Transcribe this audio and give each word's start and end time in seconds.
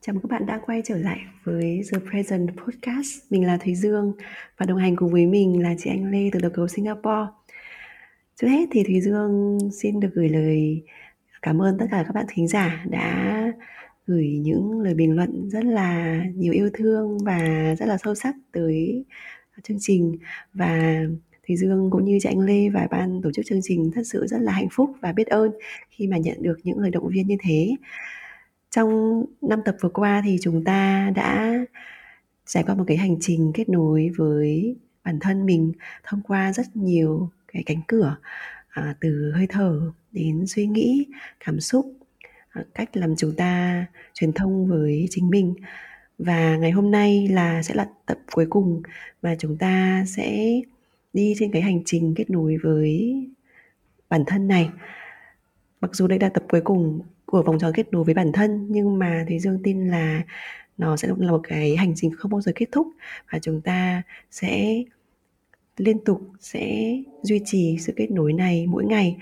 Chào 0.00 0.14
mừng 0.14 0.22
các 0.22 0.30
bạn 0.30 0.46
đã 0.46 0.60
quay 0.66 0.82
trở 0.84 0.98
lại 0.98 1.18
với 1.44 1.82
The 1.92 1.98
Present 2.10 2.48
Podcast. 2.56 3.08
Mình 3.30 3.46
là 3.46 3.56
Thúy 3.56 3.74
Dương 3.74 4.12
và 4.56 4.66
đồng 4.66 4.78
hành 4.78 4.96
cùng 4.96 5.12
với 5.12 5.26
mình 5.26 5.62
là 5.62 5.74
chị 5.78 5.90
Anh 5.90 6.10
Lê 6.10 6.30
từ 6.32 6.40
đầu 6.40 6.50
cầu 6.54 6.68
Singapore. 6.68 7.26
Trước 8.36 8.48
hết 8.48 8.68
thì 8.72 8.82
Thúy 8.84 9.00
Dương 9.00 9.58
xin 9.82 10.00
được 10.00 10.08
gửi 10.14 10.28
lời 10.28 10.82
cảm 11.42 11.62
ơn 11.62 11.78
tất 11.78 11.86
cả 11.90 12.02
các 12.06 12.14
bạn 12.14 12.26
thính 12.28 12.48
giả 12.48 12.84
đã 12.90 13.52
gửi 14.06 14.26
những 14.42 14.80
lời 14.80 14.94
bình 14.94 15.16
luận 15.16 15.50
rất 15.50 15.64
là 15.64 16.20
nhiều 16.34 16.52
yêu 16.52 16.70
thương 16.74 17.18
và 17.24 17.74
rất 17.78 17.86
là 17.86 17.98
sâu 18.04 18.14
sắc 18.14 18.34
tới 18.52 19.04
chương 19.62 19.78
trình 19.80 20.16
và 20.54 21.02
Thùy 21.48 21.56
Dương 21.56 21.90
cũng 21.90 22.04
như 22.04 22.18
chị 22.22 22.28
Anh 22.28 22.40
Lê 22.40 22.68
và 22.68 22.88
ban 22.90 23.20
tổ 23.22 23.32
chức 23.32 23.46
chương 23.46 23.60
trình 23.62 23.90
thật 23.94 24.02
sự 24.04 24.26
rất 24.26 24.40
là 24.40 24.52
hạnh 24.52 24.68
phúc 24.72 24.90
và 25.00 25.12
biết 25.12 25.26
ơn 25.26 25.50
khi 25.90 26.06
mà 26.06 26.16
nhận 26.16 26.42
được 26.42 26.56
những 26.64 26.78
lời 26.78 26.90
động 26.90 27.08
viên 27.08 27.26
như 27.26 27.36
thế. 27.40 27.76
Trong 28.70 29.24
năm 29.42 29.60
tập 29.64 29.76
vừa 29.80 29.88
qua 29.88 30.22
thì 30.24 30.38
chúng 30.42 30.64
ta 30.64 31.10
đã 31.14 31.54
trải 32.46 32.62
qua 32.62 32.74
một 32.74 32.84
cái 32.86 32.96
hành 32.96 33.16
trình 33.20 33.52
kết 33.54 33.68
nối 33.68 34.10
với 34.16 34.76
bản 35.04 35.18
thân 35.20 35.46
mình 35.46 35.72
thông 36.04 36.22
qua 36.22 36.52
rất 36.52 36.76
nhiều 36.76 37.30
cái 37.52 37.62
cánh 37.66 37.80
cửa 37.88 38.16
à, 38.68 38.94
từ 39.00 39.32
hơi 39.34 39.46
thở 39.48 39.92
đến 40.12 40.46
suy 40.46 40.66
nghĩ, 40.66 41.06
cảm 41.44 41.60
xúc, 41.60 41.92
à, 42.48 42.64
cách 42.74 42.96
làm 42.96 43.16
chúng 43.16 43.36
ta 43.36 43.84
truyền 44.14 44.32
thông 44.32 44.66
với 44.66 45.06
chính 45.10 45.30
mình. 45.30 45.54
Và 46.18 46.56
ngày 46.56 46.70
hôm 46.70 46.90
nay 46.90 47.28
là 47.28 47.62
sẽ 47.62 47.74
là 47.74 47.88
tập 48.06 48.18
cuối 48.32 48.46
cùng 48.50 48.82
mà 49.22 49.36
chúng 49.38 49.58
ta 49.58 50.04
sẽ 50.06 50.60
đi 51.12 51.34
trên 51.38 51.52
cái 51.52 51.62
hành 51.62 51.82
trình 51.84 52.14
kết 52.16 52.30
nối 52.30 52.56
với 52.62 53.14
bản 54.08 54.24
thân 54.26 54.48
này. 54.48 54.70
Mặc 55.80 55.94
dù 55.94 56.06
đây 56.06 56.18
là 56.18 56.28
tập 56.28 56.42
cuối 56.48 56.60
cùng 56.60 57.00
của 57.30 57.42
vòng 57.42 57.58
tròn 57.58 57.72
kết 57.74 57.92
nối 57.92 58.04
với 58.04 58.14
bản 58.14 58.32
thân 58.32 58.66
nhưng 58.70 58.98
mà 58.98 59.24
thì 59.28 59.38
dương 59.38 59.60
tin 59.62 59.88
là 59.88 60.22
nó 60.78 60.96
sẽ 60.96 61.08
là 61.18 61.30
một 61.30 61.40
cái 61.48 61.76
hành 61.76 61.92
trình 61.96 62.10
không 62.18 62.30
bao 62.30 62.40
giờ 62.40 62.52
kết 62.54 62.66
thúc 62.72 62.86
và 63.32 63.38
chúng 63.42 63.60
ta 63.60 64.02
sẽ 64.30 64.82
liên 65.76 66.04
tục 66.04 66.20
sẽ 66.40 66.94
duy 67.22 67.40
trì 67.44 67.76
sự 67.80 67.92
kết 67.96 68.10
nối 68.10 68.32
này 68.32 68.66
mỗi 68.66 68.84
ngày 68.84 69.16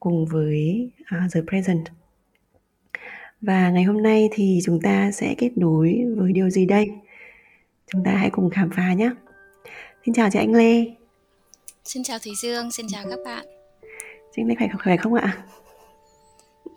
cùng 0.00 0.26
với 0.26 0.90
uh, 1.00 1.32
the 1.34 1.40
present. 1.48 1.84
Và 3.40 3.70
ngày 3.70 3.82
hôm 3.82 4.02
nay 4.02 4.28
thì 4.32 4.60
chúng 4.64 4.80
ta 4.80 5.10
sẽ 5.12 5.34
kết 5.38 5.50
nối 5.56 6.04
với 6.16 6.32
điều 6.32 6.50
gì 6.50 6.66
đây? 6.66 6.90
Chúng 7.92 8.04
ta 8.04 8.10
hãy 8.10 8.30
cùng 8.30 8.50
khám 8.50 8.70
phá 8.70 8.92
nhé. 8.92 9.10
Xin 10.06 10.14
chào 10.14 10.30
chị 10.32 10.38
Anh 10.38 10.54
Lê. 10.54 10.84
Xin 11.84 12.02
chào 12.02 12.18
Thúy 12.18 12.32
Dương, 12.42 12.70
xin 12.70 12.86
chào 12.88 13.04
các 13.10 13.18
bạn. 13.24 13.46
Chị 14.36 14.42
Anh 14.42 14.46
Lê 14.48 14.54
khỏe, 14.54 14.68
khỏe 14.82 14.96
không 14.96 15.14
ạ? 15.14 15.44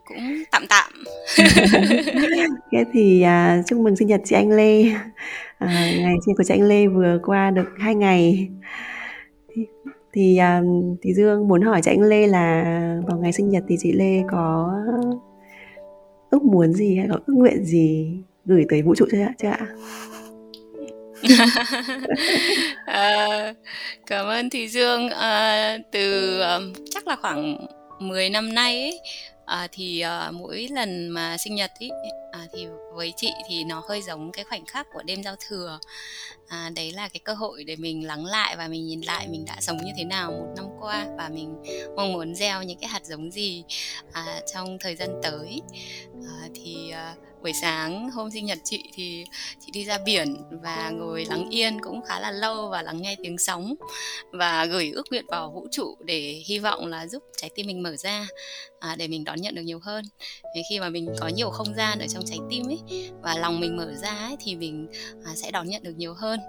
Cũng 0.08 0.44
tạm 0.52 0.64
tạm 0.70 0.92
Thế 2.72 2.86
thì 2.94 3.22
à, 3.22 3.62
chúc 3.68 3.80
mừng 3.80 3.96
sinh 3.96 4.08
nhật 4.08 4.22
chị 4.26 4.36
Anh 4.36 4.50
Lê 4.50 4.84
à, 5.58 5.92
Ngày 6.00 6.16
sinh 6.26 6.36
của 6.38 6.44
chị 6.44 6.54
Anh 6.54 6.68
Lê 6.68 6.88
vừa 6.88 7.20
qua 7.24 7.52
được 7.52 7.68
hai 7.80 7.96
ngày 7.96 8.50
Thì, 9.56 9.66
thì, 10.14 10.38
à, 10.38 10.62
thì 11.02 11.14
Dương 11.14 11.48
muốn 11.48 11.62
hỏi 11.62 11.82
chị 11.84 11.92
Anh 11.92 12.02
Lê 12.02 12.28
là 12.28 12.64
vào 13.08 13.18
ngày 13.18 13.34
sinh 13.34 13.50
nhật 13.50 13.64
thì 13.68 13.76
chị 13.80 13.92
Lê 13.92 14.22
có 14.32 14.74
ước 16.30 16.44
muốn 16.44 16.74
gì 16.74 16.98
hay 16.98 17.08
có 17.12 17.20
ước 17.26 17.34
nguyện 17.34 17.66
gì 17.66 18.18
gửi 18.46 18.66
tới 18.70 18.82
vũ 18.82 18.96
trụ 18.96 19.06
chưa 19.12 19.22
ạ? 19.22 19.34
Chưa 19.38 19.50
ạ? 19.50 19.68
à, 22.86 23.54
cảm 24.08 24.26
ơn 24.26 24.50
Thùy 24.50 24.68
Dương 24.68 25.10
à, 25.10 25.78
từ 25.92 26.40
um, 26.42 26.74
chắc 26.90 27.08
là 27.08 27.16
khoảng 27.16 27.66
10 28.00 28.30
năm 28.30 28.54
nay 28.54 28.82
ấy, 28.82 29.00
à, 29.46 29.68
thì 29.72 30.00
à, 30.00 30.32
mỗi 30.32 30.68
lần 30.72 31.10
mà 31.10 31.38
sinh 31.38 31.56
nhật 31.56 31.72
ý 31.80 31.90
à, 32.32 32.48
thì 32.54 32.68
với 32.94 33.14
chị 33.18 33.30
thì 33.50 33.64
nó 33.64 33.84
hơi 33.90 34.02
giống 34.02 34.32
cái 34.32 34.46
khoảnh 34.46 34.66
khắc 34.66 34.88
của 34.94 35.04
đêm 35.04 35.24
giao 35.24 35.36
thừa. 35.48 35.80
À, 36.48 36.70
đấy 36.76 36.92
là 36.92 37.10
cái 37.10 37.20
cơ 37.24 37.34
hội 37.34 37.64
để 37.64 37.76
mình 37.76 38.08
lắng 38.08 38.26
lại 38.26 38.56
và 38.58 38.68
mình 38.68 38.86
nhìn 38.86 39.02
lại 39.02 39.28
mình 39.28 39.46
đã 39.46 39.58
sống 39.62 39.78
như 39.78 39.92
thế 39.98 40.04
nào 40.04 40.32
một 40.32 40.54
năm 40.56 40.66
qua 40.80 41.06
và 41.18 41.30
mình 41.30 41.64
mong 41.96 42.14
muốn 42.14 42.36
gieo 42.36 42.64
những 42.64 42.80
cái 42.80 42.90
hạt 42.90 43.06
giống 43.06 43.32
gì 43.32 43.64
à, 44.12 44.42
trong 44.54 44.78
thời 44.80 44.96
gian 44.96 45.10
tới. 45.24 45.62
À, 46.28 46.48
thì 46.56 46.90
à, 46.92 47.16
buổi 47.44 47.54
sáng 47.54 48.10
hôm 48.10 48.32
sinh 48.32 48.46
nhật 48.46 48.58
chị 48.64 48.84
thì 48.94 49.26
chị 49.60 49.72
đi 49.72 49.86
ra 49.86 49.98
biển 50.06 50.36
và 50.64 50.90
ngồi 50.90 51.26
lắng 51.26 51.50
yên 51.50 51.82
cũng 51.82 52.02
khá 52.02 52.20
là 52.20 52.32
lâu 52.32 52.70
và 52.70 52.82
lắng 52.82 53.02
nghe 53.02 53.16
tiếng 53.24 53.38
sóng 53.38 53.76
và 54.32 54.66
gửi 54.66 54.92
ước 54.92 55.04
nguyện 55.12 55.26
vào 55.28 55.52
vũ 55.52 55.68
trụ 55.72 55.96
để 56.06 56.42
hy 56.46 56.60
vọng 56.60 56.86
là 56.86 57.08
giúp 57.08 57.24
trái 57.38 57.50
tim 57.56 57.68
mình 57.68 57.84
mở 57.84 57.96
ra 57.96 58.28
à, 58.80 58.96
để 58.96 59.08
mình 59.08 59.24
đón 59.24 59.42
nhận 59.42 59.56
được 59.56 59.62
nhiều 59.62 59.80
hơn. 59.80 60.06
Thì 60.56 60.62
khi 60.70 60.80
mà 60.80 60.90
mình 60.90 61.08
có 61.20 61.28
nhiều 61.28 61.50
không 61.50 61.74
gian 61.78 62.00
ở 62.00 62.08
trong 62.08 62.24
trái 62.26 62.38
tim 62.50 62.68
ấy 62.68 63.10
và 63.22 63.36
lòng 63.38 63.60
mình 63.60 63.78
mở 63.78 63.94
ra 64.02 64.10
ấy, 64.10 64.36
thì 64.40 64.56
mình 64.56 64.88
à, 65.26 65.32
sẽ 65.36 65.52
đón 65.52 65.70
nhận 65.70 65.84
được 65.84 65.98
nhiều 65.98 66.14
hơn 66.14 66.40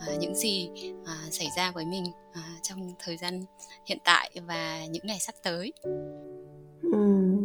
à, 0.00 0.06
những 0.20 0.34
gì 0.34 0.68
à, 1.06 1.16
xảy 1.30 1.46
ra 1.56 1.70
với 1.70 1.84
mình 1.84 2.04
à, 2.32 2.42
trong 2.62 2.94
thời 2.98 3.16
gian 3.16 3.44
hiện 3.86 3.98
tại 4.04 4.30
và 4.46 4.84
những 4.90 5.06
ngày 5.06 5.18
sắp 5.18 5.34
tới. 5.42 5.72
Ừ. 6.92 7.37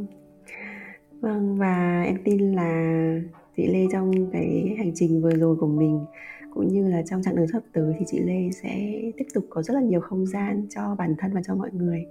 Vâng, 1.24 1.58
và 1.58 2.04
em 2.06 2.18
tin 2.24 2.52
là 2.52 2.96
chị 3.58 3.68
Lê 3.68 3.88
trong 3.92 4.32
cái 4.32 4.76
hành 4.78 4.92
trình 4.96 5.22
vừa 5.22 5.36
rồi 5.36 5.56
của 5.56 5.68
mình 5.68 6.06
cũng 6.54 6.68
như 6.68 6.90
là 6.90 7.02
trong 7.06 7.22
chặng 7.22 7.36
đường 7.36 7.48
sắp 7.48 7.64
tới 7.74 7.94
thì 8.00 8.06
chị 8.08 8.20
Lê 8.20 8.50
sẽ 8.52 9.02
tiếp 9.18 9.26
tục 9.34 9.46
có 9.50 9.62
rất 9.62 9.74
là 9.74 9.82
nhiều 9.82 10.02
không 10.02 10.26
gian 10.26 10.66
cho 10.70 10.96
bản 10.98 11.16
thân 11.18 11.34
và 11.34 11.42
cho 11.48 11.56
mọi 11.56 11.70
người. 11.74 12.06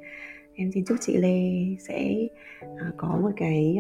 Em 0.55 0.71
xin 0.75 0.84
chúc 0.84 0.99
chị 1.00 1.17
Lê 1.17 1.53
sẽ 1.78 2.15
à, 2.61 2.93
có 2.97 3.19
một 3.23 3.31
cái 3.37 3.78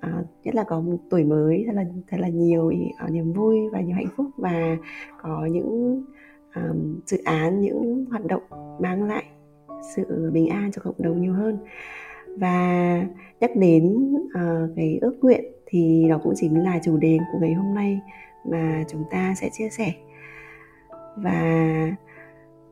à, 0.00 0.22
nhất 0.44 0.54
là 0.54 0.64
có 0.64 0.80
một 0.80 0.98
tuổi 1.10 1.24
mới 1.24 1.64
thật 1.66 1.72
là 1.74 1.84
thật 2.08 2.16
là 2.20 2.28
nhiều 2.28 2.72
à, 2.96 3.08
niềm 3.10 3.32
vui 3.32 3.58
và 3.72 3.80
nhiều 3.80 3.96
hạnh 3.96 4.10
phúc 4.16 4.26
và 4.36 4.76
có 5.22 5.46
những 5.52 6.04
à, 6.50 6.62
dự 7.06 7.18
án 7.24 7.60
những 7.60 8.04
hoạt 8.10 8.24
động 8.26 8.42
mang 8.80 9.04
lại 9.04 9.24
sự 9.96 10.30
bình 10.32 10.48
an 10.48 10.72
cho 10.72 10.82
cộng 10.82 11.02
đồng 11.02 11.20
nhiều 11.20 11.32
hơn 11.32 11.58
và 12.38 13.06
nhắc 13.40 13.56
đến 13.56 14.14
uh, 14.24 14.70
cái 14.76 14.98
ước 15.02 15.18
nguyện 15.20 15.44
thì 15.66 16.06
đó 16.08 16.20
cũng 16.22 16.32
chính 16.36 16.64
là 16.64 16.78
chủ 16.82 16.96
đề 16.96 17.18
của 17.32 17.38
ngày 17.38 17.54
hôm 17.54 17.74
nay 17.74 18.00
mà 18.50 18.84
chúng 18.88 19.04
ta 19.10 19.34
sẽ 19.36 19.48
chia 19.52 19.68
sẻ. 19.68 19.92
Và 21.16 21.96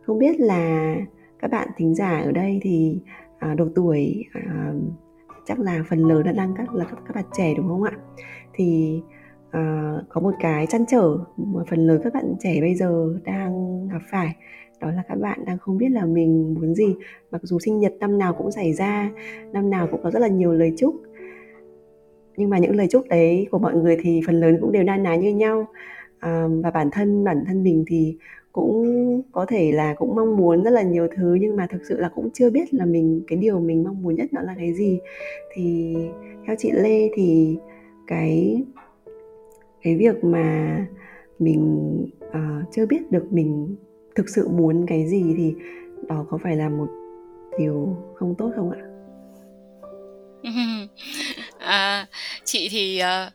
không 0.03 0.19
biết 0.19 0.41
là 0.41 0.95
các 1.39 1.51
bạn 1.51 1.69
thính 1.77 1.95
giả 1.95 2.19
ở 2.19 2.33
đây 2.33 2.59
thì 2.63 3.01
uh, 3.53 3.57
độ 3.57 3.69
tuổi 3.75 4.25
uh, 4.39 4.83
chắc 5.47 5.59
là 5.59 5.85
phần 5.89 5.99
lớn 5.99 6.23
đã 6.25 6.33
đang 6.33 6.55
các 6.57 6.75
là 6.75 6.85
các, 6.85 6.99
các 7.07 7.17
bạn 7.17 7.25
trẻ 7.33 7.55
đúng 7.57 7.69
không 7.69 7.83
ạ? 7.83 7.93
Thì 8.55 9.01
uh, 9.49 10.09
có 10.09 10.21
một 10.21 10.35
cái 10.41 10.67
chăn 10.67 10.85
trở 10.89 11.19
mà 11.37 11.63
phần 11.71 11.87
lớn 11.87 12.01
các 12.05 12.15
bạn 12.15 12.35
trẻ 12.41 12.61
bây 12.61 12.75
giờ 12.75 13.19
đang 13.25 13.89
gặp 13.89 14.03
phải 14.11 14.37
đó 14.81 14.91
là 14.91 15.03
các 15.09 15.15
bạn 15.15 15.45
đang 15.45 15.59
không 15.59 15.79
biết 15.79 15.89
là 15.91 16.07
mình 16.07 16.55
muốn 16.55 16.75
gì. 16.75 16.95
Mặc 17.31 17.41
dù 17.45 17.59
sinh 17.59 17.79
nhật 17.79 17.95
năm 18.01 18.19
nào 18.19 18.35
cũng 18.35 18.51
xảy 18.51 18.73
ra 18.73 19.11
năm 19.53 19.71
nào 19.71 19.89
cũng 19.91 20.01
có 20.03 20.11
rất 20.11 20.21
là 20.21 20.29
nhiều 20.29 20.53
lời 20.53 20.73
chúc. 20.77 20.95
Nhưng 22.37 22.51
mà 22.51 22.59
những 22.59 22.77
lời 22.77 22.87
chúc 22.91 23.09
đấy 23.09 23.47
của 23.51 23.59
mọi 23.59 23.75
người 23.75 23.97
thì 24.03 24.21
phần 24.27 24.41
lớn 24.41 24.59
cũng 24.61 24.73
đều 24.73 24.83
na 24.83 24.97
ná 24.97 25.17
như 25.17 25.35
nhau. 25.35 25.67
À, 26.19 26.49
và 26.63 26.71
bản 26.71 26.89
thân 26.93 27.25
bản 27.25 27.45
thân 27.47 27.63
mình 27.63 27.85
thì 27.87 28.17
cũng 28.53 29.23
có 29.33 29.47
thể 29.47 29.73
là 29.73 29.95
cũng 29.95 30.15
mong 30.15 30.37
muốn 30.37 30.65
rất 30.65 30.71
là 30.71 30.83
nhiều 30.83 31.09
thứ 31.17 31.35
nhưng 31.41 31.57
mà 31.57 31.67
thực 31.71 31.85
sự 31.89 32.01
là 32.01 32.09
cũng 32.09 32.31
chưa 32.31 32.51
biết 32.51 32.75
là 32.75 32.85
mình 32.85 33.23
cái 33.27 33.39
điều 33.39 33.61
mình 33.61 33.85
mong 33.85 34.03
muốn 34.03 34.15
nhất 34.15 34.33
đó 34.33 34.43
là 34.43 34.55
cái 34.59 34.75
gì. 34.75 34.99
Thì 35.55 35.97
theo 36.47 36.57
chị 36.59 36.71
Lê 36.73 37.11
thì 37.15 37.59
cái 38.07 38.65
cái 39.83 39.97
việc 39.97 40.25
mà 40.25 40.79
mình 41.39 41.89
uh, 42.29 42.73
chưa 42.73 42.87
biết 42.87 43.11
được 43.11 43.33
mình 43.33 43.77
thực 44.19 44.29
sự 44.29 44.49
muốn 44.49 44.87
cái 44.89 45.09
gì 45.09 45.23
thì 45.37 45.55
đó 46.09 46.27
có 46.31 46.39
phải 46.43 46.57
là 46.57 46.69
một 46.69 46.89
điều 47.59 47.97
không 48.15 48.35
tốt 48.39 48.51
không 48.57 48.71
ạ 48.71 48.81
à, 51.59 52.07
chị 52.45 52.69
thì 52.71 53.03
uh, 53.03 53.33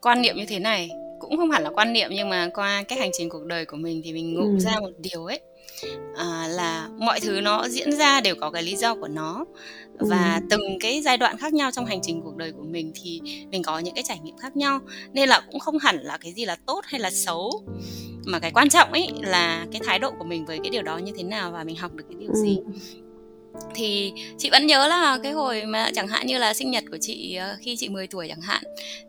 quan 0.00 0.22
niệm 0.22 0.36
như 0.36 0.44
thế 0.48 0.58
này 0.58 0.90
cũng 1.18 1.36
không 1.36 1.50
hẳn 1.50 1.62
là 1.62 1.70
quan 1.70 1.92
niệm 1.92 2.10
nhưng 2.12 2.28
mà 2.28 2.50
qua 2.54 2.82
cái 2.88 2.98
hành 2.98 3.10
trình 3.12 3.28
cuộc 3.28 3.44
đời 3.46 3.64
của 3.64 3.76
mình 3.76 4.00
thì 4.04 4.12
mình 4.12 4.34
ngộ 4.34 4.42
ừ. 4.42 4.58
ra 4.58 4.80
một 4.80 4.90
điều 4.98 5.24
ấy 5.24 5.40
à, 6.16 6.48
là 6.48 6.88
mọi 6.98 7.20
thứ 7.20 7.40
nó 7.40 7.68
diễn 7.68 7.92
ra 7.92 8.20
đều 8.20 8.34
có 8.40 8.50
cái 8.50 8.62
lý 8.62 8.76
do 8.76 8.94
của 8.94 9.08
nó. 9.08 9.44
Và 10.00 10.34
ừ. 10.34 10.46
từng 10.50 10.78
cái 10.80 11.02
giai 11.02 11.16
đoạn 11.16 11.36
khác 11.38 11.52
nhau 11.52 11.70
trong 11.70 11.86
hành 11.86 12.00
trình 12.02 12.20
cuộc 12.22 12.36
đời 12.36 12.52
của 12.52 12.62
mình 12.62 12.92
thì 12.94 13.20
mình 13.50 13.62
có 13.62 13.78
những 13.78 13.94
cái 13.94 14.04
trải 14.06 14.18
nghiệm 14.18 14.36
khác 14.36 14.56
nhau. 14.56 14.80
Nên 15.12 15.28
là 15.28 15.40
cũng 15.50 15.60
không 15.60 15.78
hẳn 15.78 15.98
là 16.02 16.16
cái 16.16 16.32
gì 16.32 16.44
là 16.44 16.56
tốt 16.66 16.80
hay 16.84 17.00
là 17.00 17.10
xấu. 17.10 17.64
Mà 18.26 18.38
cái 18.38 18.50
quan 18.50 18.68
trọng 18.68 18.92
ấy 18.92 19.08
là 19.22 19.66
cái 19.72 19.80
thái 19.84 19.98
độ 19.98 20.10
của 20.18 20.24
mình 20.24 20.46
với 20.46 20.58
cái 20.62 20.70
điều 20.70 20.82
đó 20.82 20.98
như 20.98 21.12
thế 21.16 21.22
nào 21.22 21.50
và 21.52 21.64
mình 21.64 21.76
học 21.76 21.94
được 21.94 22.04
cái 22.08 22.16
điều 22.20 22.34
gì 22.34 22.58
thì 23.74 24.12
chị 24.38 24.50
vẫn 24.50 24.66
nhớ 24.66 24.88
là 24.88 25.18
cái 25.22 25.32
hồi 25.32 25.62
mà 25.66 25.90
chẳng 25.94 26.08
hạn 26.08 26.26
như 26.26 26.38
là 26.38 26.54
sinh 26.54 26.70
nhật 26.70 26.84
của 26.90 26.98
chị 27.00 27.34
ờ, 27.34 27.56
khi 27.60 27.76
chị 27.76 27.88
10 27.88 28.06
tuổi 28.06 28.28
chẳng 28.28 28.40
hạn 28.40 28.62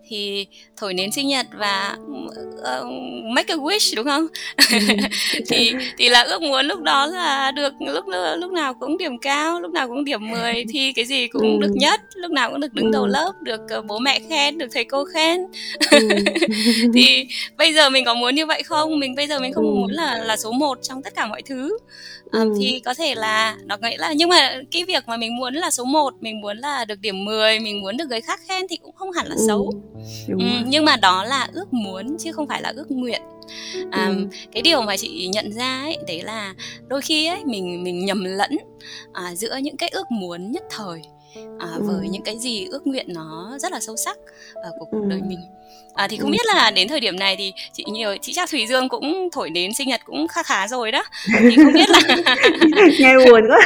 thì 0.09 0.47
thổi 0.77 0.93
nến 0.93 1.11
sinh 1.11 1.27
nhật 1.27 1.45
và 1.57 1.97
uh, 2.59 2.91
make 3.35 3.53
a 3.53 3.57
wish 3.57 3.95
đúng 3.95 4.05
không 4.05 4.27
ừ. 4.71 4.77
thì 5.47 5.73
thì 5.97 6.09
là 6.09 6.21
ước 6.21 6.41
muốn 6.41 6.65
lúc 6.65 6.81
đó 6.81 7.05
là 7.05 7.51
được 7.51 7.73
lúc 7.79 8.05
lúc 8.37 8.51
nào 8.51 8.73
cũng 8.73 8.97
điểm 8.97 9.17
cao 9.17 9.61
lúc 9.61 9.71
nào 9.71 9.87
cũng 9.87 10.05
điểm 10.05 10.29
10 10.29 10.65
thì 10.69 10.93
cái 10.93 11.05
gì 11.05 11.27
cũng 11.27 11.59
ừ. 11.61 11.67
được 11.67 11.73
nhất 11.75 12.01
lúc 12.15 12.31
nào 12.31 12.49
cũng 12.51 12.59
được 12.59 12.73
đứng 12.73 12.85
ừ. 12.85 12.91
đầu 12.93 13.07
lớp 13.07 13.33
được 13.41 13.61
uh, 13.79 13.85
bố 13.85 13.99
mẹ 13.99 14.19
khen 14.29 14.57
được 14.57 14.67
thầy 14.73 14.83
cô 14.83 15.05
khen 15.05 15.41
ừ. 15.91 16.09
thì 16.93 17.27
bây 17.57 17.73
giờ 17.73 17.89
mình 17.89 18.05
có 18.05 18.13
muốn 18.13 18.35
như 18.35 18.45
vậy 18.45 18.63
không 18.63 18.99
mình 18.99 19.15
bây 19.15 19.27
giờ 19.27 19.39
mình 19.39 19.53
không 19.53 19.65
ừ. 19.65 19.75
muốn 19.75 19.91
là 19.91 20.17
là 20.17 20.37
số 20.37 20.51
1 20.51 20.79
trong 20.81 21.03
tất 21.03 21.15
cả 21.15 21.27
mọi 21.27 21.41
thứ 21.41 21.77
ừ. 22.31 22.53
thì 22.59 22.81
có 22.85 22.93
thể 22.93 23.15
là 23.15 23.57
nó 23.65 23.77
nghĩa 23.81 23.97
là 23.97 24.13
nhưng 24.13 24.29
mà 24.29 24.61
cái 24.71 24.83
việc 24.83 25.07
mà 25.07 25.17
mình 25.17 25.35
muốn 25.35 25.53
là 25.53 25.71
số 25.71 25.83
1 25.83 26.13
mình 26.19 26.41
muốn 26.41 26.57
là 26.57 26.85
được 26.85 26.99
điểm 26.99 27.25
10 27.25 27.59
mình 27.59 27.81
muốn 27.81 27.97
được 27.97 28.05
người 28.09 28.21
khác 28.21 28.39
khen 28.47 28.65
thì 28.69 28.77
cũng 28.77 28.95
không 28.95 29.11
hẳn 29.11 29.27
là 29.27 29.35
xấu 29.47 29.73
ừ, 30.27 30.45
nhưng 30.65 30.85
mà 30.85 30.95
đó 30.95 31.23
là 31.23 31.47
ước 31.53 31.73
muốn 31.73 32.17
chứ 32.19 32.31
không 32.31 32.47
phải 32.47 32.61
là 32.61 32.73
ước 32.75 32.91
nguyện 32.91 33.21
à, 33.91 34.07
ừ. 34.07 34.27
cái 34.51 34.61
điều 34.61 34.81
mà 34.81 34.97
chị 34.97 35.29
nhận 35.33 35.51
ra 35.53 35.81
ấy 35.81 35.97
đấy 36.07 36.21
là 36.21 36.53
đôi 36.87 37.01
khi 37.01 37.27
ấy 37.27 37.45
mình 37.45 37.83
mình 37.83 38.05
nhầm 38.05 38.23
lẫn 38.23 38.57
à, 39.13 39.35
giữa 39.35 39.55
những 39.61 39.77
cái 39.77 39.89
ước 39.89 40.11
muốn 40.11 40.51
nhất 40.51 40.63
thời 40.69 41.01
à, 41.59 41.67
ừ. 41.75 41.83
với 41.83 42.09
những 42.09 42.23
cái 42.23 42.37
gì 42.39 42.65
ước 42.65 42.87
nguyện 42.87 43.05
nó 43.09 43.57
rất 43.59 43.71
là 43.71 43.79
sâu 43.79 43.95
sắc 43.95 44.17
ở 44.55 44.71
cuộc 44.79 44.91
ừ. 44.91 44.99
đời 45.09 45.21
mình 45.21 45.39
à, 45.93 46.07
thì 46.07 46.17
không 46.17 46.31
biết 46.31 46.45
là 46.55 46.71
đến 46.71 46.87
thời 46.87 46.99
điểm 46.99 47.19
này 47.19 47.35
thì 47.37 47.53
chị 47.73 47.85
nhiều 47.91 48.15
chị 48.21 48.33
chắc 48.33 48.49
thùy 48.51 48.67
dương 48.67 48.89
cũng 48.89 49.29
thổi 49.31 49.49
đến 49.49 49.73
sinh 49.73 49.89
nhật 49.89 50.01
cũng 50.05 50.27
khá 50.27 50.43
khá 50.43 50.67
rồi 50.67 50.91
đó 50.91 51.03
thì 51.39 51.55
không 51.63 51.73
biết 51.73 51.89
là 51.89 52.01
nghe 52.99 53.13
buồn 53.25 53.43
quá 53.49 53.59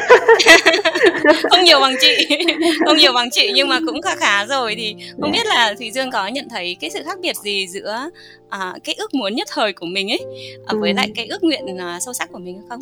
không 1.49 1.63
nhiều 1.63 1.79
bằng 1.79 1.95
chị 2.01 2.37
không 2.85 2.97
nhiều 2.97 3.13
bằng 3.13 3.29
chị 3.31 3.51
nhưng 3.55 3.67
mà 3.67 3.79
cũng 3.85 4.01
khá 4.01 4.15
khá 4.15 4.45
rồi 4.45 4.75
thì 4.77 4.95
không 5.21 5.31
biết 5.31 5.45
là 5.45 5.73
thùy 5.77 5.91
dương 5.91 6.11
có 6.11 6.27
nhận 6.27 6.49
thấy 6.49 6.77
cái 6.79 6.89
sự 6.89 7.03
khác 7.05 7.17
biệt 7.21 7.35
gì 7.35 7.67
giữa 7.67 8.09
à, 8.49 8.73
cái 8.83 8.95
ước 8.97 9.13
muốn 9.13 9.35
nhất 9.35 9.47
thời 9.51 9.73
của 9.73 9.85
mình 9.85 10.11
ấy 10.11 10.21
à, 10.65 10.73
với 10.79 10.89
ừ. 10.89 10.95
lại 10.95 11.11
cái 11.15 11.25
ước 11.25 11.43
nguyện 11.43 11.77
à, 11.77 11.99
sâu 11.99 12.13
sắc 12.13 12.31
của 12.31 12.39
mình 12.39 12.61
không 12.69 12.79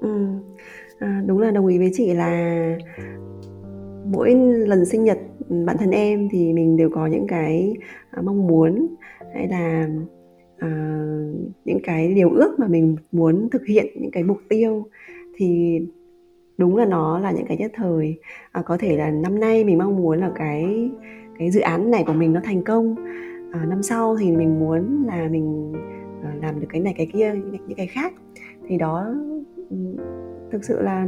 ừ. 0.00 0.08
à, 1.00 1.20
đúng 1.26 1.38
là 1.38 1.50
đồng 1.50 1.66
ý 1.66 1.78
với 1.78 1.90
chị 1.96 2.06
là 2.06 2.30
mỗi 4.10 4.34
lần 4.66 4.84
sinh 4.84 5.04
nhật 5.04 5.18
bản 5.48 5.76
thân 5.78 5.90
em 5.90 6.28
thì 6.32 6.52
mình 6.52 6.76
đều 6.76 6.90
có 6.90 7.06
những 7.06 7.26
cái 7.26 7.74
à, 8.10 8.22
mong 8.22 8.46
muốn 8.46 8.86
hay 9.34 9.48
là 9.48 9.88
uh, 10.56 11.36
những 11.64 11.78
cái 11.82 12.14
điều 12.14 12.30
ước 12.30 12.58
mà 12.58 12.68
mình 12.68 12.96
muốn 13.12 13.48
thực 13.50 13.66
hiện 13.66 13.86
những 14.00 14.10
cái 14.10 14.22
mục 14.22 14.38
tiêu. 14.48 14.86
Thì 15.36 15.80
đúng 16.58 16.76
là 16.76 16.84
nó 16.84 17.18
là 17.18 17.32
những 17.32 17.46
cái 17.46 17.56
nhất 17.56 17.70
thời. 17.74 18.18
À, 18.52 18.62
có 18.62 18.76
thể 18.80 18.96
là 18.96 19.10
năm 19.10 19.40
nay 19.40 19.64
mình 19.64 19.78
mong 19.78 19.96
muốn 19.96 20.18
là 20.18 20.32
cái 20.34 20.90
cái 21.38 21.50
dự 21.50 21.60
án 21.60 21.90
này 21.90 22.04
của 22.06 22.12
mình 22.12 22.32
nó 22.32 22.40
thành 22.44 22.62
công. 22.62 22.94
À, 23.52 23.66
năm 23.68 23.82
sau 23.82 24.16
thì 24.16 24.36
mình 24.36 24.60
muốn 24.60 25.04
là 25.06 25.28
mình 25.28 25.72
à, 26.22 26.34
làm 26.42 26.60
được 26.60 26.66
cái 26.70 26.80
này 26.80 26.94
cái 26.96 27.06
kia 27.12 27.34
những 27.66 27.76
cái 27.76 27.86
khác. 27.86 28.12
Thì 28.68 28.78
đó 28.78 29.14
ừ, 29.70 29.76
thực 30.52 30.64
sự 30.64 30.82
là 30.82 31.06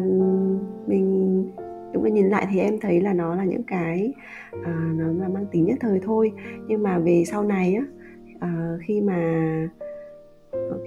mình 0.86 1.44
đúng 1.93 2.05
là 2.05 2.11
nhìn 2.11 2.29
lại 2.29 2.46
thì 2.52 2.61
em 2.61 2.81
thấy 2.81 3.00
là 3.00 3.12
nó 3.12 3.35
là 3.35 3.44
những 3.44 3.62
cái 3.62 4.12
à, 4.64 4.93
nó 4.96 5.05
là 5.23 5.29
mang 5.29 5.46
tính 5.50 5.64
nhất 5.64 5.79
thời 5.81 6.00
thôi. 6.05 6.32
Nhưng 6.69 6.82
mà 6.82 6.99
về 6.99 7.25
sau 7.26 7.44
này 7.44 7.75
á 7.75 7.85
à, 8.40 8.79
khi 8.87 9.00
mà 9.00 9.43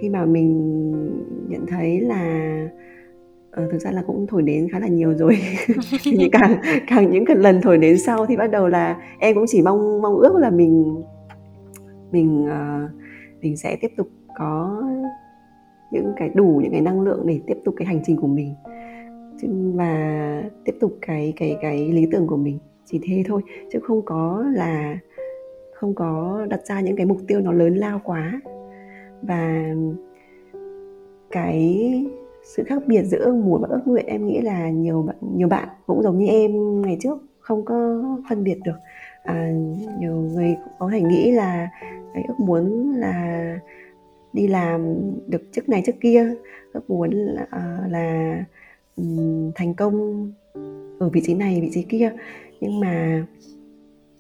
khi 0.01 0.09
mà 0.09 0.25
mình 0.25 0.71
nhận 1.49 1.65
thấy 1.67 1.99
là 1.99 2.47
ờ, 3.51 3.67
thực 3.71 3.79
ra 3.79 3.91
là 3.91 4.03
cũng 4.07 4.27
thổi 4.27 4.41
đến 4.41 4.67
khá 4.71 4.79
là 4.79 4.87
nhiều 4.87 5.13
rồi. 5.17 5.37
Thì 6.03 6.29
càng 6.31 6.57
càng 6.87 7.11
những 7.11 7.23
lần 7.27 7.61
thổi 7.61 7.77
đến 7.77 7.97
sau 7.97 8.25
thì 8.25 8.37
bắt 8.37 8.47
đầu 8.47 8.67
là 8.67 9.01
em 9.19 9.35
cũng 9.35 9.45
chỉ 9.47 9.61
mong 9.61 10.01
mong 10.01 10.15
ước 10.15 10.35
là 10.35 10.49
mình 10.49 11.03
mình 12.11 12.45
uh, 12.45 12.91
mình 13.41 13.57
sẽ 13.57 13.77
tiếp 13.81 13.91
tục 13.97 14.07
có 14.37 14.83
những 15.91 16.13
cái 16.15 16.29
đủ 16.33 16.59
những 16.63 16.71
cái 16.71 16.81
năng 16.81 17.01
lượng 17.01 17.21
để 17.25 17.39
tiếp 17.47 17.57
tục 17.65 17.75
cái 17.77 17.85
hành 17.85 17.99
trình 18.05 18.17
của 18.17 18.27
mình 18.27 18.53
và 19.73 20.43
tiếp 20.65 20.75
tục 20.79 20.97
cái 21.01 21.33
cái 21.35 21.57
cái 21.61 21.91
lý 21.91 22.07
tưởng 22.11 22.27
của 22.27 22.37
mình 22.37 22.59
chỉ 22.85 22.99
thế 23.03 23.23
thôi. 23.27 23.41
Chứ 23.71 23.79
không 23.79 24.01
có 24.05 24.45
là 24.53 24.97
không 25.73 25.95
có 25.95 26.45
đặt 26.49 26.65
ra 26.65 26.81
những 26.81 26.95
cái 26.95 27.05
mục 27.05 27.17
tiêu 27.27 27.39
nó 27.41 27.51
lớn 27.51 27.75
lao 27.75 28.01
quá. 28.03 28.41
Và 29.21 29.73
cái 31.31 32.05
sự 32.43 32.63
khác 32.63 32.83
biệt 32.87 33.03
giữa 33.03 33.19
ước 33.19 33.35
muốn 33.35 33.61
và 33.61 33.67
ước 33.71 33.81
nguyện 33.85 34.05
em 34.05 34.27
nghĩ 34.27 34.41
là 34.41 34.69
nhiều 34.69 35.01
bạn 35.01 35.15
nhiều 35.35 35.47
bạn 35.47 35.69
cũng 35.87 36.03
giống 36.03 36.17
như 36.17 36.27
em 36.27 36.81
ngày 36.81 36.97
trước 36.99 37.17
không 37.39 37.65
có 37.65 38.03
phân 38.29 38.43
biệt 38.43 38.57
được. 38.65 38.77
À, 39.23 39.51
nhiều 39.99 40.15
người 40.15 40.55
cũng 40.63 40.73
có 40.79 40.89
thể 40.91 41.01
nghĩ 41.01 41.31
là 41.31 41.69
cái 42.13 42.23
ước 42.27 42.39
muốn 42.39 42.91
là 42.95 43.59
đi 44.33 44.47
làm 44.47 44.95
được 45.27 45.41
chức 45.51 45.69
này 45.69 45.81
chức 45.85 45.95
kia 46.01 46.35
ước 46.73 46.89
muốn 46.89 47.09
là, 47.11 47.47
à, 47.49 47.77
là 47.89 48.37
thành 49.55 49.73
công 49.77 50.27
ở 50.99 51.09
vị 51.09 51.21
trí 51.23 51.33
này, 51.33 51.61
vị 51.61 51.69
trí 51.73 51.83
kia. 51.83 52.11
Nhưng 52.61 52.79
mà 52.79 53.25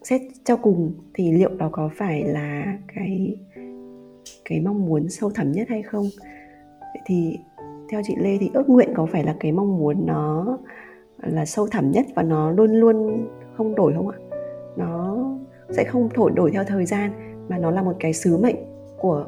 xét 0.03 0.21
cho 0.43 0.55
cùng 0.55 0.93
thì 1.13 1.31
liệu 1.31 1.49
đó 1.49 1.69
có 1.71 1.89
phải 1.95 2.23
là 2.23 2.77
cái 2.95 3.37
cái 4.45 4.59
mong 4.59 4.85
muốn 4.85 5.09
sâu 5.09 5.29
thẳm 5.29 5.51
nhất 5.51 5.67
hay 5.69 5.81
không? 5.81 6.05
Vậy 6.79 7.01
thì 7.05 7.39
theo 7.89 8.01
chị 8.03 8.15
lê 8.17 8.37
thì 8.37 8.49
ước 8.53 8.69
nguyện 8.69 8.89
có 8.95 9.05
phải 9.05 9.23
là 9.23 9.35
cái 9.39 9.51
mong 9.51 9.77
muốn 9.77 10.05
nó 10.05 10.57
là 11.17 11.45
sâu 11.45 11.67
thẳm 11.67 11.91
nhất 11.91 12.05
và 12.15 12.23
nó 12.23 12.51
luôn 12.51 12.71
luôn 12.71 13.27
không 13.53 13.75
đổi 13.75 13.93
không 13.93 14.09
ạ? 14.09 14.17
Nó 14.77 15.25
sẽ 15.69 15.83
không 15.83 16.09
thổi 16.13 16.31
đổi 16.35 16.51
theo 16.51 16.63
thời 16.63 16.85
gian, 16.85 17.11
mà 17.49 17.57
nó 17.57 17.71
là 17.71 17.83
một 17.83 17.95
cái 17.99 18.13
sứ 18.13 18.37
mệnh 18.37 18.55
của 18.97 19.25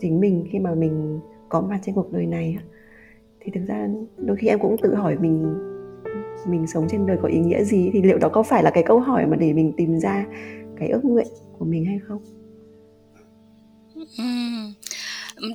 chính 0.00 0.20
mình 0.20 0.44
khi 0.50 0.58
mà 0.58 0.74
mình 0.74 1.20
có 1.48 1.60
mặt 1.60 1.78
trên 1.82 1.94
cuộc 1.94 2.12
đời 2.12 2.26
này 2.26 2.58
thì 3.40 3.52
thực 3.54 3.66
ra 3.68 3.88
đôi 4.16 4.36
khi 4.36 4.48
em 4.48 4.58
cũng 4.58 4.76
tự 4.82 4.94
hỏi 4.94 5.16
mình 5.20 5.54
mình 6.46 6.66
sống 6.66 6.86
trên 6.90 7.06
đời 7.06 7.16
có 7.22 7.28
ý 7.28 7.38
nghĩa 7.38 7.64
gì? 7.64 7.90
Thì 7.92 8.02
liệu 8.02 8.18
đó 8.18 8.28
có 8.28 8.42
phải 8.42 8.62
là 8.62 8.70
cái 8.70 8.84
câu 8.86 9.00
hỏi 9.00 9.26
mà 9.26 9.36
để 9.36 9.52
mình 9.52 9.72
tìm 9.76 9.98
ra 9.98 10.26
cái 10.76 10.88
ước 10.88 11.04
nguyện 11.04 11.26
của 11.58 11.64
mình 11.64 11.84
hay 11.84 11.98
không? 12.08 12.22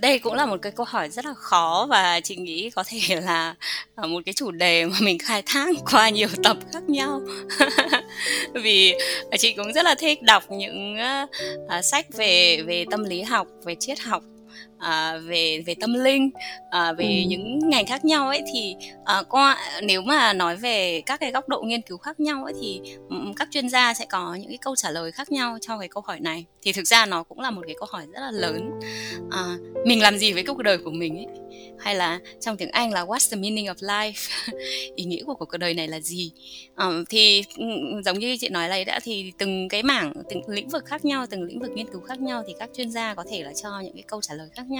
Đây 0.01 0.19
cũng 0.19 0.33
là 0.33 0.45
một 0.45 0.57
cái 0.61 0.71
câu 0.71 0.85
hỏi 0.89 1.09
rất 1.09 1.25
là 1.25 1.33
khó 1.33 1.87
và 1.89 2.19
chị 2.19 2.35
nghĩ 2.35 2.69
có 2.69 2.83
thể 2.87 3.21
là 3.21 3.55
à, 3.95 4.07
một 4.07 4.19
cái 4.25 4.33
chủ 4.33 4.51
đề 4.51 4.85
mà 4.85 4.97
mình 5.01 5.17
khai 5.19 5.43
thác 5.45 5.69
qua 5.91 6.09
nhiều 6.09 6.27
tập 6.43 6.57
khác 6.73 6.83
nhau. 6.89 7.21
Vì 8.53 8.93
à, 9.29 9.37
chị 9.37 9.53
cũng 9.57 9.73
rất 9.73 9.85
là 9.85 9.95
thích 9.95 10.21
đọc 10.21 10.43
những 10.49 10.95
uh, 11.79 11.85
sách 11.85 12.05
về 12.13 12.61
về 12.65 12.85
tâm 12.91 13.03
lý 13.03 13.21
học 13.21 13.47
về 13.65 13.75
triết 13.79 13.99
học 13.99 14.23
à, 14.83 15.17
về 15.17 15.63
về 15.65 15.75
tâm 15.79 15.93
linh 15.93 16.29
à, 16.69 16.93
về 16.93 17.05
ừ. 17.05 17.27
những 17.27 17.69
ngành 17.69 17.85
khác 17.85 18.05
nhau 18.05 18.27
ấy 18.27 18.41
thì 18.53 18.75
à, 19.05 19.23
qua 19.29 19.57
nếu 19.83 20.01
mà 20.01 20.33
nói 20.33 20.55
về 20.55 21.01
các 21.05 21.19
cái 21.19 21.31
góc 21.31 21.49
độ 21.49 21.61
nghiên 21.61 21.81
cứu 21.81 21.97
khác 21.97 22.19
nhau 22.19 22.43
ấy 22.43 22.53
thì 22.61 22.81
um, 23.09 23.33
các 23.33 23.47
chuyên 23.51 23.69
gia 23.69 23.93
sẽ 23.93 24.05
có 24.05 24.35
những 24.35 24.49
cái 24.49 24.57
câu 24.57 24.75
trả 24.75 24.89
lời 24.89 25.11
khác 25.11 25.31
nhau 25.31 25.57
cho 25.61 25.79
cái 25.79 25.87
câu 25.87 26.03
hỏi 26.07 26.19
này. 26.19 26.45
Thì 26.61 26.73
thực 26.73 26.87
ra 26.87 27.05
nó 27.05 27.23
cũng 27.23 27.39
là 27.39 27.51
một 27.51 27.61
cái 27.67 27.75
câu 27.79 27.87
hỏi 27.91 28.05
rất 28.13 28.19
là 28.19 28.31
lớn. 28.31 28.71
À, 29.31 29.55
mình 29.85 30.01
làm 30.01 30.17
gì 30.17 30.33
với 30.33 30.43
cuộc 30.43 30.63
đời 30.63 30.77
của 30.77 30.91
mình 30.91 31.17
ấy? 31.17 31.27
Hay 31.79 31.95
là 31.95 32.19
trong 32.41 32.57
tiếng 32.57 32.71
Anh 32.71 32.91
là 32.93 33.05
What's 33.05 33.31
the 33.31 33.37
meaning 33.37 33.65
of 33.65 33.75
life? 33.75 34.47
Ý 34.95 35.05
nghĩa 35.05 35.23
của 35.23 35.35
cuộc 35.35 35.57
đời 35.57 35.73
này 35.73 35.87
là 35.87 35.99
gì? 35.99 36.31
À, 36.75 36.87
thì 37.09 37.43
giống 38.05 38.19
như 38.19 38.37
chị 38.39 38.49
nói 38.49 38.67
này 38.67 38.85
đã 38.85 38.99
thì 39.03 39.31
từng 39.37 39.69
cái 39.69 39.83
mảng 39.83 40.13
từng 40.29 40.41
lĩnh 40.47 40.69
vực 40.69 40.85
khác 40.85 41.05
nhau 41.05 41.25
từng 41.29 41.43
lĩnh 41.43 41.59
vực 41.59 41.71
nghiên 41.71 41.87
cứu 41.87 42.01
khác 42.01 42.21
nhau 42.21 42.43
thì 42.47 42.53
các 42.59 42.69
chuyên 42.77 42.91
gia 42.91 43.13
có 43.13 43.23
thể 43.29 43.43
là 43.43 43.53
cho 43.63 43.79
những 43.83 43.93
cái 43.93 44.03
câu 44.07 44.21
trả 44.21 44.33
lời 44.33 44.49
khác 44.55 44.63
nhau 44.69 44.72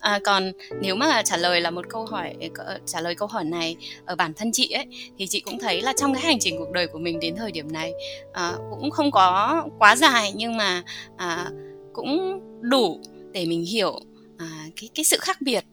à, 0.00 0.20
còn 0.24 0.52
nếu 0.80 0.96
mà 0.96 1.22
trả 1.22 1.36
lời 1.36 1.60
là 1.60 1.70
một 1.70 1.84
câu 1.88 2.04
hỏi 2.04 2.34
ờ, 2.54 2.78
trả 2.86 3.00
lời 3.00 3.14
câu 3.14 3.28
hỏi 3.28 3.44
này 3.44 3.76
ở 4.04 4.16
bản 4.16 4.34
thân 4.34 4.50
chị 4.52 4.70
ấy 4.70 4.86
thì 5.18 5.26
chị 5.26 5.40
cũng 5.40 5.58
thấy 5.58 5.82
là 5.82 5.92
trong 5.96 6.14
cái 6.14 6.22
hành 6.22 6.38
trình 6.40 6.58
cuộc 6.58 6.70
đời 6.70 6.86
của 6.86 6.98
mình 6.98 7.20
đến 7.20 7.36
thời 7.36 7.52
điểm 7.52 7.72
này 7.72 7.92
à, 8.32 8.52
cũng 8.70 8.90
không 8.90 9.10
có 9.10 9.62
quá 9.78 9.96
dài 9.96 10.32
nhưng 10.36 10.56
mà 10.56 10.82
à, 11.16 11.50
cũng 11.92 12.40
đủ 12.60 13.00
để 13.32 13.46
mình 13.46 13.64
hiểu 13.64 14.00
à, 14.38 14.66
cái 14.80 14.88
cái 14.94 15.04
sự 15.04 15.16
khác 15.20 15.36
biệt 15.40 15.64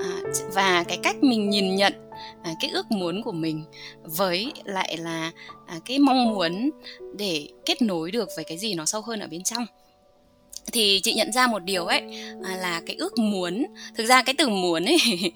à, 0.00 0.22
và 0.54 0.84
cái 0.88 0.98
cách 1.02 1.16
mình 1.22 1.50
nhìn 1.50 1.76
nhận 1.76 1.92
à, 2.42 2.54
cái 2.60 2.70
ước 2.70 2.90
muốn 2.90 3.22
của 3.22 3.32
mình 3.32 3.64
với 4.02 4.52
lại 4.64 4.96
là 4.96 5.32
à, 5.66 5.78
cái 5.84 5.98
mong 5.98 6.28
muốn 6.28 6.70
để 7.18 7.48
kết 7.64 7.82
nối 7.82 8.10
được 8.10 8.28
với 8.36 8.44
cái 8.44 8.58
gì 8.58 8.74
nó 8.74 8.84
sâu 8.84 9.00
hơn 9.00 9.20
ở 9.20 9.26
bên 9.26 9.42
trong 9.42 9.66
thì 10.72 11.00
chị 11.02 11.14
nhận 11.14 11.32
ra 11.32 11.46
một 11.46 11.58
điều 11.58 11.86
ấy 11.86 12.02
à, 12.44 12.56
là 12.56 12.80
cái 12.86 12.96
ước 12.96 13.18
muốn, 13.18 13.66
thực 13.94 14.06
ra 14.06 14.22
cái 14.22 14.34
từ 14.38 14.48
muốn 14.48 14.84
ấy 14.84 14.98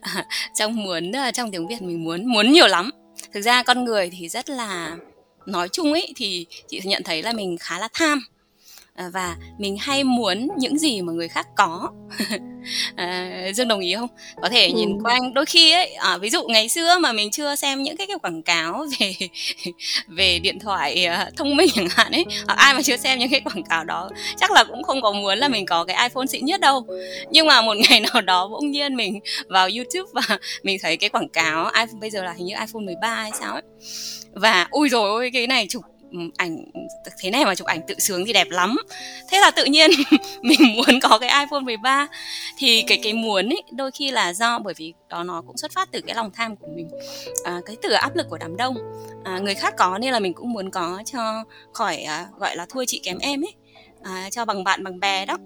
à, 0.00 0.26
trong 0.54 0.76
muốn 0.76 1.12
ờ, 1.12 1.30
trong 1.30 1.50
tiếng 1.50 1.68
việt 1.68 1.82
mình 1.82 2.04
muốn 2.04 2.26
muốn 2.26 2.52
nhiều 2.52 2.66
lắm. 2.66 2.90
Thực 3.32 3.40
ra 3.40 3.62
con 3.62 3.84
người 3.84 4.10
thì 4.18 4.28
rất 4.28 4.50
là, 4.50 4.96
nói 5.46 5.68
chung 5.68 5.92
ấy, 5.92 6.12
thì 6.16 6.46
chị 6.68 6.80
nhận 6.84 7.02
thấy 7.02 7.22
là 7.22 7.32
mình 7.32 7.56
khá 7.60 7.78
là 7.78 7.88
tham 7.92 8.20
và 8.96 9.36
mình 9.58 9.76
hay 9.80 10.04
muốn 10.04 10.48
những 10.58 10.78
gì 10.78 11.02
mà 11.02 11.12
người 11.12 11.28
khác 11.28 11.48
có. 11.56 11.90
À, 12.96 13.30
dương 13.54 13.68
đồng 13.68 13.80
ý 13.80 13.94
không? 13.94 14.08
Có 14.42 14.48
thể 14.48 14.66
ừ. 14.66 14.74
nhìn 14.76 15.02
quanh 15.02 15.34
đôi 15.34 15.46
khi 15.46 15.72
ấy 15.72 15.92
à, 15.92 16.18
ví 16.18 16.30
dụ 16.30 16.42
ngày 16.48 16.68
xưa 16.68 16.98
mà 16.98 17.12
mình 17.12 17.30
chưa 17.30 17.56
xem 17.56 17.82
những 17.82 17.96
cái, 17.96 18.06
cái 18.06 18.16
quảng 18.22 18.42
cáo 18.42 18.86
về 18.98 19.14
về 20.06 20.38
điện 20.38 20.58
thoại 20.58 21.06
uh, 21.28 21.36
thông 21.36 21.56
minh 21.56 21.68
chẳng 21.74 21.88
hạn 21.90 22.12
ấy 22.12 22.24
hoặc 22.46 22.54
ai 22.58 22.74
mà 22.74 22.82
chưa 22.82 22.96
xem 22.96 23.18
những 23.18 23.30
cái 23.30 23.40
quảng 23.40 23.62
cáo 23.64 23.84
đó 23.84 24.10
chắc 24.36 24.50
là 24.50 24.64
cũng 24.64 24.82
không 24.82 25.02
có 25.02 25.12
muốn 25.12 25.38
là 25.38 25.48
mình 25.48 25.66
có 25.66 25.84
cái 25.84 26.08
iphone 26.08 26.26
xịn 26.26 26.44
nhất 26.44 26.60
đâu. 26.60 26.86
Nhưng 27.30 27.46
mà 27.46 27.62
một 27.62 27.76
ngày 27.90 28.00
nào 28.00 28.22
đó 28.22 28.48
bỗng 28.48 28.70
nhiên 28.70 28.96
mình 28.96 29.20
vào 29.48 29.68
youtube 29.76 30.10
và 30.14 30.38
mình 30.62 30.78
thấy 30.82 30.96
cái 30.96 31.10
quảng 31.10 31.28
cáo 31.28 31.64
iphone 31.64 32.00
bây 32.00 32.10
giờ 32.10 32.22
là 32.22 32.32
hình 32.32 32.46
như 32.46 32.54
iphone 32.60 32.84
13 32.84 33.14
hay 33.14 33.30
sao 33.40 33.52
ấy. 33.52 33.62
Và 34.32 34.66
ui 34.70 34.88
rồi 34.88 35.10
ôi 35.10 35.30
cái 35.32 35.46
này 35.46 35.66
chụp 35.68 35.82
ảnh 36.36 36.64
thế 37.20 37.30
này 37.30 37.44
mà 37.44 37.54
chụp 37.54 37.66
ảnh 37.66 37.80
tự 37.86 37.94
sướng 37.98 38.26
thì 38.26 38.32
đẹp 38.32 38.50
lắm. 38.50 38.76
Thế 39.30 39.38
là 39.38 39.50
tự 39.50 39.64
nhiên 39.64 39.90
mình 40.42 40.60
muốn 40.76 41.00
có 41.02 41.18
cái 41.18 41.44
iPhone 41.44 41.60
13 41.60 42.08
thì 42.58 42.84
cái 42.86 43.00
cái 43.02 43.12
muốn 43.12 43.48
ấy 43.48 43.62
đôi 43.72 43.90
khi 43.90 44.10
là 44.10 44.32
do 44.32 44.58
bởi 44.58 44.74
vì 44.76 44.94
đó 45.08 45.24
nó 45.24 45.42
cũng 45.46 45.56
xuất 45.56 45.72
phát 45.72 45.88
từ 45.92 46.00
cái 46.00 46.14
lòng 46.16 46.30
tham 46.34 46.56
của 46.56 46.66
mình 46.76 46.90
à, 47.44 47.60
cái 47.66 47.76
từ 47.82 47.92
áp 47.92 48.16
lực 48.16 48.26
của 48.30 48.38
đám 48.38 48.56
đông. 48.56 48.76
À, 49.24 49.38
người 49.38 49.54
khác 49.54 49.74
có 49.76 49.98
nên 49.98 50.12
là 50.12 50.20
mình 50.20 50.34
cũng 50.34 50.52
muốn 50.52 50.70
có 50.70 51.02
cho 51.04 51.44
khỏi 51.72 51.96
à, 51.96 52.26
gọi 52.38 52.56
là 52.56 52.66
thua 52.68 52.84
chị 52.86 53.00
kém 53.04 53.18
em 53.18 53.44
ấy 53.44 53.54
à, 54.02 54.28
cho 54.30 54.44
bằng 54.44 54.64
bạn 54.64 54.84
bằng 54.84 55.00
bè 55.00 55.26
đó. 55.26 55.36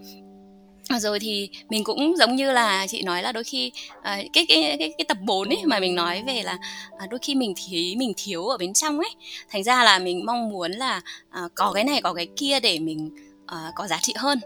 À, 0.89 1.01
rồi 1.01 1.21
thì 1.21 1.49
mình 1.69 1.85
cũng 1.85 2.17
giống 2.17 2.37
như 2.37 2.53
là 2.53 2.87
chị 2.87 3.03
nói 3.03 3.23
là 3.23 3.33
đôi 3.33 3.45
khi 3.45 3.73
à, 4.03 4.23
cái, 4.33 4.47
cái 4.49 4.77
cái 4.79 4.93
cái 4.99 5.05
tập 5.09 5.17
4 5.21 5.49
ấy 5.49 5.63
mà 5.67 5.81
mình 5.81 5.95
nói 5.95 6.23
về 6.27 6.43
là 6.43 6.59
à, 6.99 7.07
đôi 7.11 7.19
khi 7.23 7.35
mình 7.35 7.55
thấy 7.57 7.95
mình 7.99 8.13
thiếu 8.17 8.47
ở 8.47 8.57
bên 8.59 8.73
trong 8.73 8.99
ấy. 8.99 9.11
Thành 9.51 9.65
ra 9.65 9.85
là 9.85 9.99
mình 9.99 10.27
mong 10.27 10.49
muốn 10.49 10.73
là 10.73 11.01
à, 11.31 11.43
có 11.55 11.73
cái 11.73 11.85
này 11.85 12.01
có 12.03 12.15
cái 12.15 12.27
kia 12.37 12.61
để 12.61 12.79
mình 12.79 13.11
à, 13.47 13.73
có 13.75 13.87
giá 13.87 13.99
trị 14.03 14.15
hơn. 14.17 14.41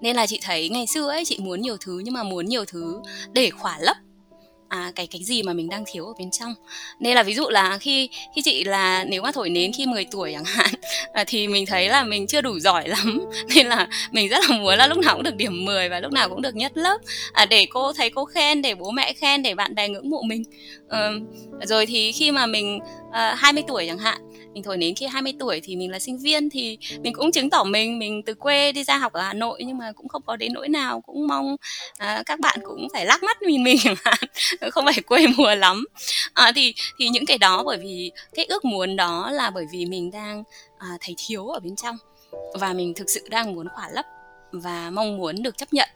Nên 0.00 0.16
là 0.16 0.26
chị 0.26 0.38
thấy 0.42 0.68
ngày 0.68 0.86
xưa 0.86 1.08
ấy 1.08 1.24
chị 1.24 1.38
muốn 1.38 1.60
nhiều 1.60 1.76
thứ 1.80 2.02
nhưng 2.04 2.14
mà 2.14 2.22
muốn 2.22 2.46
nhiều 2.46 2.64
thứ 2.64 3.00
để 3.32 3.50
khỏa 3.50 3.78
lấp 3.78 3.96
à, 4.74 4.92
cái 4.94 5.06
cái 5.06 5.22
gì 5.24 5.42
mà 5.42 5.52
mình 5.52 5.68
đang 5.68 5.84
thiếu 5.86 6.06
ở 6.06 6.12
bên 6.18 6.30
trong. 6.30 6.54
Nên 7.00 7.14
là 7.14 7.22
ví 7.22 7.34
dụ 7.34 7.48
là 7.48 7.78
khi 7.78 8.08
khi 8.34 8.42
chị 8.42 8.64
là 8.64 9.04
nếu 9.04 9.22
mà 9.22 9.32
thổi 9.32 9.50
nến 9.50 9.72
khi 9.72 9.86
10 9.86 10.04
tuổi 10.04 10.32
chẳng 10.32 10.44
hạn 10.44 10.70
à, 11.12 11.24
thì 11.26 11.48
mình 11.48 11.66
thấy 11.66 11.88
là 11.88 12.04
mình 12.04 12.26
chưa 12.26 12.40
đủ 12.40 12.58
giỏi 12.58 12.88
lắm. 12.88 13.20
Nên 13.54 13.66
là 13.66 13.88
mình 14.10 14.28
rất 14.28 14.50
là 14.50 14.56
muốn 14.56 14.78
là 14.78 14.86
lúc 14.86 14.98
nào 14.98 15.14
cũng 15.14 15.22
được 15.22 15.36
điểm 15.36 15.64
10 15.64 15.88
và 15.88 16.00
lúc 16.00 16.12
nào 16.12 16.28
cũng 16.28 16.42
được 16.42 16.56
nhất 16.56 16.72
lớp. 16.74 16.98
À, 17.32 17.46
để 17.46 17.66
cô 17.70 17.92
thấy 17.92 18.10
cô 18.10 18.24
khen 18.24 18.62
để 18.62 18.74
bố 18.74 18.90
mẹ 18.90 19.12
khen 19.12 19.42
để 19.42 19.54
bạn 19.54 19.74
bè 19.74 19.88
ngưỡng 19.88 20.10
mộ 20.10 20.22
mình. 20.22 20.42
À, 20.88 21.10
rồi 21.62 21.86
thì 21.86 22.12
khi 22.12 22.30
mà 22.30 22.46
mình 22.46 22.80
à, 23.12 23.34
20 23.38 23.64
tuổi 23.68 23.86
chẳng 23.86 23.98
hạn 23.98 24.18
mình 24.54 24.62
thổi 24.62 24.76
nến 24.76 24.94
khi 24.94 25.06
20 25.06 25.32
tuổi 25.38 25.60
thì 25.64 25.76
mình 25.76 25.90
là 25.90 25.98
sinh 25.98 26.18
viên 26.18 26.50
thì 26.50 26.78
mình 27.02 27.12
cũng 27.12 27.32
chứng 27.32 27.50
tỏ 27.50 27.64
mình 27.64 27.98
mình 27.98 28.22
từ 28.22 28.34
quê 28.34 28.72
đi 28.72 28.84
ra 28.84 28.98
học 28.98 29.12
ở 29.12 29.20
Hà 29.20 29.32
Nội 29.32 29.62
nhưng 29.66 29.78
mà 29.78 29.92
cũng 29.92 30.08
không 30.08 30.22
có 30.26 30.36
đến 30.36 30.52
nỗi 30.52 30.68
nào 30.68 31.00
cũng 31.00 31.26
mong 31.26 31.56
à, 31.98 32.22
các 32.26 32.40
bạn 32.40 32.58
cũng 32.64 32.88
phải 32.92 33.06
lắc 33.06 33.22
mắt 33.22 33.42
nhìn 33.42 33.64
mình 33.64 33.76
chẳng 33.84 33.94
hạn. 34.04 34.18
không 34.72 34.84
phải 34.84 35.02
quê 35.06 35.26
mùa 35.36 35.54
lắm. 35.54 35.84
À, 36.34 36.52
thì 36.54 36.74
thì 36.98 37.08
những 37.08 37.26
cái 37.26 37.38
đó 37.38 37.62
bởi 37.66 37.78
vì 37.78 38.12
cái 38.34 38.44
ước 38.44 38.64
muốn 38.64 38.96
đó 38.96 39.30
là 39.30 39.50
bởi 39.50 39.66
vì 39.72 39.86
mình 39.86 40.10
đang 40.10 40.42
à, 40.78 40.88
thấy 41.00 41.14
thiếu 41.26 41.48
ở 41.48 41.60
bên 41.60 41.76
trong 41.76 41.96
và 42.54 42.72
mình 42.72 42.94
thực 42.94 43.10
sự 43.10 43.20
đang 43.30 43.54
muốn 43.54 43.68
khỏa 43.68 43.88
lấp 43.90 44.04
và 44.52 44.90
mong 44.90 45.16
muốn 45.16 45.42
được 45.42 45.58
chấp 45.58 45.72
nhận. 45.72 45.88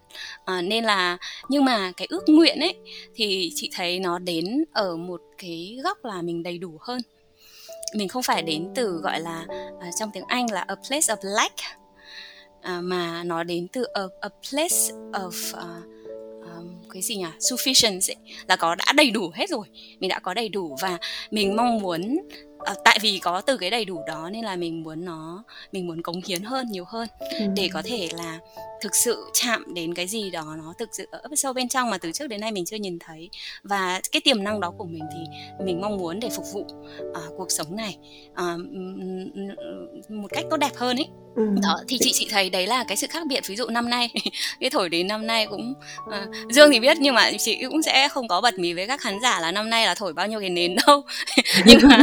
À, 0.45 0.63
nên 0.63 0.85
là 0.85 1.19
nhưng 1.49 1.65
mà 1.65 1.93
cái 1.97 2.07
ước 2.11 2.25
nguyện 2.27 2.61
ấy 2.61 2.75
thì 3.15 3.53
chị 3.55 3.71
thấy 3.75 3.99
nó 3.99 4.19
đến 4.19 4.65
ở 4.73 4.97
một 4.97 5.21
cái 5.39 5.79
góc 5.85 6.05
là 6.05 6.23
mình 6.23 6.43
đầy 6.43 6.59
đủ 6.59 6.79
hơn. 6.81 7.01
Mình 7.95 8.09
không 8.09 8.23
phải 8.23 8.43
đến 8.43 8.69
từ 8.75 9.01
gọi 9.03 9.21
là 9.21 9.47
à, 9.81 9.91
trong 10.01 10.11
tiếng 10.13 10.25
Anh 10.29 10.51
là 10.51 10.65
a 10.69 10.75
place 10.75 11.15
of 11.15 11.17
lack 11.23 11.55
à, 12.63 12.81
mà 12.81 13.25
nó 13.25 13.43
đến 13.43 13.69
từ 13.73 13.85
a, 13.85 14.03
a 14.21 14.29
place 14.51 14.93
of 15.13 15.59
uh, 15.59 15.98
cái 16.91 17.03
gì 17.03 17.17
nhỉ? 17.17 17.27
Sufficiency 17.39 18.15
là 18.49 18.57
có 18.57 18.75
đã 18.75 18.93
đầy 18.97 19.11
đủ 19.11 19.31
hết 19.35 19.51
rồi. 19.51 19.67
Mình 20.01 20.09
đã 20.09 20.19
có 20.19 20.35
đầy 20.35 20.49
đủ 20.49 20.77
và 20.81 20.99
mình 21.31 21.57
mong 21.57 21.79
muốn 21.79 22.19
à, 22.65 22.75
tại 22.85 22.99
vì 23.03 23.19
có 23.19 23.41
từ 23.41 23.57
cái 23.57 23.71
đầy 23.71 23.85
đủ 23.85 24.03
đó 24.07 24.31
nên 24.33 24.45
là 24.45 24.57
mình 24.57 24.83
muốn 24.83 25.05
nó 25.05 25.45
mình 25.73 25.87
muốn 25.87 26.03
cống 26.03 26.21
hiến 26.27 26.43
hơn 26.43 26.71
nhiều 26.71 26.85
hơn. 26.85 27.09
Ừ. 27.39 27.47
để 27.57 27.69
có 27.73 27.83
thể 27.85 28.09
là 28.19 28.39
thực 28.81 28.97
sự 28.97 29.31
chạm 29.33 29.75
đến 29.75 29.95
cái 29.95 30.07
gì 30.07 30.31
đó 30.31 30.55
nó 30.59 30.75
thực 30.79 30.89
sự 30.93 31.07
ở 31.11 31.21
sâu 31.37 31.53
bên 31.53 31.69
trong 31.69 31.91
mà 31.91 31.99
từ 31.99 32.13
trước 32.13 32.27
đến 32.27 32.41
nay 32.41 32.53
mình 32.53 32.65
chưa 32.65 32.77
nhìn 32.77 32.99
thấy. 32.99 33.31
Và 33.63 34.01
cái 34.13 34.21
tiềm 34.21 34.45
năng 34.45 34.61
đó 34.61 34.71
của 34.79 34.85
mình 34.85 35.05
thì 35.13 35.19
mình 35.65 35.81
mong 35.81 35.97
muốn 35.97 36.21
để 36.21 36.29
phục 36.37 36.45
vụ 36.53 36.61
uh, 37.11 37.37
cuộc 37.37 37.51
sống 37.51 37.77
này 37.77 37.97
uh, 38.33 38.61
một 40.09 40.29
cách 40.31 40.45
tốt 40.51 40.57
đẹp 40.57 40.73
hơn 40.77 40.97
ấy 40.97 41.09
ừ. 41.37 41.43
đó 41.63 41.81
thì 41.89 41.99
chị 42.01 42.11
chị 42.15 42.29
thấy 42.31 42.51
đấy 42.51 42.67
là 42.67 42.85
cái 42.85 42.97
sự 42.97 43.07
khác 43.11 43.27
biệt. 43.27 43.47
Ví 43.47 43.57
dụ 43.57 43.67
năm 43.69 43.91
nay 43.91 44.11
cái 44.61 44.71
thổi 44.71 44.89
đến 44.89 45.07
năm 45.07 45.27
nay 45.27 45.47
cũng 45.47 45.75
uh, 46.09 46.53
dương 46.53 46.71
thì 46.73 46.81
biết 46.81 46.97
nhưng 47.01 47.15
mà 47.15 47.31
chị 47.39 47.59
cũng 47.71 47.83
sẽ 47.83 48.09
không 48.09 48.29
có 48.29 48.41
bật 48.41 48.59
mí 48.59 48.73
với 48.73 48.87
các 48.87 49.01
khán 49.01 49.15
giả 49.23 49.41
là 49.41 49.53
năm 49.53 49.71
nay 49.71 49.87
là 49.87 49.95
thổi 49.95 50.13
bao 50.13 50.27
nhiêu 50.27 50.41
cái 50.41 50.51
nến 50.51 50.77
đâu. 50.87 51.05
Nhưng 51.67 51.81
mà 51.83 51.99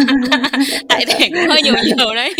tại 0.90 1.06
thể 1.08 1.30
cũng 1.30 1.50
hơi 1.50 1.62
nhiều 1.62 1.74
nhiều 1.84 2.16
đấy. 2.16 2.34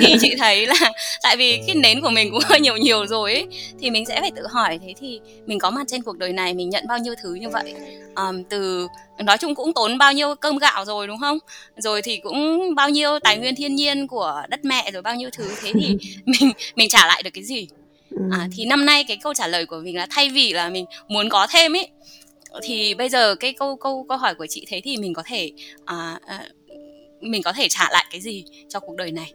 Thì 0.00 0.16
chị 0.20 0.34
thấy 0.38 0.66
là 0.66 0.74
tại 1.22 1.36
vì 1.36 1.60
cái 1.66 1.74
nến 1.74 2.00
của 2.00 2.10
mình 2.10 2.30
cũng 2.30 2.42
hơi 2.44 2.60
nhiều 2.60 2.76
nhiều 2.76 3.06
rồi 3.06 3.32
ấy 3.32 3.46
thì 3.80 3.90
mình 3.90 4.06
sẽ 4.06 4.20
phải 4.20 4.30
tự 4.36 4.46
hỏi 4.46 4.78
thế 4.82 4.94
thì 5.00 5.20
mình 5.46 5.58
có 5.58 5.70
mặt 5.70 5.84
trên 5.88 6.02
cuộc 6.02 6.18
đời 6.18 6.32
này 6.32 6.54
mình 6.54 6.70
nhận 6.70 6.86
bao 6.88 6.98
nhiêu 6.98 7.14
thứ 7.22 7.34
như 7.34 7.48
vậy? 7.48 7.74
Um, 8.16 8.42
từ 8.44 8.88
nói 9.18 9.38
chung 9.38 9.54
cũng 9.54 9.72
tốn 9.72 9.98
bao 9.98 10.12
nhiêu 10.12 10.34
cơm 10.34 10.58
gạo 10.58 10.84
rồi 10.84 11.06
đúng 11.06 11.18
không? 11.18 11.38
Rồi 11.76 12.02
thì 12.02 12.16
cũng 12.16 12.60
bao 12.74 12.88
nhiêu 12.88 13.18
tài 13.18 13.38
nguyên 13.38 13.56
thiên 13.56 13.74
nhiên 13.74 14.06
của 14.06 14.42
đất 14.48 14.64
mẹ 14.64 14.90
rồi 14.90 15.02
bao 15.02 15.14
nhiêu 15.14 15.30
thứ. 15.32 15.44
Thế 15.62 15.72
thì 15.74 15.96
mình 16.24 16.52
mình 16.76 16.88
trả 16.88 17.06
lại 17.06 17.22
được 17.22 17.30
cái 17.34 17.44
gì? 17.44 17.68
À, 18.30 18.48
thì 18.56 18.64
năm 18.64 18.86
nay 18.86 19.04
cái 19.04 19.16
câu 19.16 19.34
trả 19.34 19.46
lời 19.46 19.66
của 19.66 19.80
mình 19.84 19.96
là 19.96 20.06
thay 20.10 20.28
vì 20.28 20.52
là 20.52 20.68
mình 20.68 20.84
muốn 21.08 21.28
có 21.28 21.46
thêm 21.50 21.76
ấy 21.76 21.88
thì 22.62 22.94
bây 22.94 23.08
giờ 23.08 23.34
cái 23.34 23.52
câu 23.52 23.76
câu 23.76 24.06
câu 24.08 24.18
hỏi 24.18 24.34
của 24.34 24.46
chị 24.46 24.66
thế 24.68 24.80
thì 24.84 24.96
mình 24.96 25.14
có 25.14 25.22
thể 25.26 25.52
à, 25.84 26.18
à, 26.26 26.44
mình 27.20 27.42
có 27.42 27.52
thể 27.52 27.68
trả 27.68 27.88
lại 27.90 28.06
cái 28.10 28.20
gì 28.20 28.44
cho 28.68 28.80
cuộc 28.80 28.96
đời 28.96 29.12
này. 29.12 29.32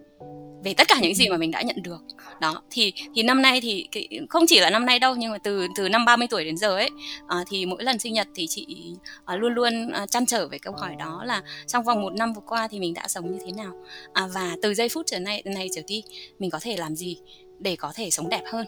Về 0.63 0.73
tất 0.73 0.87
cả 0.87 0.99
những 1.01 1.15
gì 1.15 1.29
mà 1.29 1.37
mình 1.37 1.51
đã 1.51 1.61
nhận 1.61 1.83
được. 1.83 2.01
Đó 2.41 2.61
thì 2.71 2.93
thì 3.15 3.23
năm 3.23 3.41
nay 3.41 3.61
thì 3.61 3.87
cái, 3.91 4.07
không 4.29 4.43
chỉ 4.47 4.59
là 4.59 4.69
năm 4.69 4.85
nay 4.85 4.99
đâu 4.99 5.15
nhưng 5.15 5.31
mà 5.31 5.37
từ 5.37 5.67
từ 5.75 5.89
năm 5.89 6.05
30 6.05 6.27
tuổi 6.27 6.45
đến 6.45 6.57
giờ 6.57 6.75
ấy 6.75 6.89
à, 7.27 7.37
thì 7.49 7.65
mỗi 7.65 7.83
lần 7.83 7.99
sinh 7.99 8.13
nhật 8.13 8.27
thì 8.35 8.47
chị 8.49 8.93
à, 9.25 9.35
luôn 9.35 9.53
luôn 9.53 9.91
à, 9.91 10.05
chăn 10.07 10.25
trở 10.25 10.47
về 10.47 10.57
câu 10.59 10.73
hỏi 10.73 10.95
đó 10.99 11.23
là 11.25 11.41
trong 11.67 11.83
vòng 11.83 12.01
một 12.01 12.13
năm 12.13 12.33
vừa 12.33 12.41
qua 12.47 12.67
thì 12.67 12.79
mình 12.79 12.93
đã 12.93 13.07
sống 13.07 13.31
như 13.31 13.37
thế 13.45 13.51
nào? 13.51 13.71
À, 14.13 14.27
và 14.33 14.55
từ 14.61 14.73
giây 14.73 14.89
phút 14.89 15.05
trở 15.05 15.19
này 15.19 15.43
này 15.45 15.67
trở 15.75 15.81
đi 15.87 16.03
mình 16.39 16.49
có 16.49 16.59
thể 16.61 16.77
làm 16.77 16.95
gì 16.95 17.17
để 17.59 17.75
có 17.75 17.91
thể 17.95 18.09
sống 18.09 18.29
đẹp 18.29 18.43
hơn? 18.51 18.65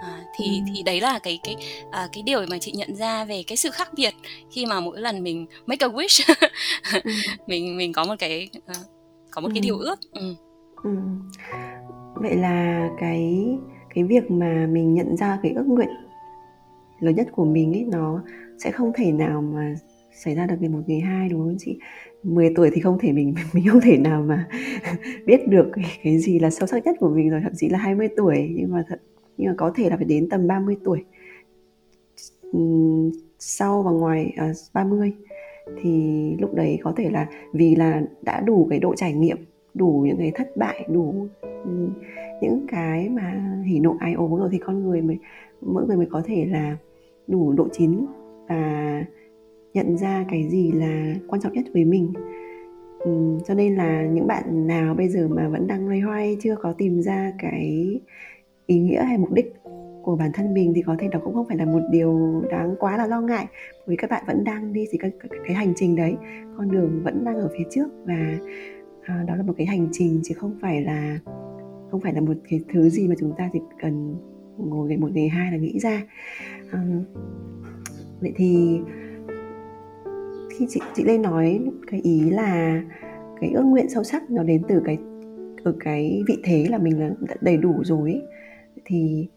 À, 0.00 0.24
thì 0.36 0.44
ừ. 0.46 0.72
thì 0.74 0.82
đấy 0.82 1.00
là 1.00 1.18
cái 1.18 1.38
cái 1.42 1.56
à, 1.90 2.08
cái 2.12 2.22
điều 2.22 2.40
mà 2.50 2.58
chị 2.58 2.72
nhận 2.72 2.96
ra 2.96 3.24
về 3.24 3.42
cái 3.46 3.56
sự 3.56 3.70
khác 3.70 3.88
biệt 3.96 4.14
khi 4.50 4.66
mà 4.66 4.80
mỗi 4.80 5.00
lần 5.00 5.22
mình 5.22 5.46
make 5.66 5.86
a 5.86 5.88
wish 5.88 6.34
ừ. 6.92 7.10
mình 7.46 7.76
mình 7.76 7.92
có 7.92 8.04
một 8.04 8.14
cái 8.18 8.48
uh, 8.58 8.76
có 9.30 9.40
một 9.40 9.48
ừ. 9.48 9.52
cái 9.54 9.60
điều 9.60 9.78
ước 9.78 9.98
ừ. 10.12 10.34
Ừ. 10.82 10.90
vậy 12.14 12.36
là 12.36 12.88
cái 13.00 13.46
cái 13.94 14.04
việc 14.04 14.30
mà 14.30 14.66
mình 14.70 14.94
nhận 14.94 15.16
ra 15.16 15.38
cái 15.42 15.52
ước 15.52 15.64
nguyện 15.66 15.88
lớn 17.00 17.14
nhất 17.14 17.26
của 17.32 17.44
mình 17.44 17.72
ấy 17.72 17.84
nó 17.84 18.22
sẽ 18.58 18.70
không 18.70 18.92
thể 18.96 19.12
nào 19.12 19.42
mà 19.42 19.74
xảy 20.24 20.34
ra 20.34 20.46
được 20.46 20.56
ngày 20.60 20.68
một 20.68 20.80
ngày 20.86 21.00
hai 21.00 21.28
đúng 21.28 21.40
không 21.40 21.56
chị 21.58 21.78
10 22.22 22.52
tuổi 22.56 22.70
thì 22.74 22.80
không 22.80 22.98
thể 22.98 23.12
mình 23.12 23.34
mình 23.52 23.64
không 23.68 23.80
thể 23.80 23.96
nào 23.96 24.22
mà 24.22 24.48
biết 25.26 25.48
được 25.48 25.70
cái, 25.72 25.84
cái 26.04 26.18
gì 26.18 26.38
là 26.38 26.50
sâu 26.50 26.66
sắc 26.66 26.84
nhất 26.84 26.96
của 27.00 27.08
mình 27.08 27.30
rồi 27.30 27.40
thậm 27.42 27.52
chí 27.56 27.68
là 27.68 27.78
20 27.78 28.08
tuổi 28.16 28.50
nhưng 28.56 28.72
mà 28.72 28.84
thật 28.88 29.00
nhưng 29.40 29.48
mà 29.48 29.54
có 29.58 29.72
thể 29.74 29.90
là 29.90 29.96
phải 29.96 30.04
đến 30.04 30.28
tầm 30.28 30.46
30 30.46 30.76
tuổi. 30.84 31.04
Sau 33.38 33.82
và 33.82 33.90
ngoài 33.90 34.32
à, 34.36 34.52
30 34.74 35.12
thì 35.82 36.20
lúc 36.38 36.54
đấy 36.54 36.78
có 36.82 36.92
thể 36.96 37.10
là 37.10 37.26
vì 37.52 37.74
là 37.74 38.02
đã 38.22 38.40
đủ 38.40 38.66
cái 38.70 38.78
độ 38.78 38.94
trải 38.96 39.12
nghiệm 39.12 39.36
đủ 39.74 40.02
những 40.06 40.18
cái 40.18 40.32
thất 40.34 40.56
bại 40.56 40.86
đủ 40.88 41.26
những 42.40 42.66
cái 42.68 43.08
mà 43.08 43.56
hỉ 43.66 43.78
nộ 43.80 43.96
ai 44.00 44.12
ố 44.12 44.36
rồi 44.38 44.48
thì 44.52 44.58
con 44.58 44.84
người 44.84 45.02
mới 45.02 45.18
mỗi 45.60 45.86
người 45.86 45.96
mới 45.96 46.06
có 46.10 46.22
thể 46.24 46.46
là 46.50 46.76
đủ 47.26 47.52
độ 47.52 47.68
chín 47.72 48.06
và 48.48 49.04
nhận 49.74 49.96
ra 49.96 50.24
cái 50.30 50.48
gì 50.48 50.72
là 50.72 51.14
quan 51.28 51.40
trọng 51.40 51.52
nhất 51.52 51.64
với 51.74 51.84
mình. 51.84 52.12
Ừ, 52.98 53.38
cho 53.46 53.54
nên 53.54 53.74
là 53.74 54.02
những 54.02 54.26
bạn 54.26 54.66
nào 54.66 54.94
bây 54.94 55.08
giờ 55.08 55.28
mà 55.28 55.48
vẫn 55.48 55.66
đang 55.66 55.88
loay 55.88 56.00
hoay 56.00 56.36
chưa 56.40 56.56
có 56.56 56.72
tìm 56.72 57.02
ra 57.02 57.32
cái 57.38 58.00
ý 58.70 58.78
nghĩa 58.78 59.04
hay 59.04 59.18
mục 59.18 59.32
đích 59.32 59.54
của 60.02 60.16
bản 60.16 60.30
thân 60.34 60.54
mình 60.54 60.72
thì 60.76 60.82
có 60.82 60.96
thể 60.98 61.08
đó 61.08 61.20
cũng 61.24 61.34
không 61.34 61.46
phải 61.48 61.56
là 61.56 61.64
một 61.64 61.80
điều 61.90 62.42
đáng 62.50 62.74
quá 62.78 62.96
là 62.96 63.06
lo 63.06 63.20
ngại. 63.20 63.46
Vì 63.86 63.96
các 63.96 64.10
bạn 64.10 64.24
vẫn 64.26 64.44
đang 64.44 64.72
đi 64.72 64.86
thì 64.90 64.98
cái, 64.98 65.10
cái, 65.20 65.40
cái 65.46 65.54
hành 65.54 65.72
trình 65.76 65.96
đấy 65.96 66.14
con 66.56 66.70
đường 66.70 67.02
vẫn 67.04 67.24
đang 67.24 67.34
ở 67.34 67.48
phía 67.58 67.64
trước 67.70 67.88
và 68.04 68.38
à, 69.02 69.24
đó 69.28 69.36
là 69.36 69.42
một 69.42 69.54
cái 69.56 69.66
hành 69.66 69.88
trình 69.92 70.20
chứ 70.24 70.34
không 70.34 70.58
phải 70.62 70.82
là 70.82 71.18
không 71.90 72.00
phải 72.00 72.12
là 72.12 72.20
một 72.20 72.34
cái 72.50 72.60
thứ 72.72 72.88
gì 72.88 73.08
mà 73.08 73.14
chúng 73.18 73.32
ta 73.38 73.50
chỉ 73.52 73.58
cần 73.82 74.16
ngồi 74.58 74.88
ngày 74.88 74.96
một 74.98 75.12
ngày 75.12 75.28
hai 75.28 75.52
là 75.52 75.58
nghĩ 75.58 75.78
ra. 75.78 76.02
À, 76.72 76.82
vậy 78.20 78.32
thì 78.36 78.80
khi 80.50 80.66
chị 80.68 80.80
chị 80.94 81.04
lên 81.04 81.22
nói 81.22 81.60
cái 81.90 82.00
ý 82.00 82.30
là 82.30 82.82
cái 83.40 83.50
ước 83.50 83.62
nguyện 83.62 83.88
sâu 83.88 84.04
sắc 84.04 84.30
nó 84.30 84.42
đến 84.42 84.62
từ 84.68 84.82
cái 84.84 84.98
ở 85.64 85.74
cái 85.80 86.22
vị 86.28 86.36
thế 86.44 86.66
là 86.70 86.78
mình 86.78 87.00
là 87.00 87.10
đầy 87.40 87.56
đủ 87.56 87.74
rồi 87.84 88.12
ấy 88.12 88.22
thì 88.84 89.28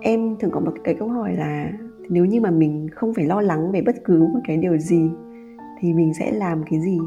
em 0.00 0.36
thường 0.40 0.50
có 0.50 0.60
một 0.60 0.72
cái 0.84 0.94
câu 0.98 1.08
hỏi 1.08 1.36
là 1.36 1.72
nếu 2.08 2.24
như 2.24 2.40
mà 2.40 2.50
mình 2.50 2.88
không 2.94 3.14
phải 3.14 3.24
lo 3.24 3.40
lắng 3.40 3.72
về 3.72 3.82
bất 3.82 3.96
cứ 4.04 4.18
một 4.18 4.40
cái 4.44 4.56
điều 4.56 4.78
gì 4.78 5.10
thì 5.80 5.92
mình 5.92 6.12
sẽ 6.18 6.32
làm 6.32 6.62
cái 6.70 6.80
gì 6.80 6.98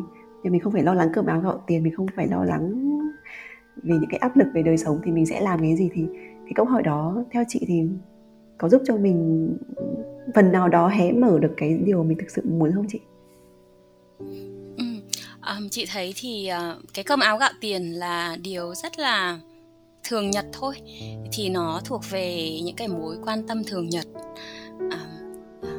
Nếu 0.43 0.51
mình 0.51 0.61
không 0.61 0.73
phải 0.73 0.83
lo 0.83 0.93
lắng 0.93 1.09
cơm 1.13 1.25
áo 1.25 1.41
gạo 1.41 1.63
tiền 1.67 1.83
mình 1.83 1.95
không 1.95 2.07
phải 2.15 2.27
lo 2.27 2.43
lắng 2.43 2.89
vì 3.83 3.93
những 3.93 4.09
cái 4.09 4.17
áp 4.17 4.37
lực 4.37 4.47
về 4.53 4.61
đời 4.63 4.77
sống 4.77 4.99
thì 5.03 5.11
mình 5.11 5.25
sẽ 5.25 5.41
làm 5.41 5.59
cái 5.59 5.75
gì 5.75 5.89
thì 5.93 6.05
cái 6.43 6.53
câu 6.55 6.65
hỏi 6.65 6.83
đó 6.83 7.23
theo 7.31 7.43
chị 7.47 7.65
thì 7.67 7.83
có 8.57 8.69
giúp 8.69 8.81
cho 8.85 8.97
mình 8.97 9.49
phần 10.35 10.51
nào 10.51 10.69
đó 10.69 10.87
hé 10.87 11.11
mở 11.11 11.39
được 11.39 11.53
cái 11.57 11.77
điều 11.77 12.03
mình 12.03 12.17
thực 12.17 12.29
sự 12.29 12.41
muốn 12.45 12.71
không 12.75 12.85
chị? 12.89 12.99
Ừ. 14.77 14.85
Um, 15.55 15.69
chị 15.69 15.85
thấy 15.93 16.13
thì 16.15 16.49
uh, 16.51 16.83
cái 16.93 17.03
cơm 17.03 17.19
áo 17.19 17.37
gạo 17.37 17.51
tiền 17.61 17.91
là 17.91 18.37
điều 18.43 18.75
rất 18.75 18.99
là 18.99 19.39
thường 20.09 20.29
nhật 20.31 20.45
thôi 20.53 20.75
thì 21.31 21.49
nó 21.49 21.81
thuộc 21.85 22.01
về 22.09 22.59
những 22.63 22.75
cái 22.75 22.87
mối 22.87 23.15
quan 23.25 23.47
tâm 23.47 23.63
thường 23.63 23.89
nhật. 23.89 24.05
À, 24.91 25.05
à, 25.61 25.73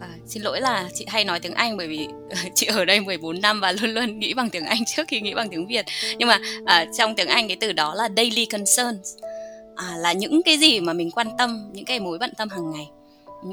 à 0.00 0.08
xin 0.26 0.42
lỗi 0.42 0.60
là 0.60 0.88
chị 0.94 1.04
hay 1.08 1.24
nói 1.24 1.40
tiếng 1.40 1.54
Anh 1.54 1.76
bởi 1.76 1.88
vì 1.88 2.08
chị 2.54 2.66
ở 2.66 2.84
đây 2.84 3.00
14 3.00 3.40
năm 3.40 3.60
và 3.60 3.72
luôn 3.72 3.90
luôn 3.90 4.18
nghĩ 4.18 4.34
bằng 4.34 4.50
tiếng 4.50 4.64
Anh 4.64 4.84
trước 4.96 5.08
khi 5.08 5.20
nghĩ 5.20 5.34
bằng 5.34 5.48
tiếng 5.50 5.66
Việt. 5.66 5.86
Nhưng 6.18 6.28
mà 6.28 6.38
à, 6.64 6.86
trong 6.98 7.14
tiếng 7.14 7.28
Anh 7.28 7.48
cái 7.48 7.56
từ 7.60 7.72
đó 7.72 7.94
là 7.94 8.08
daily 8.16 8.46
concerns. 8.46 9.16
À, 9.76 9.96
là 9.98 10.12
những 10.12 10.42
cái 10.42 10.58
gì 10.58 10.80
mà 10.80 10.92
mình 10.92 11.10
quan 11.10 11.28
tâm 11.38 11.70
những 11.72 11.84
cái 11.84 12.00
mối 12.00 12.18
bận 12.18 12.30
tâm 12.36 12.48
hàng 12.48 12.70
ngày 12.70 12.88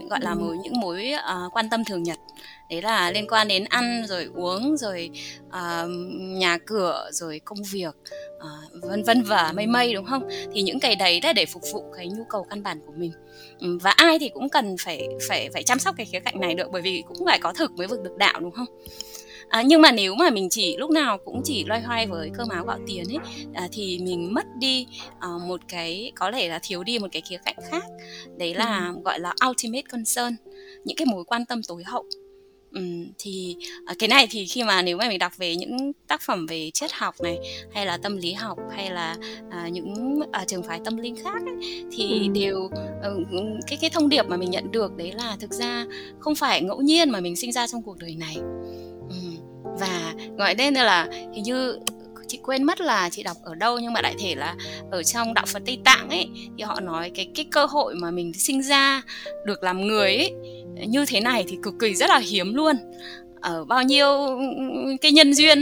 gọi 0.09 0.19
là 0.21 0.35
mối 0.35 0.57
những 0.63 0.79
mối 0.79 1.11
uh, 1.15 1.53
quan 1.53 1.69
tâm 1.69 1.83
thường 1.85 2.03
nhật. 2.03 2.17
Đấy 2.69 2.81
là 2.81 3.11
liên 3.11 3.27
quan 3.27 3.47
đến 3.47 3.65
ăn 3.69 4.05
rồi 4.07 4.29
uống 4.35 4.77
rồi 4.77 5.09
uh, 5.47 5.89
nhà 6.19 6.57
cửa 6.65 7.09
rồi 7.11 7.41
công 7.45 7.63
việc 7.71 7.95
uh, 8.37 8.83
vân 8.83 9.03
vân 9.03 9.23
và 9.23 9.51
mây 9.55 9.67
mây 9.67 9.93
đúng 9.93 10.05
không? 10.05 10.29
Thì 10.53 10.61
những 10.61 10.79
cái 10.79 10.95
đấy 10.95 11.19
là 11.23 11.33
để 11.33 11.45
phục 11.45 11.63
vụ 11.73 11.83
cái 11.97 12.07
nhu 12.07 12.23
cầu 12.29 12.43
căn 12.49 12.63
bản 12.63 12.79
của 12.85 12.93
mình. 12.95 13.11
Và 13.81 13.91
ai 13.91 14.19
thì 14.19 14.29
cũng 14.29 14.49
cần 14.49 14.75
phải 14.79 15.07
phải 15.29 15.49
phải 15.53 15.63
chăm 15.63 15.79
sóc 15.79 15.95
cái 15.97 16.05
khía 16.05 16.19
cạnh 16.19 16.39
này 16.39 16.53
được 16.53 16.67
bởi 16.71 16.81
vì 16.81 17.03
cũng 17.07 17.17
phải 17.25 17.39
có 17.39 17.53
thực 17.53 17.71
mới 17.71 17.87
vực 17.87 18.03
được 18.03 18.17
đạo 18.17 18.39
đúng 18.39 18.51
không 18.51 18.67
à, 19.49 19.61
nhưng 19.61 19.81
mà 19.81 19.91
nếu 19.91 20.15
mà 20.15 20.29
mình 20.29 20.49
chỉ 20.49 20.77
lúc 20.77 20.91
nào 20.91 21.17
cũng 21.25 21.41
chỉ 21.43 21.65
loay 21.65 21.81
hoay 21.81 22.07
với 22.07 22.31
cơm 22.37 22.49
áo 22.49 22.65
gạo 22.65 22.79
tiền 22.87 23.03
ấy 23.09 23.17
à, 23.53 23.67
thì 23.71 23.99
mình 23.99 24.33
mất 24.33 24.45
đi 24.59 24.87
à, 25.19 25.27
một 25.47 25.61
cái 25.67 26.11
có 26.15 26.31
thể 26.31 26.49
là 26.49 26.59
thiếu 26.63 26.83
đi 26.83 26.99
một 26.99 27.07
cái 27.11 27.21
khía 27.29 27.37
cạnh 27.45 27.55
khác 27.71 27.83
đấy 28.37 28.53
là 28.53 28.91
ừ. 28.95 29.01
gọi 29.03 29.19
là 29.19 29.33
ultimate 29.49 29.81
concern 29.81 30.35
những 30.85 30.97
cái 30.97 31.05
mối 31.05 31.23
quan 31.23 31.45
tâm 31.45 31.61
tối 31.63 31.83
hậu 31.83 32.05
Ừ, 32.71 32.81
thì 33.17 33.57
à, 33.85 33.93
cái 33.99 34.07
này 34.07 34.27
thì 34.29 34.45
khi 34.45 34.63
mà 34.63 34.81
nếu 34.81 34.97
mà 34.97 35.07
mình 35.09 35.19
đọc 35.19 35.37
về 35.37 35.55
những 35.55 35.91
tác 36.07 36.21
phẩm 36.21 36.45
về 36.45 36.71
triết 36.73 36.91
học 36.91 37.15
này 37.23 37.39
hay 37.73 37.85
là 37.85 37.97
tâm 37.97 38.17
lý 38.17 38.33
học 38.33 38.57
hay 38.71 38.91
là 38.91 39.15
à, 39.49 39.69
những 39.71 40.19
à, 40.31 40.45
trường 40.47 40.63
phái 40.63 40.79
tâm 40.85 40.97
linh 40.97 41.15
khác 41.23 41.41
ấy, 41.45 41.85
thì 41.91 42.19
ừ. 42.27 42.33
đều 42.33 42.59
uh, 42.63 43.27
cái 43.67 43.77
cái 43.81 43.89
thông 43.89 44.09
điệp 44.09 44.23
mà 44.27 44.37
mình 44.37 44.51
nhận 44.51 44.71
được 44.71 44.97
đấy 44.97 45.11
là 45.11 45.37
thực 45.39 45.53
ra 45.53 45.85
không 46.19 46.35
phải 46.35 46.61
ngẫu 46.61 46.81
nhiên 46.81 47.09
mà 47.09 47.19
mình 47.19 47.35
sinh 47.35 47.51
ra 47.51 47.67
trong 47.67 47.83
cuộc 47.83 47.97
đời 47.97 48.15
này 48.15 48.35
ừ, 48.35 48.96
và 49.79 50.13
gọi 50.37 50.55
nên 50.55 50.73
là 50.73 51.07
hình 51.33 51.43
như 51.43 51.79
chị 52.27 52.39
quên 52.43 52.63
mất 52.63 52.81
là 52.81 53.09
chị 53.09 53.23
đọc 53.23 53.37
ở 53.43 53.55
đâu, 53.55 53.79
nhưng 53.79 53.93
mà 53.93 54.01
đại 54.01 54.15
thể 54.19 54.35
là 54.35 54.55
ở 54.91 55.03
trong 55.03 55.33
đạo 55.33 55.45
Phật 55.45 55.61
Tây 55.65 55.79
Tạng 55.83 56.09
ấy, 56.09 56.29
thì 56.57 56.63
họ 56.63 56.79
nói 56.79 57.11
cái 57.15 57.29
cái 57.35 57.45
cơ 57.51 57.65
hội 57.65 57.95
mà 57.95 58.11
mình 58.11 58.33
sinh 58.33 58.63
ra, 58.63 59.01
được 59.45 59.63
làm 59.63 59.87
người 59.87 60.15
ấy, 60.15 60.33
như 60.87 61.05
thế 61.05 61.19
này 61.21 61.45
thì 61.47 61.57
cực 61.63 61.73
kỳ 61.79 61.95
rất 61.95 62.09
là 62.09 62.17
hiếm 62.17 62.53
luôn 62.53 62.75
ở 63.41 63.65
bao 63.65 63.83
nhiêu 63.83 64.07
cái 65.01 65.11
nhân 65.11 65.33
duyên 65.33 65.59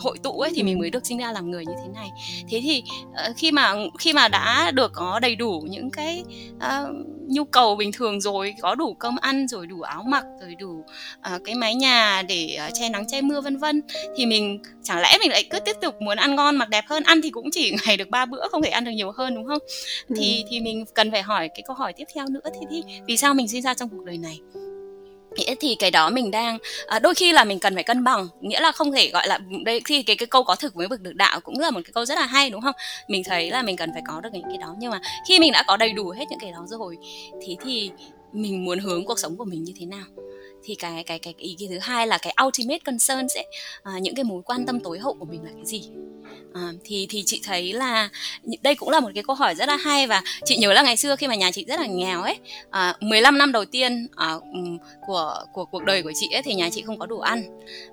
hội 0.00 0.18
tụ 0.22 0.40
ấy 0.40 0.52
thì 0.54 0.62
mình 0.62 0.78
mới 0.78 0.90
được 0.90 1.06
sinh 1.06 1.18
ra 1.18 1.32
làm 1.32 1.50
người 1.50 1.66
như 1.66 1.72
thế 1.82 1.88
này. 1.94 2.08
Thế 2.50 2.60
thì 2.62 2.82
uh, 3.02 3.36
khi 3.36 3.52
mà 3.52 3.74
khi 3.98 4.12
mà 4.12 4.28
đã 4.28 4.70
được 4.70 4.92
có 4.94 5.18
đầy 5.18 5.36
đủ 5.36 5.64
những 5.70 5.90
cái 5.90 6.24
uh, 6.56 6.88
nhu 7.28 7.44
cầu 7.44 7.76
bình 7.76 7.92
thường 7.92 8.20
rồi 8.20 8.54
có 8.62 8.74
đủ 8.74 8.94
cơm 8.94 9.16
ăn 9.16 9.48
rồi 9.48 9.66
đủ 9.66 9.80
áo 9.80 10.02
mặc 10.02 10.24
rồi 10.40 10.54
đủ 10.54 10.84
uh, 11.34 11.44
cái 11.44 11.54
mái 11.54 11.74
nhà 11.74 12.22
để 12.22 12.58
uh, 12.68 12.74
che 12.80 12.88
nắng 12.88 13.04
che 13.08 13.22
mưa 13.22 13.40
vân 13.40 13.56
vân 13.56 13.82
thì 14.16 14.26
mình 14.26 14.62
chẳng 14.82 15.00
lẽ 15.00 15.16
mình 15.20 15.30
lại 15.30 15.44
cứ 15.50 15.60
tiếp 15.60 15.76
tục 15.82 15.94
muốn 16.00 16.16
ăn 16.16 16.36
ngon 16.36 16.56
mặc 16.56 16.68
đẹp 16.68 16.84
hơn. 16.88 17.02
Ăn 17.02 17.22
thì 17.22 17.30
cũng 17.30 17.50
chỉ 17.52 17.74
ngày 17.86 17.96
được 17.96 18.10
ba 18.10 18.26
bữa 18.26 18.48
không 18.48 18.62
thể 18.62 18.70
ăn 18.70 18.84
được 18.84 18.90
nhiều 18.90 19.12
hơn 19.16 19.34
đúng 19.34 19.46
không? 19.46 19.62
Ừ. 20.08 20.14
thì 20.18 20.44
thì 20.50 20.60
mình 20.60 20.84
cần 20.94 21.10
phải 21.10 21.22
hỏi 21.22 21.48
cái 21.48 21.62
câu 21.66 21.76
hỏi 21.76 21.92
tiếp 21.92 22.04
theo 22.14 22.26
nữa. 22.30 22.40
Thì, 22.54 22.66
thì 22.70 22.82
vì 23.06 23.16
sao 23.16 23.34
mình 23.34 23.48
sinh 23.48 23.62
ra 23.62 23.74
trong 23.74 23.88
cuộc 23.88 24.04
đời 24.04 24.18
này 24.18 24.40
thì 25.60 25.74
cái 25.74 25.90
đó 25.90 26.10
mình 26.10 26.30
đang 26.30 26.58
à, 26.86 26.98
đôi 26.98 27.14
khi 27.14 27.32
là 27.32 27.44
mình 27.44 27.58
cần 27.58 27.74
phải 27.74 27.84
cân 27.84 28.04
bằng. 28.04 28.28
Nghĩa 28.40 28.60
là 28.60 28.72
không 28.72 28.92
thể 28.92 29.10
gọi 29.10 29.28
là 29.28 29.38
đây 29.64 29.80
khi 29.84 30.02
cái 30.02 30.16
cái 30.16 30.26
câu 30.26 30.44
có 30.44 30.56
thực 30.56 30.76
mới 30.76 30.88
vực 30.88 31.00
được 31.00 31.14
đạo 31.14 31.40
cũng 31.40 31.58
là 31.58 31.70
một 31.70 31.80
cái 31.84 31.92
câu 31.94 32.04
rất 32.04 32.14
là 32.14 32.26
hay 32.26 32.50
đúng 32.50 32.60
không? 32.60 32.74
Mình 33.08 33.22
thấy 33.24 33.50
là 33.50 33.62
mình 33.62 33.76
cần 33.76 33.90
phải 33.92 34.02
có 34.08 34.20
được 34.20 34.30
những 34.32 34.48
cái 34.48 34.58
đó. 34.58 34.74
Nhưng 34.78 34.90
mà 34.90 35.00
khi 35.28 35.40
mình 35.40 35.52
đã 35.52 35.64
có 35.66 35.76
đầy 35.76 35.92
đủ 35.92 36.10
hết 36.10 36.24
những 36.30 36.38
cái 36.38 36.52
đó 36.52 36.64
rồi 36.66 36.96
thì 37.42 37.56
thì 37.64 37.90
mình 38.32 38.64
muốn 38.64 38.78
hướng 38.78 39.04
cuộc 39.04 39.18
sống 39.18 39.36
của 39.36 39.44
mình 39.44 39.64
như 39.64 39.72
thế 39.78 39.86
nào? 39.86 40.04
Thì 40.64 40.74
cái 40.74 41.04
cái 41.04 41.18
cái 41.18 41.34
ý 41.38 41.56
kiến 41.58 41.70
thứ 41.70 41.78
hai 41.78 42.06
là 42.06 42.18
cái 42.18 42.34
ultimate 42.46 42.78
concern 42.78 43.28
sẽ 43.34 43.44
à, 43.82 43.92
những 44.00 44.14
cái 44.14 44.24
mối 44.24 44.42
quan 44.44 44.66
tâm 44.66 44.80
tối 44.80 44.98
hậu 44.98 45.14
của 45.14 45.24
mình 45.24 45.44
là 45.44 45.50
cái 45.54 45.64
gì? 45.64 45.82
À, 46.56 46.72
thì 46.84 47.06
thì 47.10 47.22
chị 47.26 47.40
thấy 47.44 47.72
là 47.72 48.08
đây 48.62 48.74
cũng 48.74 48.88
là 48.88 49.00
một 49.00 49.10
cái 49.14 49.24
câu 49.26 49.36
hỏi 49.36 49.54
rất 49.54 49.68
là 49.68 49.76
hay 49.76 50.06
và 50.06 50.22
chị 50.44 50.56
nhớ 50.56 50.72
là 50.72 50.82
ngày 50.82 50.96
xưa 50.96 51.16
khi 51.16 51.26
mà 51.26 51.34
nhà 51.34 51.50
chị 51.50 51.64
rất 51.68 51.80
là 51.80 51.86
nghèo 51.86 52.22
ấy 52.22 52.36
ờ, 52.70 52.80
à, 52.80 52.96
15 53.00 53.38
năm 53.38 53.52
đầu 53.52 53.64
tiên 53.64 54.06
à, 54.16 54.34
của 55.06 55.34
của 55.52 55.64
cuộc 55.64 55.84
đời 55.84 56.02
của 56.02 56.12
chị 56.14 56.28
ấy 56.32 56.42
thì 56.42 56.54
nhà 56.54 56.68
chị 56.72 56.82
không 56.86 56.98
có 56.98 57.06
đủ 57.06 57.20
ăn. 57.20 57.42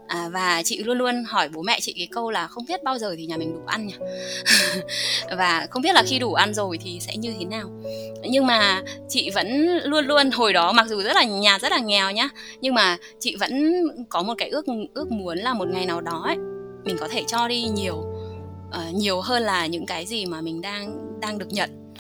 À, 0.08 0.30
và 0.32 0.62
chị 0.66 0.84
luôn 0.84 0.98
luôn 0.98 1.24
hỏi 1.28 1.50
bố 1.50 1.62
mẹ 1.62 1.80
chị 1.80 1.94
cái 1.98 2.08
câu 2.12 2.32
là 2.32 2.48
không 2.48 2.66
biết 2.68 2.84
bao 2.84 2.98
giờ 2.98 3.16
thì 3.18 3.26
nhà 3.26 3.38
mình 3.38 3.54
đủ 3.54 3.62
ăn 3.66 3.88
nhỉ? 3.88 3.94
Và 5.38 5.68
không 5.70 5.82
biết 5.82 5.96
là 5.96 6.04
khi 6.08 6.20
đủ 6.20 6.34
ăn 6.34 6.54
rồi 6.54 6.78
thì 6.84 7.00
sẽ 7.02 7.16
như 7.18 7.34
thế 7.40 7.46
nào. 7.46 7.70
Nhưng 8.22 8.48
mà 8.48 8.82
chị 9.10 9.30
vẫn 9.30 9.80
luôn 9.84 10.06
luôn 10.06 10.32
hồi 10.32 10.54
đó 10.54 10.72
mặc 10.72 10.88
dù 10.90 11.02
rất 11.02 11.16
là 11.16 11.24
nhà 11.24 11.60
rất 11.60 11.72
là 11.72 11.80
nghèo 11.80 12.12
nhá 12.12 12.30
nhưng 12.62 12.74
mà 12.74 12.98
chị 13.20 13.36
vẫn 13.36 13.84
có 14.10 14.24
một 14.24 14.34
cái 14.38 14.50
ước 14.50 14.66
ước 14.94 15.12
muốn 15.12 15.38
là 15.38 15.54
một 15.54 15.68
ngày 15.68 15.86
nào 15.86 16.02
đó 16.02 16.24
ấy 16.26 16.38
mình 16.86 16.98
có 17.00 17.08
thể 17.08 17.24
cho 17.28 17.48
đi 17.48 17.64
nhiều 17.64 18.13
uh, 18.78 18.96
nhiều 18.96 19.22
hơn 19.22 19.44
là 19.44 19.66
những 19.66 19.86
cái 19.86 20.06
gì 20.06 20.26
mà 20.26 20.42
mình 20.42 20.62
đang 20.62 21.20
đang 21.20 21.38
được 21.38 21.50
nhận. 21.50 21.94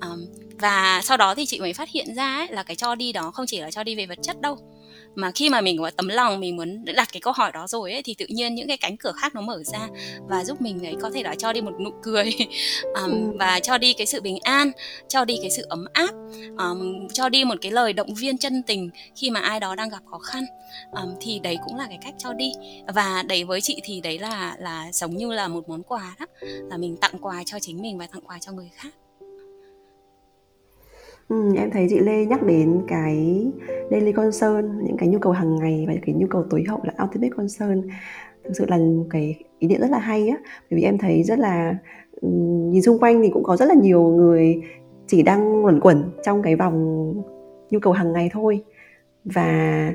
Um, 0.00 0.26
và 0.58 1.00
sau 1.04 1.16
đó 1.16 1.34
thì 1.34 1.46
chị 1.46 1.60
mới 1.60 1.72
phát 1.72 1.88
hiện 1.88 2.14
ra 2.14 2.36
ấy, 2.36 2.48
là 2.50 2.62
cái 2.62 2.76
cho 2.76 2.94
đi 2.94 3.12
đó 3.12 3.30
không 3.30 3.46
chỉ 3.46 3.60
là 3.60 3.70
cho 3.70 3.84
đi 3.84 3.94
về 3.94 4.06
vật 4.06 4.18
chất 4.22 4.40
đâu 4.40 4.58
mà 5.14 5.30
khi 5.30 5.50
mà 5.50 5.60
mình 5.60 5.78
có 5.78 5.90
tấm 5.96 6.08
lòng 6.08 6.40
mình 6.40 6.56
muốn 6.56 6.84
đặt 6.84 7.08
cái 7.12 7.20
câu 7.20 7.32
hỏi 7.32 7.52
đó 7.52 7.66
rồi 7.66 7.92
ấy 7.92 8.02
thì 8.02 8.14
tự 8.14 8.26
nhiên 8.28 8.54
những 8.54 8.68
cái 8.68 8.76
cánh 8.76 8.96
cửa 8.96 9.12
khác 9.12 9.34
nó 9.34 9.40
mở 9.40 9.62
ra 9.64 9.88
và 10.28 10.44
giúp 10.44 10.62
mình 10.62 10.86
ấy 10.86 10.94
có 11.00 11.10
thể 11.14 11.22
là 11.22 11.34
cho 11.34 11.52
đi 11.52 11.60
một 11.60 11.80
nụ 11.80 11.90
cười. 12.02 12.32
Um, 13.04 13.38
và 13.38 13.60
cho 13.60 13.78
đi 13.78 13.92
cái 13.92 14.06
sự 14.06 14.20
bình 14.20 14.38
an 14.42 14.70
cho 15.08 15.24
đi 15.24 15.36
cái 15.42 15.50
sự 15.50 15.66
ấm 15.68 15.84
áp 15.92 16.10
um, 16.58 17.08
cho 17.12 17.28
đi 17.28 17.44
một 17.44 17.54
cái 17.60 17.72
lời 17.72 17.92
động 17.92 18.14
viên 18.14 18.38
chân 18.38 18.62
tình 18.62 18.90
khi 19.16 19.30
mà 19.30 19.40
ai 19.40 19.60
đó 19.60 19.74
đang 19.74 19.88
gặp 19.88 20.02
khó 20.10 20.18
khăn. 20.18 20.44
Um, 20.92 21.14
thì 21.20 21.38
đấy 21.38 21.56
cũng 21.66 21.76
là 21.76 21.86
cái 21.88 21.98
cách 22.02 22.14
cho 22.18 22.32
đi. 22.32 22.52
Và 22.94 23.22
đấy 23.28 23.44
với 23.44 23.60
chị 23.60 23.80
thì 23.84 24.00
đấy 24.00 24.18
là 24.18 24.56
là 24.58 24.92
giống 24.92 25.16
như 25.16 25.32
là 25.32 25.48
một 25.48 25.68
món 25.68 25.82
quà 25.82 26.16
đó 26.20 26.26
là 26.42 26.76
mình 26.76 26.96
tặng 26.96 27.14
quà 27.20 27.42
cho 27.46 27.58
chính 27.58 27.82
mình 27.82 27.98
và 27.98 28.06
tặng 28.12 28.22
quà 28.22 28.38
cho 28.40 28.52
người 28.52 28.70
khác 28.74 28.90
Ừ, 31.30 31.54
em 31.56 31.70
thấy 31.70 31.86
chị 31.90 31.98
Lê 31.98 32.24
nhắc 32.24 32.42
đến 32.42 32.80
cái 32.88 33.46
daily 33.90 34.12
concern, 34.12 34.84
những 34.84 34.96
cái 34.96 35.08
nhu 35.08 35.18
cầu 35.18 35.32
hàng 35.32 35.56
ngày 35.56 35.84
và 35.88 35.94
cái 36.06 36.14
nhu 36.14 36.26
cầu 36.26 36.44
tối 36.50 36.64
hậu 36.68 36.80
là 36.82 37.04
ultimate 37.04 37.30
concern. 37.30 37.88
Thực 38.44 38.52
sự 38.56 38.66
là 38.68 38.78
cái 39.10 39.44
ý 39.58 39.68
niệm 39.68 39.80
rất 39.80 39.90
là 39.90 39.98
hay 39.98 40.28
á, 40.28 40.36
bởi 40.42 40.76
vì 40.76 40.82
em 40.82 40.98
thấy 40.98 41.22
rất 41.22 41.38
là 41.38 41.76
ừ, 42.20 42.28
nhìn 42.70 42.82
xung 42.82 42.98
quanh 42.98 43.22
thì 43.22 43.30
cũng 43.32 43.42
có 43.42 43.56
rất 43.56 43.66
là 43.68 43.74
nhiều 43.74 44.02
người 44.02 44.62
chỉ 45.06 45.22
đang 45.22 45.64
luẩn 45.64 45.80
quẩn 45.80 46.10
trong 46.24 46.42
cái 46.42 46.56
vòng 46.56 47.14
nhu 47.70 47.78
cầu 47.80 47.92
hàng 47.92 48.12
ngày 48.12 48.30
thôi 48.32 48.64
và 49.24 49.92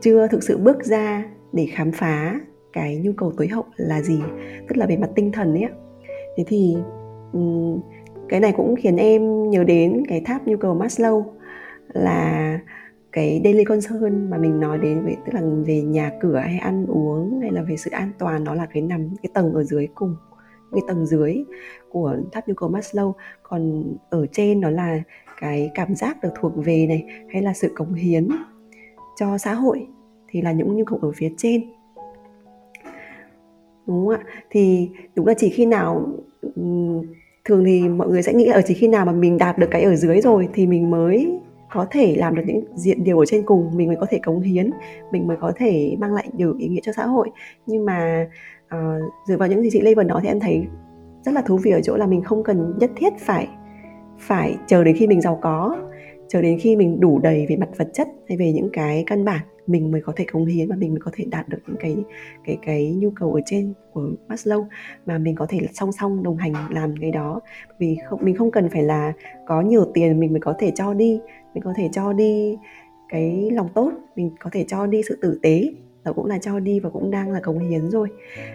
chưa 0.00 0.26
thực 0.26 0.42
sự 0.42 0.58
bước 0.58 0.84
ra 0.84 1.24
để 1.52 1.66
khám 1.72 1.92
phá 1.92 2.40
cái 2.72 2.96
nhu 2.96 3.12
cầu 3.16 3.32
tối 3.36 3.48
hậu 3.48 3.64
là 3.76 4.02
gì, 4.02 4.20
tức 4.68 4.76
là 4.76 4.86
về 4.86 4.96
mặt 4.96 5.10
tinh 5.14 5.32
thần 5.32 5.54
ấy. 5.54 5.68
Thế 6.36 6.44
thì 6.46 6.76
ừ, 7.32 7.40
cái 8.30 8.40
này 8.40 8.52
cũng 8.56 8.74
khiến 8.76 8.96
em 8.96 9.50
nhớ 9.50 9.64
đến 9.64 10.02
cái 10.08 10.20
tháp 10.20 10.48
nhu 10.48 10.56
cầu 10.56 10.74
Maslow 10.74 11.24
là 11.88 12.58
cái 13.12 13.40
daily 13.44 13.64
concern 13.64 14.30
mà 14.30 14.38
mình 14.38 14.60
nói 14.60 14.78
đến 14.78 15.02
về, 15.06 15.16
tức 15.26 15.32
là 15.34 15.42
về 15.66 15.82
nhà 15.82 16.10
cửa 16.20 16.36
hay 16.36 16.58
ăn 16.58 16.86
uống 16.86 17.40
hay 17.40 17.50
là 17.50 17.62
về 17.62 17.76
sự 17.76 17.90
an 17.90 18.10
toàn, 18.18 18.44
đó 18.44 18.54
là 18.54 18.66
cái 18.66 18.82
nằm, 18.82 19.08
cái 19.22 19.30
tầng 19.34 19.54
ở 19.54 19.64
dưới 19.64 19.88
cùng, 19.94 20.16
cái 20.72 20.80
tầng 20.88 21.06
dưới 21.06 21.44
của 21.90 22.16
tháp 22.32 22.48
nhu 22.48 22.54
cầu 22.54 22.70
Maslow. 22.70 23.12
Còn 23.42 23.84
ở 24.10 24.26
trên 24.32 24.60
nó 24.60 24.70
là 24.70 25.02
cái 25.40 25.70
cảm 25.74 25.94
giác 25.94 26.22
được 26.22 26.30
thuộc 26.40 26.52
về 26.56 26.86
này, 26.86 27.04
hay 27.32 27.42
là 27.42 27.52
sự 27.52 27.72
cống 27.74 27.94
hiến 27.94 28.28
cho 29.16 29.38
xã 29.38 29.54
hội, 29.54 29.86
thì 30.28 30.42
là 30.42 30.52
những 30.52 30.76
nhu 30.76 30.84
cầu 30.84 30.98
ở 31.02 31.12
phía 31.14 31.32
trên. 31.36 31.62
Đúng 33.86 34.06
không 34.06 34.14
ạ? 34.14 34.24
Thì 34.50 34.90
đúng 35.14 35.26
là 35.26 35.34
chỉ 35.36 35.50
khi 35.50 35.66
nào 35.66 36.06
thường 37.50 37.64
thì 37.64 37.88
mọi 37.88 38.08
người 38.08 38.22
sẽ 38.22 38.32
nghĩ 38.32 38.46
là 38.46 38.54
ở 38.54 38.62
chỉ 38.66 38.74
khi 38.74 38.88
nào 38.88 39.04
mà 39.04 39.12
mình 39.12 39.38
đạt 39.38 39.58
được 39.58 39.66
cái 39.70 39.82
ở 39.82 39.94
dưới 39.94 40.20
rồi 40.20 40.48
thì 40.54 40.66
mình 40.66 40.90
mới 40.90 41.40
có 41.72 41.86
thể 41.90 42.14
làm 42.16 42.34
được 42.34 42.42
những 42.46 42.64
diện 42.74 43.04
điều 43.04 43.18
ở 43.18 43.26
trên 43.26 43.42
cùng 43.42 43.70
mình 43.74 43.88
mới 43.88 43.96
có 44.00 44.06
thể 44.10 44.18
cống 44.22 44.40
hiến 44.40 44.70
mình 45.12 45.26
mới 45.26 45.36
có 45.40 45.52
thể 45.56 45.96
mang 45.98 46.14
lại 46.14 46.28
nhiều 46.32 46.54
ý 46.58 46.68
nghĩa 46.68 46.80
cho 46.82 46.92
xã 46.92 47.06
hội. 47.06 47.30
Nhưng 47.66 47.84
mà 47.84 48.26
uh, 48.74 49.12
dựa 49.28 49.36
vào 49.36 49.48
những 49.48 49.62
gì 49.62 49.68
chị 49.72 49.80
Lê 49.80 49.94
vừa 49.94 50.02
nói 50.02 50.20
thì 50.22 50.28
em 50.28 50.40
thấy 50.40 50.66
rất 51.22 51.34
là 51.34 51.42
thú 51.42 51.58
vị 51.62 51.70
ở 51.70 51.80
chỗ 51.80 51.96
là 51.96 52.06
mình 52.06 52.22
không 52.22 52.44
cần 52.44 52.74
nhất 52.78 52.90
thiết 52.96 53.12
phải 53.18 53.48
phải 54.18 54.56
chờ 54.66 54.84
đến 54.84 54.96
khi 54.96 55.06
mình 55.06 55.20
giàu 55.20 55.38
có 55.42 55.76
chờ 56.28 56.42
đến 56.42 56.58
khi 56.60 56.76
mình 56.76 57.00
đủ 57.00 57.18
đầy 57.18 57.46
về 57.48 57.56
mặt 57.56 57.68
vật 57.76 57.88
chất 57.92 58.08
hay 58.28 58.38
về 58.38 58.52
những 58.52 58.68
cái 58.72 59.04
căn 59.06 59.24
bản 59.24 59.40
mình 59.70 59.90
mới 59.90 60.00
có 60.00 60.12
thể 60.16 60.24
cống 60.32 60.46
hiến 60.46 60.68
và 60.68 60.76
mình 60.76 60.90
mới 60.90 61.00
có 61.00 61.10
thể 61.14 61.24
đạt 61.30 61.48
được 61.48 61.58
những 61.66 61.76
cái 61.80 61.96
cái 62.44 62.58
cái 62.62 62.94
nhu 62.98 63.10
cầu 63.10 63.34
ở 63.34 63.40
trên 63.46 63.72
của 63.92 64.10
Maslow. 64.28 64.64
Mà 65.06 65.18
mình 65.18 65.34
có 65.34 65.46
thể 65.48 65.58
song 65.72 65.92
song 65.92 66.22
đồng 66.22 66.36
hành 66.36 66.52
làm 66.70 66.94
cái 67.00 67.10
đó. 67.10 67.40
Vì 67.78 67.96
không 68.08 68.20
mình 68.22 68.36
không 68.36 68.50
cần 68.50 68.68
phải 68.68 68.82
là 68.82 69.12
có 69.46 69.60
nhiều 69.60 69.84
tiền 69.94 70.20
mình 70.20 70.32
mới 70.32 70.40
có 70.40 70.54
thể 70.58 70.72
cho 70.74 70.94
đi. 70.94 71.20
Mình 71.54 71.62
có 71.62 71.72
thể 71.76 71.88
cho 71.92 72.12
đi 72.12 72.56
cái 73.08 73.50
lòng 73.50 73.68
tốt 73.74 73.92
mình 74.16 74.30
có 74.40 74.50
thể 74.52 74.64
cho 74.68 74.86
đi 74.86 75.02
sự 75.08 75.18
tử 75.22 75.38
tế. 75.42 75.72
Đó 76.04 76.12
cũng 76.12 76.26
là 76.26 76.38
cho 76.38 76.60
đi 76.60 76.80
và 76.80 76.90
cũng 76.90 77.10
đang 77.10 77.30
là 77.30 77.40
cống 77.40 77.58
hiến 77.58 77.90
rồi. 77.90 78.08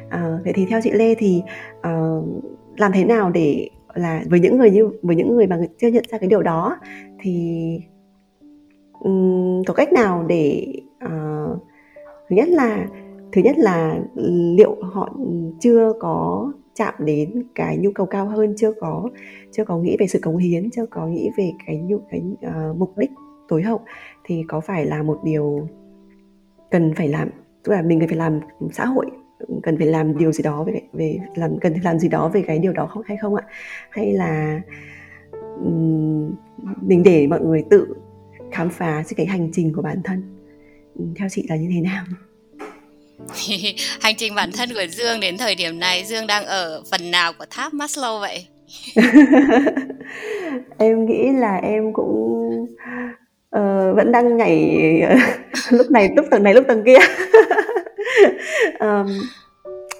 À, 0.09 0.39
vậy 0.43 0.53
thì 0.53 0.65
theo 0.65 0.79
chị 0.83 0.91
Lê 0.91 1.15
thì 1.15 1.41
uh, 1.77 2.43
làm 2.77 2.91
thế 2.91 3.05
nào 3.05 3.31
để 3.31 3.69
là 3.93 4.23
với 4.29 4.39
những 4.39 4.57
người 4.57 4.71
như 4.71 4.89
với 5.01 5.15
những 5.15 5.35
người 5.35 5.47
mà 5.47 5.59
chưa 5.81 5.87
nhận 5.87 6.03
ra 6.09 6.17
cái 6.17 6.29
điều 6.29 6.41
đó 6.41 6.77
thì 7.19 7.79
um, 8.99 9.63
có 9.63 9.73
cách 9.73 9.93
nào 9.93 10.25
để 10.27 10.67
uh, 11.05 11.59
thứ 12.29 12.35
nhất 12.35 12.49
là 12.49 12.87
thứ 13.31 13.41
nhất 13.41 13.57
là 13.57 13.99
liệu 14.57 14.75
họ 14.81 15.15
chưa 15.59 15.93
có 15.99 16.51
chạm 16.75 16.93
đến 16.99 17.43
cái 17.55 17.77
nhu 17.77 17.91
cầu 17.91 18.05
cao 18.05 18.25
hơn 18.25 18.53
chưa 18.57 18.71
có 18.81 19.09
chưa 19.51 19.65
có 19.65 19.77
nghĩ 19.77 19.97
về 19.99 20.07
sự 20.07 20.19
cống 20.19 20.37
hiến 20.37 20.69
chưa 20.71 20.85
có 20.85 21.07
nghĩ 21.07 21.29
về 21.37 21.51
cái 21.67 21.77
nhu 21.77 21.99
cái 22.09 22.21
uh, 22.47 22.77
mục 22.77 22.97
đích 22.97 23.11
tối 23.47 23.61
hậu 23.61 23.79
thì 24.23 24.43
có 24.47 24.59
phải 24.59 24.85
là 24.85 25.03
một 25.03 25.19
điều 25.23 25.67
cần 26.71 26.93
phải 26.95 27.07
làm? 27.07 27.29
Tức 27.63 27.73
là 27.73 27.81
mình 27.81 27.99
cần 27.99 28.09
phải 28.09 28.17
làm 28.17 28.39
xã 28.71 28.85
hội 28.85 29.05
cần 29.63 29.77
phải 29.77 29.87
làm 29.87 30.17
điều 30.17 30.31
gì 30.31 30.43
đó 30.43 30.63
về 30.63 30.81
về 30.93 31.19
làm 31.35 31.59
cần 31.59 31.73
phải 31.73 31.81
làm 31.83 31.99
gì 31.99 32.09
đó 32.09 32.29
về 32.29 32.41
cái 32.41 32.59
điều 32.59 32.73
đó 32.73 32.87
không 32.87 33.03
hay 33.05 33.17
không 33.17 33.35
ạ? 33.35 33.43
Hay 33.89 34.13
là 34.13 34.61
mình 36.81 37.03
để 37.05 37.27
mọi 37.27 37.41
người 37.41 37.63
tự 37.69 37.95
khám 38.51 38.69
phá 38.69 39.03
cái 39.17 39.25
hành 39.25 39.49
trình 39.51 39.73
của 39.75 39.81
bản 39.81 40.01
thân? 40.03 40.34
Theo 41.15 41.29
chị 41.31 41.45
là 41.49 41.55
như 41.55 41.69
thế 41.73 41.81
nào 41.81 42.03
hành 44.01 44.15
trình 44.17 44.35
bản 44.35 44.49
thân 44.57 44.69
của 44.73 44.85
Dương 44.89 45.19
đến 45.19 45.37
thời 45.37 45.55
điểm 45.55 45.79
này 45.79 46.03
Dương 46.03 46.27
đang 46.27 46.45
ở 46.45 46.83
phần 46.91 47.11
nào 47.11 47.33
của 47.39 47.45
tháp 47.49 47.73
Maslow 47.73 48.19
vậy? 48.19 48.47
em 50.77 51.05
nghĩ 51.05 51.31
là 51.31 51.55
em 51.55 51.93
cũng 51.93 52.49
uh, 53.55 53.95
vẫn 53.95 54.11
đang 54.11 54.37
nhảy 54.37 54.77
lúc 55.69 55.91
này 55.91 56.09
lúc 56.15 56.25
tầng 56.31 56.43
này 56.43 56.53
lúc 56.53 56.65
tầng 56.67 56.83
kia 56.85 56.97
um, 58.79 59.07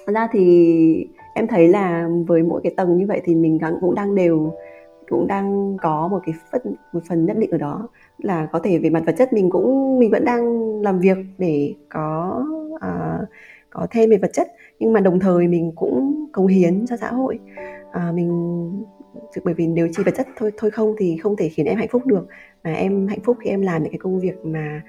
ra 0.06 0.28
thì 0.32 1.06
em 1.34 1.46
thấy 1.46 1.68
là 1.68 2.08
với 2.26 2.42
mỗi 2.42 2.60
cái 2.64 2.72
tầng 2.76 2.98
như 2.98 3.04
vậy 3.08 3.20
thì 3.24 3.34
mình 3.34 3.58
cũng 3.80 3.94
đang 3.94 4.14
đều 4.14 4.54
cũng 5.08 5.26
đang 5.26 5.76
có 5.82 6.08
một 6.08 6.20
cái 6.26 6.34
phần 6.52 6.74
một 6.92 7.00
phần 7.08 7.26
nhất 7.26 7.36
định 7.38 7.50
ở 7.50 7.58
đó. 7.58 7.88
Là 8.18 8.46
có 8.52 8.58
thể 8.58 8.78
về 8.78 8.90
mặt 8.90 9.02
vật 9.06 9.14
chất 9.18 9.32
mình 9.32 9.50
cũng 9.50 9.98
mình 9.98 10.10
vẫn 10.10 10.24
đang 10.24 10.60
làm 10.82 10.98
việc 10.98 11.16
để 11.38 11.74
có 11.88 12.44
uh, 12.74 13.28
có 13.70 13.86
thêm 13.90 14.10
về 14.10 14.16
vật 14.16 14.30
chất. 14.32 14.48
Nhưng 14.78 14.92
mà 14.92 15.00
đồng 15.00 15.20
thời 15.20 15.48
mình 15.48 15.72
cũng 15.76 16.26
cống 16.32 16.46
hiến 16.46 16.86
cho 16.86 16.96
xã 16.96 17.12
hội. 17.12 17.38
À, 17.92 18.12
mình 18.14 18.30
bởi 19.44 19.54
vì 19.54 19.66
nếu 19.66 19.88
chỉ 19.92 20.02
vật 20.02 20.14
chất 20.16 20.26
thôi 20.36 20.52
thôi 20.56 20.70
không 20.70 20.94
thì 20.98 21.16
không 21.16 21.36
thể 21.36 21.48
khiến 21.48 21.66
em 21.66 21.78
hạnh 21.78 21.88
phúc 21.88 22.06
được. 22.06 22.26
Mà 22.64 22.72
em 22.72 23.08
hạnh 23.08 23.20
phúc 23.24 23.36
khi 23.40 23.50
em 23.50 23.62
làm 23.62 23.82
những 23.82 23.92
cái 23.92 23.98
công 23.98 24.20
việc 24.20 24.44
mà 24.44 24.82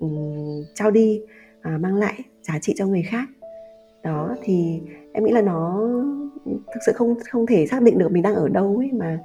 um, 0.00 0.64
trao 0.74 0.90
đi 0.90 1.20
à, 1.60 1.78
mang 1.80 1.96
lại 1.96 2.14
giá 2.42 2.58
trị 2.58 2.74
cho 2.76 2.86
người 2.86 3.02
khác. 3.02 3.28
Đó 4.02 4.36
thì 4.42 4.80
em 5.12 5.24
nghĩ 5.24 5.32
là 5.32 5.42
nó 5.42 5.88
thực 6.46 6.80
sự 6.86 6.92
không 6.94 7.14
không 7.30 7.46
thể 7.46 7.66
xác 7.66 7.82
định 7.82 7.98
được 7.98 8.12
mình 8.12 8.22
đang 8.22 8.34
ở 8.34 8.48
đâu 8.48 8.76
ấy 8.76 8.90
mà 8.92 9.18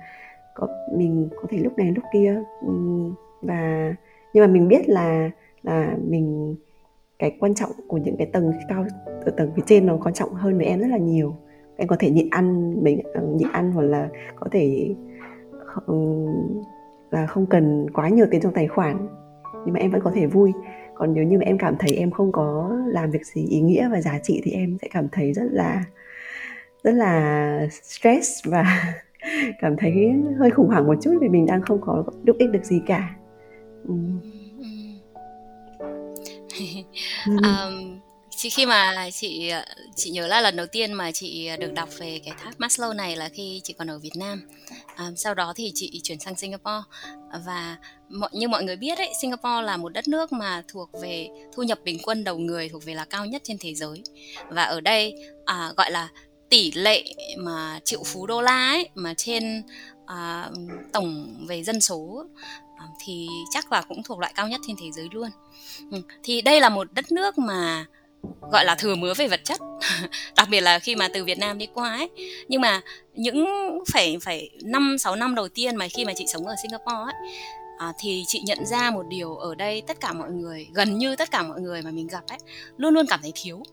có, 0.55 0.67
mình 0.93 1.29
có 1.41 1.47
thể 1.49 1.57
lúc 1.57 1.77
này 1.77 1.91
lúc 1.91 2.03
kia 2.13 2.41
và, 3.41 3.93
nhưng 4.33 4.41
mà 4.41 4.47
mình 4.47 4.67
biết 4.67 4.89
là 4.89 5.29
là 5.63 5.97
mình, 6.07 6.55
cái 7.19 7.37
quan 7.39 7.55
trọng 7.55 7.71
của 7.87 7.97
những 7.97 8.17
cái 8.17 8.27
tầng 8.33 8.51
cao, 8.69 8.85
ở 9.25 9.31
tầng 9.31 9.51
phía 9.55 9.63
trên 9.65 9.85
nó 9.85 9.97
quan 10.03 10.13
trọng 10.13 10.33
hơn 10.33 10.57
với 10.57 10.65
em 10.65 10.79
rất 10.79 10.87
là 10.87 10.97
nhiều. 10.97 11.35
Em 11.77 11.87
có 11.87 11.95
thể 11.99 12.09
nhịn 12.09 12.29
ăn 12.29 12.73
mình 12.83 13.01
ờ, 13.13 13.21
nhịn 13.21 13.47
ăn 13.51 13.71
hoặc 13.71 13.81
là 13.81 14.09
có 14.35 14.47
thể 14.51 14.95
là 17.11 17.27
không 17.27 17.45
cần 17.45 17.89
quá 17.93 18.09
nhiều 18.09 18.25
tiền 18.31 18.41
trong 18.41 18.53
tài 18.53 18.67
khoản, 18.67 19.07
nhưng 19.65 19.73
mà 19.73 19.79
em 19.79 19.91
vẫn 19.91 20.01
có 20.01 20.11
thể 20.15 20.25
vui. 20.25 20.53
Còn 20.95 21.13
nếu 21.13 21.23
như 21.23 21.37
mà 21.37 21.45
em 21.45 21.57
cảm 21.57 21.75
thấy 21.79 21.95
em 21.95 22.11
không 22.11 22.31
có 22.31 22.77
làm 22.87 23.11
việc 23.11 23.25
gì 23.25 23.45
ý 23.45 23.61
nghĩa 23.61 23.89
và 23.91 24.01
giá 24.01 24.19
trị 24.23 24.41
thì 24.43 24.51
em 24.51 24.77
sẽ 24.81 24.87
cảm 24.91 25.07
thấy 25.11 25.33
rất 25.33 25.45
là 25.51 25.83
rất 26.83 26.91
là 26.91 27.67
stress 27.71 28.45
và 28.45 28.93
cảm 29.59 29.75
thấy 29.77 29.93
hơi 30.39 30.49
khủng 30.49 30.67
hoảng 30.67 30.88
một 30.88 30.95
chút 31.01 31.13
vì 31.21 31.27
mình 31.27 31.45
đang 31.45 31.61
không 31.61 31.81
có 31.81 32.03
giúp 32.27 32.35
ích 32.39 32.49
được 32.49 32.63
gì 32.63 32.81
cả. 32.88 33.15
Ừ. 33.88 33.93
um, 37.25 37.99
chị 38.38 38.49
khi 38.49 38.65
mà 38.65 39.09
chị 39.13 39.51
chị 39.95 40.09
nhớ 40.09 40.27
là 40.27 40.41
lần 40.41 40.55
đầu 40.55 40.65
tiên 40.67 40.93
mà 40.93 41.11
chị 41.11 41.49
được 41.59 41.73
đọc 41.73 41.89
về 41.97 42.19
cái 42.25 42.33
tháp 42.43 42.59
Maslow 42.59 42.95
này 42.95 43.15
là 43.15 43.29
khi 43.29 43.61
chị 43.63 43.73
còn 43.73 43.89
ở 43.89 43.99
Việt 43.99 44.15
Nam. 44.15 44.41
À, 44.95 45.11
sau 45.15 45.33
đó 45.33 45.53
thì 45.55 45.71
chị 45.75 46.01
chuyển 46.03 46.19
sang 46.19 46.35
Singapore. 46.35 46.83
Và 47.45 47.77
mọi 48.09 48.29
như 48.33 48.47
mọi 48.47 48.63
người 48.63 48.75
biết 48.75 48.97
ấy 48.97 49.11
Singapore 49.21 49.61
là 49.61 49.77
một 49.77 49.89
đất 49.93 50.07
nước 50.07 50.33
mà 50.33 50.63
thuộc 50.67 50.89
về 51.01 51.29
thu 51.53 51.63
nhập 51.63 51.79
bình 51.83 51.97
quân 52.03 52.23
đầu 52.23 52.38
người 52.38 52.69
thuộc 52.69 52.85
về 52.85 52.93
là 52.93 53.05
cao 53.05 53.25
nhất 53.25 53.41
trên 53.45 53.57
thế 53.59 53.73
giới. 53.73 54.03
Và 54.49 54.63
ở 54.63 54.81
đây 54.81 55.15
à, 55.45 55.71
gọi 55.77 55.91
là 55.91 56.09
tỷ 56.49 56.71
lệ 56.71 57.03
mà 57.38 57.79
triệu 57.84 58.03
phú 58.05 58.27
đô 58.27 58.41
la 58.41 58.69
ấy 58.69 58.89
mà 58.95 59.13
trên 59.17 59.63
à, 60.05 60.49
tổng 60.93 61.36
về 61.47 61.63
dân 61.63 61.81
số 61.81 62.25
à, 62.77 62.86
thì 63.05 63.27
chắc 63.51 63.71
là 63.71 63.81
cũng 63.81 64.03
thuộc 64.03 64.19
loại 64.19 64.34
cao 64.36 64.47
nhất 64.47 64.62
trên 64.67 64.75
thế 64.79 64.91
giới 64.91 65.08
luôn. 65.12 65.29
Ừ, 65.91 66.01
thì 66.23 66.41
đây 66.41 66.62
là 66.62 66.69
một 66.69 66.93
đất 66.93 67.12
nước 67.12 67.38
mà 67.38 67.86
gọi 68.51 68.65
là 68.65 68.75
thừa 68.75 68.95
mứa 68.95 69.13
về 69.13 69.27
vật 69.27 69.41
chất 69.43 69.60
đặc 70.36 70.47
biệt 70.51 70.62
là 70.62 70.79
khi 70.79 70.95
mà 70.95 71.08
từ 71.13 71.23
Việt 71.23 71.38
Nam 71.38 71.58
đi 71.58 71.67
qua 71.73 71.89
ấy. 71.89 72.10
Nhưng 72.47 72.62
mà 72.62 72.81
những 73.13 73.45
phải 73.93 74.17
phải 74.21 74.49
năm 74.63 74.97
sáu 74.99 75.15
năm 75.15 75.36
đầu 75.36 75.47
tiên 75.47 75.75
mà 75.75 75.88
khi 75.88 76.05
mà 76.05 76.13
chị 76.15 76.25
sống 76.27 76.47
ở 76.47 76.55
Singapore 76.62 77.13
ấy 77.13 77.31
à, 77.77 77.93
thì 77.97 78.23
chị 78.27 78.41
nhận 78.45 78.65
ra 78.65 78.91
một 78.91 79.03
điều 79.08 79.36
ở 79.36 79.55
đây 79.55 79.81
tất 79.88 79.99
cả 79.99 80.13
mọi 80.13 80.31
người 80.31 80.67
gần 80.73 80.97
như 80.97 81.15
tất 81.15 81.31
cả 81.31 81.43
mọi 81.43 81.62
người 81.62 81.81
mà 81.81 81.91
mình 81.91 82.08
gặp 82.08 82.23
ấy 82.27 82.38
luôn 82.77 82.93
luôn 82.93 83.05
cảm 83.10 83.19
thấy 83.21 83.31
thiếu 83.36 83.63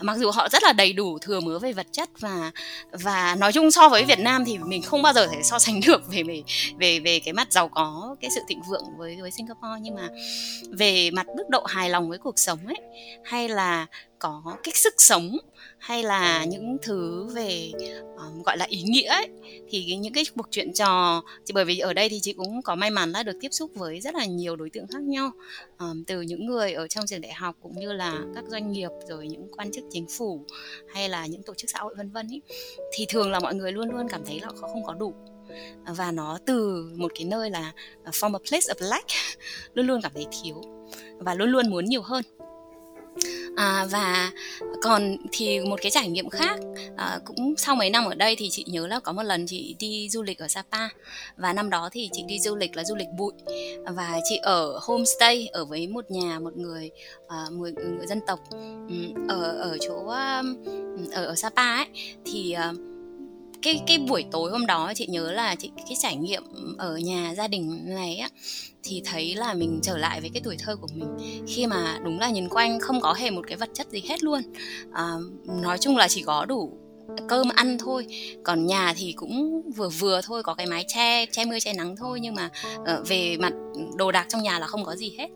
mặc 0.00 0.16
dù 0.16 0.30
họ 0.30 0.48
rất 0.48 0.62
là 0.62 0.72
đầy 0.72 0.92
đủ 0.92 1.18
thừa 1.18 1.40
mứa 1.40 1.58
về 1.58 1.72
vật 1.72 1.86
chất 1.92 2.10
và 2.20 2.50
và 2.92 3.36
nói 3.38 3.52
chung 3.52 3.70
so 3.70 3.88
với 3.88 4.04
Việt 4.04 4.18
Nam 4.18 4.44
thì 4.44 4.58
mình 4.58 4.82
không 4.82 5.02
bao 5.02 5.12
giờ 5.12 5.26
thể 5.26 5.42
so 5.42 5.58
sánh 5.58 5.80
được 5.86 6.02
về 6.08 6.22
về 6.22 6.42
về 6.78 7.00
về 7.00 7.20
cái 7.20 7.32
mặt 7.32 7.52
giàu 7.52 7.68
có, 7.68 8.16
cái 8.20 8.30
sự 8.34 8.40
thịnh 8.48 8.62
vượng 8.70 8.84
với 8.98 9.16
với 9.20 9.30
Singapore. 9.30 9.80
Nhưng 9.80 9.94
mà 9.94 10.08
về 10.70 11.10
mặt 11.10 11.26
mức 11.36 11.48
độ 11.48 11.64
hài 11.64 11.90
lòng 11.90 12.08
với 12.08 12.18
cuộc 12.18 12.38
sống 12.38 12.58
ấy, 12.66 12.80
hay 13.24 13.48
là 13.48 13.86
có 14.18 14.56
cái 14.62 14.72
sức 14.74 14.94
sống 14.98 15.36
hay 15.78 16.02
là 16.02 16.44
những 16.44 16.76
thứ 16.82 17.26
về 17.34 17.72
um, 18.16 18.42
gọi 18.42 18.56
là 18.56 18.64
ý 18.68 18.82
nghĩa 18.82 19.08
ấy 19.08 19.28
thì 19.68 19.96
những 19.96 20.12
cái 20.12 20.24
cuộc 20.36 20.46
chuyện 20.50 20.72
trò 20.72 21.22
thì 21.46 21.52
bởi 21.52 21.64
vì 21.64 21.78
ở 21.78 21.92
đây 21.92 22.08
thì 22.08 22.20
chị 22.20 22.32
cũng 22.32 22.62
có 22.62 22.74
may 22.74 22.90
mắn 22.90 23.10
là 23.10 23.22
được 23.22 23.36
tiếp 23.40 23.48
xúc 23.50 23.70
với 23.74 24.00
rất 24.00 24.14
là 24.14 24.24
nhiều 24.24 24.56
đối 24.56 24.70
tượng 24.70 24.86
khác 24.86 25.02
nhau 25.02 25.30
um, 25.78 26.04
từ 26.04 26.20
những 26.20 26.46
người 26.46 26.72
ở 26.72 26.88
trong 26.88 27.06
trường 27.06 27.20
đại 27.20 27.32
học 27.32 27.56
cũng 27.62 27.78
như 27.78 27.92
là 27.92 28.18
các 28.34 28.44
doanh 28.48 28.72
nghiệp 28.72 28.90
rồi 29.08 29.28
những 29.28 29.48
quan 29.56 29.72
chức 29.72 29.84
chính 29.90 30.06
phủ 30.18 30.44
hay 30.94 31.08
là 31.08 31.26
những 31.26 31.42
tổ 31.42 31.54
chức 31.54 31.70
xã 31.70 31.78
hội 31.78 31.94
vân 31.94 32.10
vân 32.10 32.28
ấy 32.28 32.42
thì 32.92 33.06
thường 33.08 33.30
là 33.30 33.40
mọi 33.40 33.54
người 33.54 33.72
luôn 33.72 33.90
luôn 33.90 34.08
cảm 34.08 34.24
thấy 34.26 34.40
là 34.40 34.46
họ 34.46 34.68
không 34.68 34.84
có 34.84 34.94
đủ. 34.94 35.14
Và 35.86 36.10
nó 36.10 36.38
từ 36.46 36.90
một 36.96 37.12
cái 37.14 37.24
nơi 37.24 37.50
là 37.50 37.72
ờ, 38.04 38.10
from 38.10 38.36
a 38.36 38.38
place 38.50 38.74
of 38.74 38.88
lack 38.88 39.06
luôn 39.74 39.86
luôn 39.86 40.00
cảm 40.02 40.12
thấy 40.14 40.26
thiếu 40.42 40.62
và 41.18 41.34
luôn 41.34 41.48
luôn 41.48 41.70
muốn 41.70 41.84
nhiều 41.84 42.02
hơn 42.02 42.24
à, 43.56 43.86
và 43.90 44.30
còn 44.82 45.16
thì 45.32 45.60
một 45.60 45.80
cái 45.82 45.90
trải 45.90 46.08
nghiệm 46.08 46.28
khác 46.28 46.60
à, 46.96 47.18
cũng 47.24 47.54
sau 47.56 47.74
mấy 47.74 47.90
năm 47.90 48.04
ở 48.04 48.14
đây 48.14 48.36
thì 48.36 48.48
chị 48.50 48.64
nhớ 48.68 48.86
là 48.86 49.00
có 49.00 49.12
một 49.12 49.22
lần 49.22 49.46
chị 49.46 49.76
đi 49.78 50.08
du 50.08 50.22
lịch 50.22 50.38
ở 50.38 50.48
Sapa. 50.48 50.88
Và 51.36 51.52
năm 51.52 51.70
đó 51.70 51.88
thì 51.92 52.10
chị 52.12 52.22
đi 52.28 52.40
du 52.40 52.56
lịch 52.56 52.76
là 52.76 52.84
du 52.84 52.96
lịch 52.96 53.08
bụi. 53.18 53.32
Và 53.84 54.20
chị 54.28 54.36
ở 54.36 54.78
homestay 54.82 55.48
ở 55.52 55.64
với 55.64 55.88
một 55.88 56.10
nhà 56.10 56.38
một 56.38 56.56
người 56.56 56.90
à, 57.28 57.44
một 57.50 57.68
người 57.74 58.06
dân 58.06 58.20
tộc. 58.26 58.40
Ừ, 58.88 58.94
ở 59.28 59.42
ở 59.42 59.78
chỗ 59.80 60.06
ở 61.12 61.24
ở 61.24 61.34
Sapa 61.34 61.76
ấy 61.76 61.86
thì 62.24 62.56
uh, 62.70 62.95
cái 63.66 63.82
cái 63.86 63.98
buổi 63.98 64.24
tối 64.30 64.50
hôm 64.50 64.66
đó 64.66 64.92
chị 64.94 65.06
nhớ 65.06 65.32
là 65.32 65.54
chị 65.54 65.70
cái 65.76 65.96
trải 65.98 66.16
nghiệm 66.16 66.42
ở 66.78 66.96
nhà 66.96 67.34
gia 67.36 67.48
đình 67.48 67.94
này 67.94 68.16
á 68.16 68.28
thì 68.82 69.02
thấy 69.04 69.34
là 69.34 69.54
mình 69.54 69.80
trở 69.82 69.96
lại 69.96 70.20
với 70.20 70.30
cái 70.34 70.42
tuổi 70.44 70.56
thơ 70.58 70.76
của 70.76 70.86
mình. 70.94 71.08
Khi 71.46 71.66
mà 71.66 71.98
đúng 72.04 72.20
là 72.20 72.30
nhìn 72.30 72.48
quanh 72.48 72.80
không 72.80 73.00
có 73.00 73.12
hề 73.12 73.30
một 73.30 73.42
cái 73.48 73.56
vật 73.56 73.68
chất 73.74 73.90
gì 73.90 74.02
hết 74.08 74.22
luôn. 74.24 74.42
À, 74.92 75.12
nói 75.62 75.78
chung 75.78 75.96
là 75.96 76.08
chỉ 76.08 76.22
có 76.22 76.44
đủ 76.44 76.72
cơm 77.28 77.48
ăn 77.54 77.78
thôi. 77.78 78.06
Còn 78.44 78.66
nhà 78.66 78.94
thì 78.96 79.12
cũng 79.12 79.62
vừa 79.76 79.88
vừa 79.88 80.20
thôi 80.24 80.42
có 80.42 80.54
cái 80.54 80.66
mái 80.66 80.84
che 80.88 81.26
che 81.26 81.44
mưa 81.44 81.58
che 81.60 81.72
nắng 81.72 81.96
thôi 81.96 82.18
nhưng 82.20 82.34
mà 82.34 82.50
uh, 82.76 83.08
về 83.08 83.36
mặt 83.36 83.52
đồ 83.96 84.12
đạc 84.12 84.26
trong 84.28 84.42
nhà 84.42 84.58
là 84.58 84.66
không 84.66 84.84
có 84.84 84.96
gì 84.96 85.14
hết. 85.18 85.28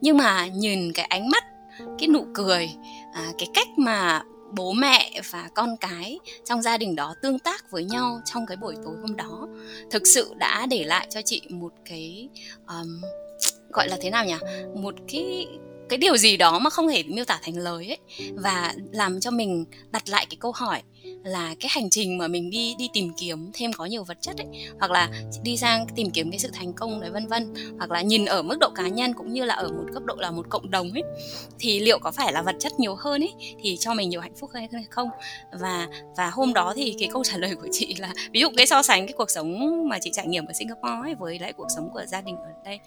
Nhưng 0.00 0.16
mà 0.16 0.46
nhìn 0.46 0.92
cái 0.92 1.04
ánh 1.04 1.28
mắt 1.28 1.44
cái 1.98 2.08
nụ 2.08 2.26
cười 2.34 2.70
à, 3.14 3.32
cái 3.38 3.48
cách 3.54 3.68
mà 3.76 4.22
bố 4.52 4.72
mẹ 4.72 5.20
và 5.30 5.48
con 5.54 5.76
cái 5.76 6.18
trong 6.44 6.62
gia 6.62 6.78
đình 6.78 6.96
đó 6.96 7.14
tương 7.22 7.38
tác 7.38 7.70
với 7.70 7.84
nhau 7.84 8.20
trong 8.24 8.46
cái 8.46 8.56
buổi 8.56 8.74
tối 8.84 8.94
hôm 9.00 9.16
đó. 9.16 9.48
Thực 9.90 10.06
sự 10.06 10.34
đã 10.38 10.66
để 10.66 10.84
lại 10.84 11.06
cho 11.10 11.22
chị 11.22 11.42
một 11.50 11.72
cái 11.84 12.28
um, 12.68 13.00
gọi 13.72 13.88
là 13.88 13.96
thế 14.02 14.10
nào 14.10 14.24
nhỉ? 14.24 14.36
Một 14.74 14.94
cái 15.12 15.46
cái 15.88 15.98
điều 15.98 16.16
gì 16.16 16.36
đó 16.36 16.58
mà 16.58 16.70
không 16.70 16.88
thể 16.88 17.02
miêu 17.02 17.24
tả 17.24 17.38
thành 17.42 17.58
lời 17.58 17.86
ấy 17.86 17.98
và 18.34 18.74
làm 18.92 19.20
cho 19.20 19.30
mình 19.30 19.64
đặt 19.90 20.08
lại 20.08 20.26
cái 20.30 20.36
câu 20.40 20.52
hỏi 20.52 20.82
là 21.24 21.54
cái 21.60 21.68
hành 21.72 21.90
trình 21.90 22.18
mà 22.18 22.28
mình 22.28 22.50
đi 22.50 22.74
đi 22.78 22.88
tìm 22.92 23.12
kiếm 23.16 23.50
thêm 23.54 23.72
có 23.72 23.84
nhiều 23.84 24.04
vật 24.04 24.18
chất 24.20 24.36
ấy, 24.36 24.46
hoặc 24.78 24.90
là 24.90 25.10
đi 25.42 25.56
sang 25.56 25.86
tìm 25.96 26.10
kiếm 26.10 26.30
cái 26.30 26.38
sự 26.38 26.48
thành 26.52 26.72
công 26.72 27.00
đấy 27.00 27.10
vân 27.10 27.26
vân, 27.26 27.54
hoặc 27.78 27.90
là 27.90 28.00
nhìn 28.00 28.24
ở 28.24 28.42
mức 28.42 28.56
độ 28.60 28.70
cá 28.74 28.88
nhân 28.88 29.14
cũng 29.14 29.32
như 29.32 29.44
là 29.44 29.54
ở 29.54 29.68
một 29.68 29.84
cấp 29.94 30.02
độ 30.04 30.14
là 30.18 30.30
một 30.30 30.46
cộng 30.48 30.70
đồng 30.70 30.90
ấy, 30.92 31.02
thì 31.58 31.80
liệu 31.80 31.98
có 31.98 32.10
phải 32.10 32.32
là 32.32 32.42
vật 32.42 32.56
chất 32.58 32.72
nhiều 32.80 32.94
hơn 32.94 33.20
ấy, 33.20 33.34
thì 33.62 33.76
cho 33.80 33.94
mình 33.94 34.08
nhiều 34.08 34.20
hạnh 34.20 34.34
phúc 34.40 34.50
hay 34.54 34.68
không? 34.90 35.08
Và 35.60 35.88
và 36.16 36.30
hôm 36.30 36.54
đó 36.54 36.72
thì 36.76 36.94
cái 36.98 37.08
câu 37.12 37.24
trả 37.24 37.36
lời 37.36 37.54
của 37.54 37.68
chị 37.72 37.94
là, 37.98 38.12
ví 38.32 38.40
dụ 38.40 38.48
cái 38.56 38.66
so 38.66 38.82
sánh 38.82 39.06
cái 39.06 39.14
cuộc 39.16 39.30
sống 39.30 39.88
mà 39.88 39.98
chị 40.00 40.10
trải 40.12 40.26
nghiệm 40.26 40.46
ở 40.46 40.52
Singapore 40.52 41.00
ấy 41.02 41.14
với 41.14 41.38
lại 41.38 41.52
cuộc 41.52 41.66
sống 41.76 41.90
của 41.92 42.02
gia 42.06 42.20
đình 42.20 42.36
ở 42.36 42.50
đây, 42.64 42.78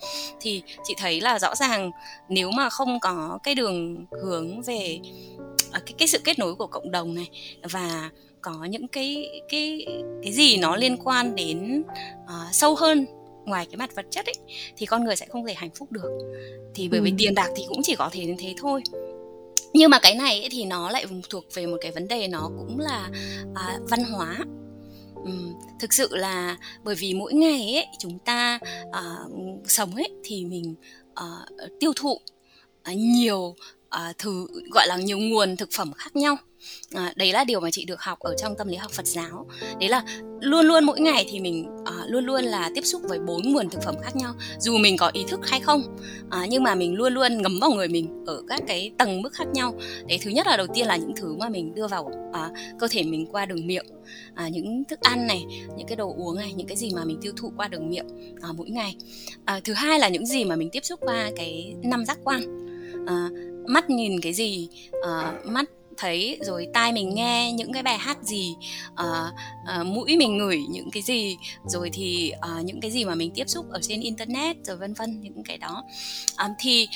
thì 0.42 0.64
chị 0.84 0.94
thấy 0.98 1.22
là 1.22 1.40
rõ 1.40 1.56
ràng 1.56 1.92
nếu 2.30 2.52
mà 2.52 2.70
không 2.70 3.00
có 3.00 3.40
cái 3.44 3.56
đường 3.56 4.06
hướng 4.24 4.62
về 4.62 5.00
cái 5.80 5.94
cái 5.98 6.08
sự 6.08 6.20
kết 6.24 6.40
nối 6.40 6.56
của 6.56 6.68
cộng 6.68 6.92
đồng 6.92 7.16
này 7.16 7.30
và 7.72 8.10
có 8.42 8.66
những 8.66 8.88
cái 8.88 9.42
cái 9.50 9.86
cái 10.24 10.34
gì 10.34 10.58
nó 10.58 10.76
liên 10.76 10.98
quan 10.98 11.36
đến 11.36 11.84
uh, 12.24 12.54
sâu 12.56 12.76
hơn 12.76 13.06
ngoài 13.46 13.66
cái 13.66 13.78
mặt 13.78 13.96
vật 13.96 14.06
chất 14.10 14.26
ấy 14.26 14.36
thì 14.78 14.86
con 14.86 15.04
người 15.04 15.16
sẽ 15.16 15.26
không 15.26 15.46
thể 15.46 15.54
hạnh 15.54 15.70
phúc 15.76 15.92
được. 15.92 16.10
Thì 16.76 16.90
bởi 16.90 17.00
ừ. 17.00 17.04
vì 17.04 17.14
tiền 17.18 17.36
bạc 17.36 17.50
thì 17.56 17.64
cũng 17.68 17.82
chỉ 17.84 17.96
có 17.96 18.10
thể 18.12 18.26
đến 18.26 18.36
thế 18.40 18.54
thôi. 18.58 18.82
Nhưng 19.74 19.90
mà 19.90 20.00
cái 20.00 20.16
này 20.16 20.40
ấy, 20.40 20.50
thì 20.52 20.66
nó 20.66 20.92
lại 20.92 21.06
thuộc 21.30 21.46
về 21.54 21.68
một 21.68 21.78
cái 21.82 21.92
vấn 21.92 22.08
đề 22.08 22.28
nó 22.28 22.52
cũng 22.58 22.80
là 22.80 23.10
à, 23.56 23.80
văn 23.90 24.04
hóa. 24.04 24.38
Uhm, 25.22 25.54
thực 25.80 25.94
sự 25.94 26.16
là 26.16 26.58
bởi 26.84 26.96
vì 26.96 27.14
mỗi 27.14 27.34
ngày 27.34 27.76
ấy 27.76 27.86
chúng 28.00 28.20
ta 28.20 28.60
à, 28.92 29.02
sống 29.66 29.96
ấy 29.96 30.10
thì 30.24 30.46
mình 30.46 30.76
à, 31.14 31.26
tiêu 31.80 31.94
thụ 31.96 32.22
à, 32.84 32.94
nhiều 32.94 33.56
À, 33.92 34.10
uh, 34.10 34.18
thứ 34.18 34.48
gọi 34.72 34.88
là 34.88 34.98
nhiều 34.98 35.20
nguồn 35.20 35.58
thực 35.58 35.70
phẩm 35.72 35.94
khác 35.94 36.16
nhau. 36.16 36.38
À, 36.94 37.14
đấy 37.16 37.32
là 37.32 37.44
điều 37.44 37.60
mà 37.60 37.72
chị 37.72 37.86
được 37.86 38.02
học 38.02 38.20
ở 38.20 38.36
trong 38.38 38.56
tâm 38.58 38.68
lý 38.68 38.76
học 38.76 38.92
Phật 38.92 39.08
giáo. 39.08 39.48
Đấy 39.80 39.90
là 39.90 40.04
luôn 40.42 40.66
luôn 40.66 40.84
mỗi 40.84 41.00
ngày 41.00 41.26
thì 41.30 41.40
mình 41.40 41.66
à, 41.86 41.94
luôn 42.08 42.26
luôn 42.26 42.44
là 42.44 42.70
tiếp 42.76 42.82
xúc 42.86 43.02
với 43.10 43.20
bốn 43.20 43.42
nguồn 43.52 43.70
thực 43.70 43.84
phẩm 43.84 43.96
khác 44.02 44.16
nhau 44.16 44.34
dù 44.60 44.78
mình 44.78 44.98
có 44.98 45.12
ý 45.14 45.24
thức 45.28 45.40
hay 45.44 45.60
không. 45.60 45.98
À, 46.30 46.46
nhưng 46.50 46.64
mà 46.64 46.76
mình 46.76 46.94
luôn 46.94 47.14
luôn 47.14 47.42
ngấm 47.42 47.60
vào 47.62 47.72
người 47.72 47.88
mình 47.88 48.26
ở 48.26 48.44
các 48.48 48.62
cái 48.68 48.92
tầng 48.98 49.22
mức 49.22 49.34
khác 49.34 49.48
nhau. 49.54 49.74
Đấy 50.08 50.20
thứ 50.24 50.32
nhất 50.32 50.48
là 50.48 50.58
đầu 50.58 50.68
tiên 50.74 50.88
là 50.88 50.96
những 50.96 51.16
thứ 51.16 51.36
mà 51.36 51.50
mình 51.50 51.76
đưa 51.76 51.88
vào 51.88 52.12
à, 52.34 52.50
cơ 52.80 52.88
thể 52.92 53.04
mình 53.04 53.26
qua 53.32 53.46
đường 53.46 53.68
miệng. 53.68 53.86
À, 54.36 54.50
những 54.50 54.84
thức 54.90 55.00
ăn 55.02 55.28
này 55.28 55.46
những 55.78 55.88
cái 55.88 55.96
đồ 55.96 56.14
uống 56.18 56.36
này 56.36 56.54
những 56.54 56.68
cái 56.68 56.78
gì 56.78 56.92
mà 56.96 57.04
mình 57.06 57.18
tiêu 57.22 57.34
thụ 57.38 57.52
qua 57.58 57.68
đường 57.68 57.90
miệng 57.90 58.08
à, 58.42 58.50
mỗi 58.58 58.70
ngày. 58.70 58.96
À, 59.46 59.60
thứ 59.64 59.74
hai 59.74 60.00
là 60.00 60.10
những 60.10 60.26
gì 60.26 60.44
mà 60.44 60.56
mình 60.56 60.70
tiếp 60.72 60.86
xúc 60.86 61.00
qua 61.04 61.32
cái 61.36 61.76
năm 61.84 62.06
giác 62.06 62.18
quan. 62.24 62.42
À, 63.08 63.30
mắt 63.72 63.90
nhìn 63.90 64.22
cái 64.22 64.34
gì 64.34 64.70
uh, 64.98 65.46
mắt 65.46 65.66
thấy 65.98 66.40
rồi 66.42 66.68
tai 66.74 66.92
mình 66.92 67.16
nghe 67.16 67.52
những 67.52 67.74
cái 67.74 67.84
bài 67.84 67.98
hát 67.98 68.18
gì 68.24 68.56
uh, 68.94 69.34
uh, 69.80 69.86
mũi 69.86 70.18
mình 70.18 70.38
ngửi 70.38 70.58
những 70.70 70.92
cái 70.92 71.04
gì 71.04 71.38
rồi 71.66 71.90
thì 71.94 72.32
uh, 72.38 72.66
những 72.66 72.82
cái 72.82 72.92
gì 72.92 73.06
mà 73.06 73.16
mình 73.16 73.32
tiếp 73.36 73.50
xúc 73.50 73.66
ở 73.70 73.80
trên 73.82 74.02
internet 74.02 74.58
rồi 74.64 74.78
vân 74.78 74.94
vân 74.94 75.22
những 75.22 75.44
cái 75.44 75.58
đó. 75.58 75.84
Um, 76.44 76.52
thì 76.60 76.88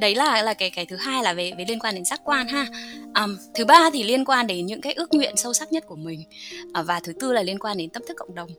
đấy 0.00 0.14
là 0.14 0.42
là 0.42 0.54
cái 0.54 0.70
cái 0.70 0.86
thứ 0.86 0.96
hai 0.96 1.22
là 1.22 1.32
về 1.32 1.52
về 1.58 1.64
liên 1.68 1.78
quan 1.78 1.94
đến 1.94 2.04
giác 2.04 2.20
quan 2.24 2.48
ha. 2.48 2.66
Um, 3.14 3.36
thứ 3.54 3.64
ba 3.64 3.90
thì 3.92 4.02
liên 4.02 4.24
quan 4.24 4.46
đến 4.46 4.66
những 4.66 4.80
cái 4.80 4.92
ước 4.92 5.14
nguyện 5.14 5.36
sâu 5.36 5.52
sắc 5.52 5.72
nhất 5.72 5.84
của 5.86 5.96
mình 5.96 6.24
uh, 6.80 6.86
và 6.86 7.00
thứ 7.00 7.12
tư 7.20 7.32
là 7.32 7.42
liên 7.42 7.58
quan 7.58 7.76
đến 7.78 7.90
tâm 7.90 8.02
thức 8.08 8.16
cộng 8.16 8.34
đồng. 8.34 8.50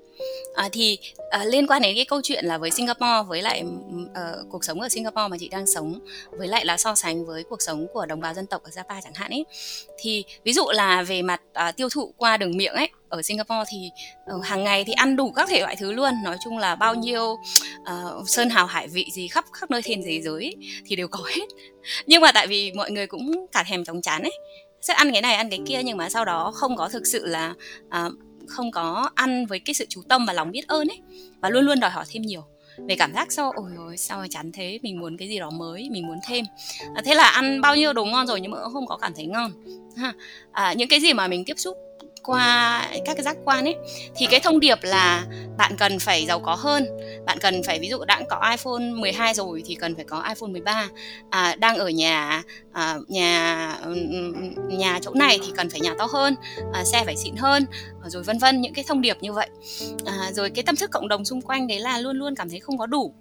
Uh, 0.66 0.72
thì 0.72 0.98
uh, 1.18 1.48
liên 1.48 1.68
quan 1.68 1.82
đến 1.82 1.96
cái 1.96 2.06
câu 2.06 2.22
chuyện 2.24 2.46
là 2.46 2.58
với 2.58 2.72
Singapore 2.72 3.24
với 3.28 3.42
lại 3.42 3.64
uh, 4.04 4.50
cuộc 4.52 4.64
sống 4.64 4.82
ở 4.82 4.90
Singapore 4.90 5.28
mà 5.28 5.38
chị 5.40 5.50
đang 5.50 5.68
sống 5.68 6.00
với 6.32 6.48
lại 6.48 6.66
là 6.66 6.78
so 6.78 6.96
sánh 6.96 7.26
với 7.26 7.44
cuộc 7.44 7.62
sống 7.62 7.88
của 7.94 8.06
đồng 8.06 8.20
bào 8.20 8.34
dân 8.34 8.46
tộc 8.46 8.64
ở 8.64 8.70
Java 8.70 9.02
chẳng 9.04 9.14
hạn 9.16 9.32
ấy. 9.32 9.46
Thì 10.00 10.24
ví 10.44 10.54
dụ 10.54 10.66
là 10.70 11.04
về 11.04 11.22
mặt 11.22 11.42
uh, 11.70 11.76
tiêu 11.76 11.90
thụ 11.90 12.14
qua 12.18 12.38
đường 12.38 12.58
miệng 12.58 12.74
ấy 12.74 12.90
ở 13.10 13.22
Singapore 13.22 13.64
thì 13.70 13.90
uh, 14.36 14.46
hàng 14.46 14.64
ngày 14.64 14.84
thì 14.84 14.94
ăn 14.94 15.16
đủ 15.16 15.32
các 15.32 15.50
thể 15.50 15.62
loại 15.62 15.76
thứ 15.76 15.92
luôn. 15.92 16.14
Nói 16.24 16.38
chung 16.44 16.58
là 16.58 16.76
bao 16.76 16.96
nhiêu 16.96 17.38
uh, 17.82 18.30
sơn 18.30 18.50
hào 18.50 18.66
hải 18.66 18.88
vị 18.88 19.06
gì 19.14 19.28
khắp 19.28 19.46
khắp 19.54 19.72
nơi 19.72 19.82
trên 19.82 20.02
thế 20.06 20.22
giới 20.22 20.56
thì 20.86 20.96
đều 20.96 21.08
có 21.08 21.24
hết. 21.36 21.46
Nhưng 22.06 22.22
mà 22.22 22.32
tại 22.32 22.48
vì 22.48 22.72
mọi 22.72 22.92
người 22.92 23.08
cũng 23.08 23.46
cả 23.52 23.64
thèm 23.68 23.86
chóng 23.86 24.02
chán 24.02 24.22
ấy. 24.22 24.34
Sẽ 24.82 24.94
ăn 24.94 25.12
cái 25.12 25.22
này 25.22 25.36
ăn 25.36 25.50
cái 25.50 25.60
kia 25.66 25.82
nhưng 25.84 25.98
mà 25.98 26.10
sau 26.10 26.26
đó 26.26 26.52
không 26.56 26.76
có 26.76 26.90
thực 26.90 27.08
sự 27.08 27.26
là 27.26 27.54
uh, 27.88 28.14
không 28.48 28.72
có 28.72 29.10
ăn 29.16 29.46
với 29.46 29.60
cái 29.60 29.74
sự 29.74 29.86
chú 29.90 30.02
tâm 30.10 30.26
và 30.26 30.34
lòng 30.34 30.52
biết 30.52 30.68
ơn 30.68 30.88
ấy. 30.88 31.02
Và 31.42 31.50
luôn 31.50 31.66
luôn 31.66 31.80
đòi 31.80 31.92
hỏi 31.92 32.06
thêm 32.12 32.22
nhiều. 32.22 32.44
Về 32.88 32.96
cảm 32.96 33.14
giác 33.14 33.32
sau 33.32 33.52
ôi 33.52 33.72
ôi 33.78 33.98
sao 33.98 34.20
mà 34.20 34.28
chán 34.30 34.52
thế? 34.52 34.80
Mình 34.82 35.00
muốn 35.00 35.18
cái 35.18 35.28
gì 35.28 35.40
đó 35.40 35.50
mới 35.50 35.90
mình 35.92 36.08
muốn 36.08 36.18
thêm. 36.28 36.46
À, 36.96 37.02
thế 37.06 37.16
là 37.16 37.24
ăn 37.24 37.62
bao 37.62 37.76
nhiêu 37.76 37.94
đồ 37.94 38.06
ngon 38.06 38.28
rồi 38.28 38.42
nhưng 38.42 38.52
mà 38.52 38.58
không 38.74 38.88
có 38.88 38.98
cảm 38.98 39.14
thấy 39.16 39.26
ngon. 39.26 39.52
Ha. 39.98 40.14
À, 40.52 40.74
những 40.74 40.88
cái 40.88 41.00
gì 41.00 41.14
mà 41.14 41.28
mình 41.28 41.46
tiếp 41.46 41.60
xúc 41.60 41.78
qua 42.24 42.82
các 43.06 43.14
cái 43.18 43.24
giác 43.24 43.38
quan 43.46 43.66
ấy 43.66 43.76
thì 44.16 44.26
cái 44.26 44.40
thông 44.40 44.60
điệp 44.60 44.78
là 44.82 45.26
bạn 45.58 45.76
cần 45.78 46.00
phải 46.00 46.26
giàu 46.26 46.40
có 46.40 46.56
hơn. 46.56 46.86
Bạn 47.26 47.38
cần 47.42 47.64
phải 47.64 47.80
ví 47.80 47.90
dụ 47.90 48.06
đã 48.06 48.22
có 48.30 48.50
iPhone 48.52 48.80
12 48.80 49.34
rồi 49.34 49.64
thì 49.66 49.76
cần 49.76 49.96
phải 49.96 50.06
có 50.06 50.24
iPhone 50.30 50.50
13 50.50 50.88
à, 51.30 51.56
đang 51.60 51.78
ở 51.78 51.90
nhà 51.90 52.44
à, 52.74 52.98
nhà 53.08 53.80
nhà 54.70 55.00
chỗ 55.02 55.14
này 55.14 55.40
thì 55.46 55.52
cần 55.56 55.70
phải 55.70 55.80
nhà 55.80 55.94
to 55.98 56.06
hơn 56.06 56.36
à, 56.74 56.84
xe 56.84 57.04
phải 57.06 57.18
xịn 57.18 57.36
hơn 57.36 57.66
rồi 58.06 58.24
vân 58.24 58.38
vân 58.38 58.62
những 58.62 58.74
cái 58.74 58.86
thông 58.88 59.02
điệp 59.02 59.18
như 59.22 59.34
vậy. 59.34 59.50
À, 60.06 60.32
rồi 60.34 60.50
cái 60.50 60.64
tâm 60.64 60.76
thức 60.76 60.92
cộng 60.92 61.08
đồng 61.08 61.26
xung 61.26 61.42
quanh 61.42 61.68
đấy 61.68 61.80
là 61.80 61.98
luôn 61.98 62.18
luôn 62.18 62.36
cảm 62.36 62.50
thấy 62.50 62.60
không 62.60 62.78
có 62.78 62.86
đủ. 62.86 63.14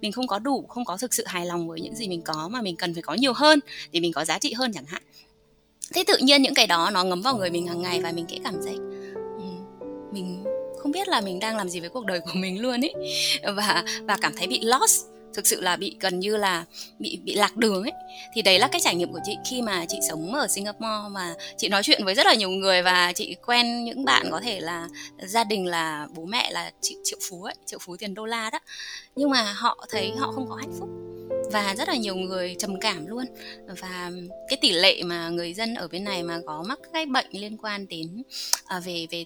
Mình 0.00 0.12
không 0.12 0.26
có 0.26 0.38
đủ 0.38 0.66
không 0.68 0.84
có 0.84 0.96
thực 0.96 1.14
sự 1.14 1.24
hài 1.26 1.46
lòng 1.46 1.68
với 1.68 1.80
những 1.80 1.96
gì 1.96 2.08
mình 2.08 2.22
có 2.22 2.48
mà 2.48 2.62
mình 2.62 2.76
cần 2.76 2.94
phải 2.94 3.02
có 3.02 3.14
nhiều 3.14 3.32
hơn 3.32 3.60
để 3.92 4.00
mình 4.00 4.12
có 4.12 4.24
giá 4.24 4.38
trị 4.38 4.52
hơn 4.52 4.72
chẳng 4.72 4.84
hạn 4.86 5.02
thế 5.94 6.04
tự 6.06 6.16
nhiên 6.16 6.42
những 6.42 6.54
cái 6.54 6.66
đó 6.66 6.90
nó 6.90 7.04
ngấm 7.04 7.22
vào 7.22 7.36
người 7.36 7.50
mình 7.50 7.66
hàng 7.66 7.82
ngày 7.82 8.00
và 8.00 8.12
mình 8.12 8.26
sẽ 8.30 8.38
cảm 8.44 8.54
thấy 8.64 8.74
ừ, 9.38 9.44
mình 10.12 10.44
không 10.78 10.92
biết 10.92 11.08
là 11.08 11.20
mình 11.20 11.40
đang 11.40 11.56
làm 11.56 11.68
gì 11.68 11.80
với 11.80 11.88
cuộc 11.88 12.06
đời 12.06 12.20
của 12.20 12.32
mình 12.34 12.60
luôn 12.60 12.80
ấy 12.84 12.94
và 13.56 13.84
và 14.02 14.16
cảm 14.16 14.32
thấy 14.36 14.46
bị 14.46 14.60
lost 14.62 15.04
thực 15.34 15.46
sự 15.46 15.60
là 15.60 15.76
bị 15.76 15.96
gần 16.00 16.20
như 16.20 16.36
là 16.36 16.64
bị 16.98 17.20
bị 17.24 17.34
lạc 17.34 17.56
đường 17.56 17.82
ấy. 17.82 17.92
Thì 18.34 18.42
đấy 18.42 18.58
là 18.58 18.68
cái 18.68 18.80
trải 18.80 18.94
nghiệm 18.94 19.12
của 19.12 19.20
chị 19.24 19.36
khi 19.50 19.62
mà 19.62 19.84
chị 19.88 19.98
sống 20.08 20.34
ở 20.34 20.48
Singapore 20.48 21.08
mà 21.10 21.34
chị 21.56 21.68
nói 21.68 21.82
chuyện 21.82 22.04
với 22.04 22.14
rất 22.14 22.26
là 22.26 22.34
nhiều 22.34 22.50
người 22.50 22.82
và 22.82 23.12
chị 23.12 23.36
quen 23.46 23.84
những 23.84 24.04
bạn 24.04 24.26
có 24.30 24.40
thể 24.40 24.60
là 24.60 24.88
gia 25.18 25.44
đình 25.44 25.66
là 25.66 26.08
bố 26.14 26.24
mẹ 26.24 26.50
là 26.50 26.70
triệu 26.80 26.98
triệu 27.04 27.18
phú 27.30 27.42
ấy 27.42 27.54
triệu 27.66 27.78
phú 27.78 27.96
tiền 27.96 28.14
đô 28.14 28.24
la 28.24 28.50
đó. 28.50 28.58
Nhưng 29.16 29.30
mà 29.30 29.52
họ 29.52 29.86
thấy 29.90 30.12
họ 30.18 30.32
không 30.32 30.48
có 30.48 30.54
hạnh 30.54 30.72
phúc 30.78 30.88
và 31.52 31.74
rất 31.78 31.88
là 31.88 31.96
nhiều 31.96 32.16
người 32.16 32.56
trầm 32.58 32.80
cảm 32.80 33.06
luôn 33.06 33.24
và 33.80 34.10
cái 34.48 34.58
tỷ 34.60 34.72
lệ 34.72 35.02
mà 35.02 35.28
người 35.28 35.54
dân 35.54 35.74
ở 35.74 35.88
bên 35.88 36.04
này 36.04 36.22
mà 36.22 36.40
có 36.46 36.64
mắc 36.68 36.78
cái 36.92 37.06
bệnh 37.06 37.26
liên 37.30 37.56
quan 37.56 37.86
đến 37.88 38.22
à, 38.66 38.80
về 38.80 39.06
về 39.10 39.24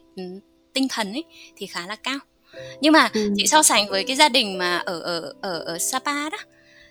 tinh 0.72 0.88
thần 0.88 1.12
ấy 1.12 1.24
thì 1.56 1.66
khá 1.66 1.86
là 1.86 1.96
cao 1.96 2.18
nhưng 2.80 2.92
mà 2.92 3.10
ừ. 3.14 3.30
chị 3.36 3.46
so 3.46 3.62
sánh 3.62 3.88
với 3.88 4.04
cái 4.04 4.16
gia 4.16 4.28
đình 4.28 4.58
mà 4.58 4.76
ở 4.76 5.00
ở 5.00 5.34
ở 5.42 5.58
ở 5.58 5.78
Sapa 5.78 6.30
đó 6.30 6.38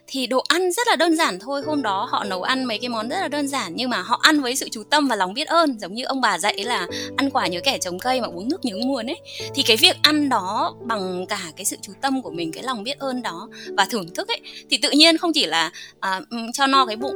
thì 0.07 0.27
đồ 0.27 0.43
ăn 0.47 0.71
rất 0.71 0.87
là 0.87 0.95
đơn 0.95 1.15
giản 1.15 1.39
thôi. 1.39 1.61
Hôm 1.65 1.81
đó 1.81 2.07
họ 2.11 2.23
nấu 2.23 2.43
ăn 2.43 2.63
mấy 2.63 2.79
cái 2.79 2.89
món 2.89 3.09
rất 3.09 3.19
là 3.19 3.27
đơn 3.27 3.47
giản 3.47 3.73
nhưng 3.75 3.89
mà 3.89 4.01
họ 4.01 4.19
ăn 4.21 4.41
với 4.41 4.55
sự 4.55 4.69
chú 4.71 4.83
tâm 4.83 5.07
và 5.07 5.15
lòng 5.15 5.33
biết 5.33 5.47
ơn. 5.47 5.79
Giống 5.79 5.93
như 5.93 6.03
ông 6.03 6.21
bà 6.21 6.37
dạy 6.37 6.63
là 6.63 6.87
ăn 7.17 7.29
quả 7.29 7.47
nhớ 7.47 7.59
kẻ 7.63 7.77
trồng 7.77 7.99
cây 7.99 8.21
mà 8.21 8.27
uống 8.27 8.49
nước 8.49 8.65
nhớ 8.65 8.75
nguồn 8.75 9.09
ấy. 9.09 9.19
Thì 9.55 9.63
cái 9.63 9.77
việc 9.77 9.97
ăn 10.01 10.29
đó 10.29 10.75
bằng 10.81 11.25
cả 11.25 11.39
cái 11.55 11.65
sự 11.65 11.77
chú 11.81 11.93
tâm 12.01 12.21
của 12.21 12.31
mình 12.31 12.51
cái 12.51 12.63
lòng 12.63 12.83
biết 12.83 12.99
ơn 12.99 13.21
đó 13.21 13.49
và 13.77 13.85
thưởng 13.91 14.13
thức 14.15 14.27
ấy 14.27 14.41
thì 14.69 14.77
tự 14.77 14.89
nhiên 14.91 15.17
không 15.17 15.33
chỉ 15.33 15.45
là 15.45 15.71
à, 15.99 16.21
ừ, 16.29 16.37
cho 16.53 16.67
no 16.67 16.85
cái 16.85 16.95
bụng 16.95 17.15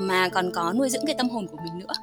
mà 0.00 0.28
còn 0.28 0.50
có 0.54 0.72
nuôi 0.72 0.90
dưỡng 0.90 1.06
cái 1.06 1.14
tâm 1.18 1.28
hồn 1.28 1.46
của 1.46 1.58
mình 1.64 1.78
nữa 1.78 1.94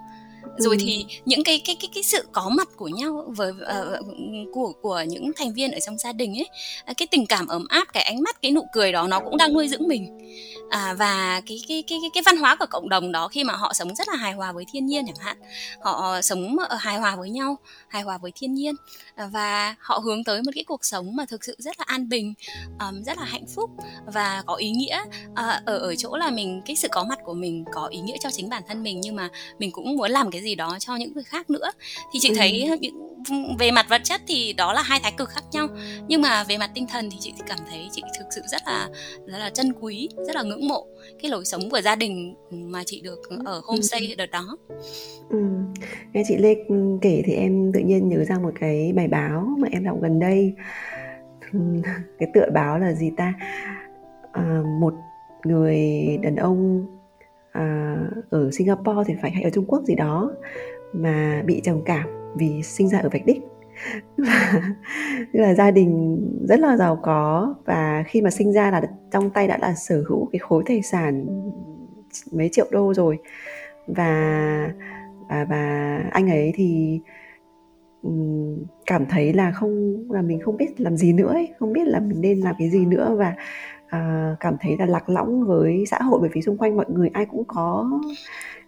rồi 0.58 0.76
ừ. 0.80 0.84
thì 0.86 1.06
những 1.26 1.44
cái 1.44 1.62
cái 1.66 1.76
cái 1.82 1.90
cái 1.94 2.04
sự 2.04 2.26
có 2.32 2.50
mặt 2.50 2.70
của 2.76 2.88
nhau 2.88 3.26
với 3.28 3.52
uh, 3.52 4.06
của 4.54 4.74
của 4.82 5.04
những 5.08 5.32
thành 5.36 5.54
viên 5.54 5.72
ở 5.72 5.80
trong 5.80 5.98
gia 5.98 6.12
đình 6.14 6.38
ấy 6.38 6.50
à, 6.86 6.94
cái 6.98 7.08
tình 7.12 7.26
cảm 7.26 7.48
ấm 7.48 7.68
áp 7.70 7.94
cái 7.94 8.04
ánh 8.04 8.24
mắt 8.24 8.42
cái 8.42 8.52
nụ 8.52 8.68
cười 8.74 8.92
đó 8.92 9.08
nó 9.08 9.20
cũng 9.20 9.38
đang 9.38 9.54
nuôi 9.54 9.68
dưỡng 9.68 9.88
mình. 9.88 10.18
À, 10.70 10.94
và 10.94 11.42
cái 11.46 11.62
cái 11.68 11.84
cái 11.88 12.00
cái 12.02 12.10
cái 12.14 12.24
văn 12.26 12.38
hóa 12.38 12.56
của 12.56 12.66
cộng 12.70 12.90
đồng 12.90 13.12
đó 13.12 13.28
khi 13.28 13.44
mà 13.44 13.54
họ 13.54 13.74
sống 13.74 13.96
rất 13.96 14.08
là 14.08 14.16
hài 14.16 14.34
hòa 14.34 14.52
với 14.52 14.66
thiên 14.72 14.86
nhiên 14.86 15.06
chẳng 15.08 15.26
hạn. 15.26 15.38
Họ 15.82 16.22
sống 16.22 16.58
ở 16.70 16.76
hài 16.76 16.98
hòa 16.98 17.16
với 17.16 17.30
nhau 17.30 17.58
hài 17.88 18.02
hòa 18.02 18.18
với 18.18 18.32
thiên 18.36 18.54
nhiên. 18.54 18.76
À, 19.16 19.30
và 19.34 19.76
họ 19.80 19.98
hướng 19.98 20.24
tới 20.24 20.42
một 20.44 20.52
cái 20.56 20.64
cuộc 20.64 20.86
sống 20.86 21.16
mà 21.16 21.26
thực 21.26 21.44
sự 21.44 21.56
rất 21.60 21.80
là 21.80 21.86
an 21.88 22.10
bình 22.10 22.34
um, 22.80 23.04
rất 23.04 23.18
là 23.18 23.26
hạnh 23.26 23.46
phúc 23.56 23.70
và 24.06 24.44
có 24.46 24.56
ý 24.56 24.72
nghĩa. 24.72 25.02
Uh, 25.32 25.66
ở 25.66 25.78
ở 25.78 25.96
chỗ 25.96 26.18
là 26.18 26.32
mình 26.32 26.62
cái 26.66 26.76
sự 26.76 26.88
có 26.92 27.04
mặt 27.04 27.20
của 27.24 27.34
mình 27.34 27.66
có 27.74 27.88
ý 27.88 28.00
nghĩa 28.00 28.18
cho 28.20 28.32
chính 28.32 28.50
bản 28.50 28.64
thân 28.68 28.84
mình 28.84 29.02
nhưng 29.02 29.16
mà 29.16 29.30
mình 29.60 29.72
cũng 29.72 29.96
muốn 29.96 30.12
làm 30.12 30.32
cái 30.32 30.42
gì 30.46 30.56
đó 30.56 30.78
cho 30.80 30.96
những 30.96 31.14
người 31.14 31.24
khác 31.24 31.50
nữa 31.50 31.72
thì 32.14 32.20
chị 32.22 32.30
ừ. 32.30 32.36
thấy 32.38 32.70
về 33.60 33.72
mặt 33.72 33.86
vật 33.90 34.02
chất 34.04 34.22
thì 34.28 34.54
đó 34.54 34.74
là 34.74 34.82
hai 34.82 35.00
thái 35.04 35.12
cực 35.18 35.30
khác 35.30 35.44
nhau 35.52 35.68
nhưng 36.08 36.22
mà 36.22 36.44
về 36.44 36.58
mặt 36.58 36.72
tinh 36.74 36.88
thần 36.88 37.10
thì 37.12 37.18
chị 37.20 37.34
cảm 37.48 37.58
thấy 37.70 37.88
chị 37.92 38.02
thực 38.20 38.26
sự 38.36 38.42
rất 38.52 38.62
là 38.66 38.90
rất 39.26 39.38
là 39.38 39.50
trân 39.50 39.74
quý 39.82 40.10
rất 40.28 40.36
là 40.36 40.44
ngưỡng 40.44 40.68
mộ 40.68 40.88
cái 41.22 41.32
lối 41.32 41.46
sống 41.46 41.70
của 41.70 41.82
gia 41.82 41.96
đình 41.96 42.36
mà 42.52 42.84
chị 42.86 43.02
được 43.02 43.22
ở 43.46 43.62
homestay 43.66 44.08
ừ. 44.08 44.16
đợt 44.18 44.32
đó 44.32 44.58
ừ. 45.30 45.38
nghe 46.14 46.24
chị 46.28 46.36
Lê 46.38 46.56
kể 47.02 47.22
thì 47.26 47.34
em 47.34 47.72
tự 47.74 47.80
nhiên 47.80 48.10
nhớ 48.10 48.24
ra 48.26 48.40
một 48.40 48.52
cái 48.60 48.94
bài 48.96 49.08
báo 49.08 49.56
mà 49.58 49.68
em 49.72 49.84
đọc 49.84 49.98
gần 50.02 50.20
đây 50.20 50.54
cái 52.20 52.30
tựa 52.34 52.50
báo 52.54 52.80
là 52.80 52.94
gì 52.94 53.12
ta 53.18 53.34
à, 54.32 54.62
một 54.80 54.94
người 55.46 55.80
đàn 56.22 56.36
ông 56.36 56.86
à, 57.56 57.98
ở 58.30 58.52
Singapore 58.52 59.04
thì 59.08 59.14
phải 59.22 59.32
hay 59.32 59.44
ở 59.44 59.50
Trung 59.50 59.66
Quốc 59.68 59.84
gì 59.84 59.96
đó 59.96 60.32
mà 60.94 61.44
bị 61.46 61.62
trầm 61.64 61.82
cảm 61.86 62.10
vì 62.38 62.62
sinh 62.64 62.90
ra 62.90 63.00
ở 63.00 63.10
vạch 63.10 63.26
đích. 63.26 63.42
Tức 65.34 65.40
là 65.40 65.54
gia 65.54 65.72
đình 65.72 66.20
rất 66.48 66.60
là 66.60 66.78
giàu 66.78 67.00
có 67.04 67.56
và 67.66 68.04
khi 68.08 68.22
mà 68.22 68.30
sinh 68.30 68.54
ra 68.54 68.72
là 68.72 68.82
trong 69.12 69.30
tay 69.30 69.48
đã 69.48 69.58
là 69.62 69.74
sở 69.74 70.04
hữu 70.08 70.30
cái 70.32 70.40
khối 70.40 70.64
tài 70.66 70.82
sản 70.82 71.26
mấy 72.32 72.50
triệu 72.52 72.68
đô 72.72 72.94
rồi. 72.94 73.18
Và 73.88 74.72
và 75.30 75.46
và 75.50 75.98
anh 76.12 76.30
ấy 76.30 76.52
thì 76.56 77.00
cảm 78.86 79.06
thấy 79.06 79.34
là 79.34 79.52
không 79.52 80.04
là 80.12 80.22
mình 80.22 80.40
không 80.40 80.58
biết 80.58 80.82
làm 80.82 80.98
gì 80.98 81.14
nữa 81.14 81.34
ấy, 81.34 81.54
không 81.60 81.74
biết 81.74 81.88
là 81.88 82.00
mình 82.00 82.22
nên 82.22 82.40
làm 82.40 82.56
cái 82.60 82.70
gì 82.70 82.86
nữa 82.86 83.16
và 83.18 83.36
à, 83.88 84.36
cảm 84.40 84.56
thấy 84.62 84.76
là 84.80 84.86
lạc 84.86 85.10
lõng 85.10 85.44
với 85.48 85.84
xã 85.88 86.00
hội 86.02 86.20
bởi 86.20 86.30
vì 86.34 86.42
xung 86.42 86.58
quanh 86.58 86.76
mọi 86.76 86.86
người 86.90 87.10
ai 87.14 87.26
cũng 87.26 87.44
có 87.48 87.90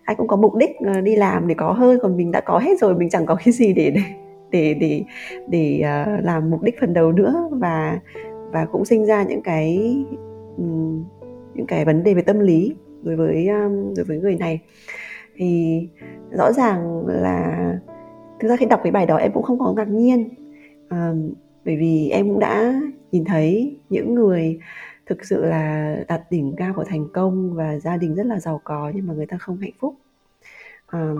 ai 0.07 0.15
cũng 0.15 0.27
có 0.27 0.35
mục 0.35 0.55
đích 0.55 0.71
ờ, 0.85 1.01
đi 1.01 1.15
làm 1.15 1.47
để 1.47 1.55
có 1.57 1.71
hơn. 1.71 1.99
Còn 2.01 2.17
mình 2.17 2.31
đã 2.31 2.41
có 2.41 2.59
hết 2.59 2.79
rồi 2.79 2.95
mình 2.95 3.09
chẳng 3.09 3.25
có 3.25 3.35
cái 3.35 3.51
gì 3.51 3.73
để 3.73 3.91
để 3.91 4.03
để 4.51 4.73
để, 4.73 5.03
để 5.47 5.83
uh, 5.83 6.25
làm 6.25 6.49
mục 6.49 6.63
đích 6.63 6.79
phần 6.79 6.93
đầu 6.93 7.11
nữa. 7.11 7.49
Và 7.51 7.99
và 8.51 8.65
cũng 8.65 8.85
sinh 8.85 9.05
ra 9.05 9.23
những 9.23 9.41
cái 9.41 9.95
um, 10.57 11.03
những 11.53 11.65
cái 11.67 11.85
vấn 11.85 12.03
đề 12.03 12.13
về 12.13 12.21
tâm 12.21 12.39
lý 12.39 12.75
đối 13.03 13.15
với 13.15 13.47
um, 13.47 13.93
đối 13.95 14.05
với 14.05 14.17
người 14.19 14.35
này. 14.35 14.59
Thì 15.35 15.79
rõ 16.31 16.51
ràng 16.51 17.03
là 17.07 17.73
thực 18.39 18.47
ra 18.47 18.55
khi 18.55 18.65
đọc 18.65 18.79
cái 18.83 18.91
bài 18.91 19.05
đó 19.05 19.15
em 19.15 19.31
cũng 19.31 19.43
không 19.43 19.59
có 19.59 19.73
ngạc 19.73 19.87
nhiên 19.87 20.29
um, 20.89 21.33
bởi 21.65 21.77
vì 21.77 22.09
em 22.09 22.27
cũng 22.27 22.39
đã 22.39 22.81
nhìn 23.11 23.25
thấy 23.25 23.77
những 23.89 24.15
người 24.15 24.59
thực 25.07 25.25
sự 25.25 25.45
là 25.45 25.95
đạt 26.07 26.21
đỉnh 26.31 26.53
cao 26.57 26.73
của 26.75 26.83
thành 26.83 27.07
công 27.13 27.53
và 27.53 27.79
gia 27.79 27.97
đình 27.97 28.15
rất 28.15 28.25
là 28.25 28.39
giàu 28.39 28.61
có 28.63 28.91
nhưng 28.95 29.07
mà 29.07 29.13
người 29.13 29.25
ta 29.25 29.37
không 29.37 29.57
hạnh 29.57 29.71
phúc. 29.79 29.95
À, 30.87 31.13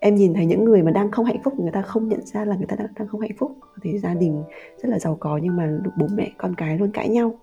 em 0.00 0.14
nhìn 0.14 0.34
thấy 0.34 0.46
những 0.46 0.64
người 0.64 0.82
mà 0.82 0.90
đang 0.90 1.10
không 1.10 1.24
hạnh 1.24 1.42
phúc 1.44 1.60
người 1.60 1.72
ta 1.72 1.82
không 1.82 2.08
nhận 2.08 2.26
ra 2.26 2.44
là 2.44 2.56
người 2.56 2.66
ta 2.66 2.76
đang, 2.76 2.88
đang 2.94 3.08
không 3.08 3.20
hạnh 3.20 3.36
phúc. 3.38 3.56
Thì 3.82 3.98
gia 3.98 4.14
đình 4.14 4.42
rất 4.82 4.88
là 4.88 4.98
giàu 4.98 5.16
có 5.20 5.36
nhưng 5.42 5.56
mà 5.56 5.78
bố 5.96 6.06
mẹ 6.14 6.30
con 6.38 6.54
cái 6.54 6.78
luôn 6.78 6.90
cãi 6.90 7.08
nhau. 7.08 7.34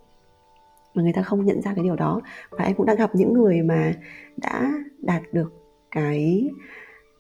Mà 0.94 1.04
người 1.04 1.14
ta 1.14 1.22
không 1.22 1.46
nhận 1.46 1.62
ra 1.62 1.74
cái 1.76 1.84
điều 1.84 1.96
đó. 1.96 2.22
Và 2.50 2.66
em 2.66 2.76
cũng 2.76 2.86
đã 2.86 2.96
gặp 2.96 3.16
những 3.16 3.34
người 3.34 3.62
mà 3.62 3.94
đã 4.38 4.72
đạt 4.98 5.22
được 5.32 5.54
cái 5.92 6.50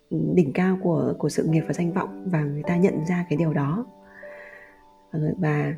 ừ, 0.09 0.17
đỉnh 0.33 0.53
cao 0.53 0.77
của 0.83 1.13
của 1.17 1.29
sự 1.29 1.43
nghiệp 1.43 1.63
và 1.67 1.73
danh 1.73 1.93
vọng 1.93 2.23
và 2.31 2.41
người 2.41 2.63
ta 2.63 2.77
nhận 2.77 3.05
ra 3.05 3.25
cái 3.29 3.37
điều 3.37 3.53
đó. 3.53 3.85
Ờ, 5.11 5.19
và 5.37 5.73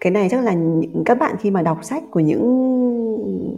cái 0.00 0.10
này 0.10 0.28
chắc 0.30 0.44
là 0.44 0.52
những 0.52 1.04
các 1.04 1.18
bạn 1.18 1.36
khi 1.40 1.50
mà 1.50 1.62
đọc 1.62 1.84
sách 1.84 2.02
của 2.10 2.20
những 2.20 2.42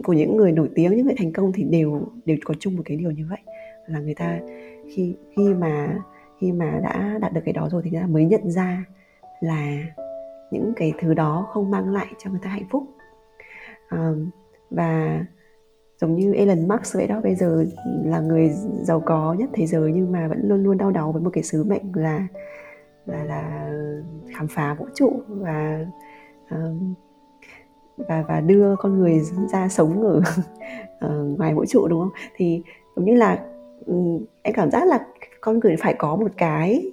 của 0.03 0.13
những 0.13 0.37
người 0.37 0.51
nổi 0.51 0.69
tiếng 0.75 0.97
những 0.97 1.05
người 1.05 1.15
thành 1.17 1.33
công 1.33 1.51
thì 1.51 1.63
đều 1.63 2.01
đều 2.25 2.37
có 2.45 2.53
chung 2.59 2.75
một 2.75 2.83
cái 2.85 2.97
điều 2.97 3.11
như 3.11 3.25
vậy. 3.29 3.39
Là 3.87 3.99
người 3.99 4.15
ta 4.15 4.39
khi 4.95 5.15
khi 5.37 5.53
mà 5.53 5.99
khi 6.39 6.51
mà 6.51 6.79
đã 6.83 7.17
đạt 7.21 7.33
được 7.33 7.41
cái 7.45 7.53
đó 7.53 7.69
rồi 7.71 7.81
thì 7.85 7.91
người 7.91 8.01
ta 8.01 8.07
mới 8.07 8.25
nhận 8.25 8.51
ra 8.51 8.85
là 9.41 9.83
những 10.51 10.73
cái 10.75 10.93
thứ 10.99 11.13
đó 11.13 11.47
không 11.49 11.71
mang 11.71 11.93
lại 11.93 12.07
cho 12.23 12.29
người 12.29 12.39
ta 12.43 12.49
hạnh 12.49 12.67
phúc. 12.71 12.83
À, 13.89 14.11
và 14.69 15.25
giống 16.01 16.15
như 16.15 16.33
Elon 16.33 16.67
Musk 16.67 16.95
vậy 16.95 17.07
đó 17.07 17.21
bây 17.23 17.35
giờ 17.35 17.65
là 18.05 18.19
người 18.19 18.49
giàu 18.81 18.99
có 19.05 19.35
nhất 19.39 19.49
thế 19.53 19.65
giới 19.65 19.91
nhưng 19.91 20.11
mà 20.11 20.27
vẫn 20.27 20.39
luôn 20.43 20.63
luôn 20.63 20.77
đau 20.77 20.91
đầu 20.91 21.11
với 21.11 21.21
một 21.21 21.29
cái 21.33 21.43
sứ 21.43 21.63
mệnh 21.63 21.91
là 21.95 22.27
là 23.05 23.23
là 23.23 23.71
khám 24.35 24.47
phá 24.47 24.73
vũ 24.73 24.85
trụ 24.95 25.21
và 25.27 25.85
và 27.97 28.23
và 28.27 28.41
đưa 28.41 28.75
con 28.75 28.99
người 28.99 29.21
ra 29.51 29.67
sống 29.67 30.03
ở, 30.03 30.21
uh, 31.05 31.37
ngoài 31.37 31.53
vũ 31.53 31.65
trụ 31.65 31.87
đúng 31.87 31.99
không? 31.99 32.11
Thì 32.35 32.63
giống 32.95 33.05
như 33.05 33.15
là 33.15 33.45
em 34.41 34.53
cảm 34.53 34.71
giác 34.71 34.87
là 34.87 35.05
con 35.41 35.59
người 35.59 35.75
phải 35.79 35.95
có 35.97 36.15
một 36.15 36.31
cái 36.37 36.91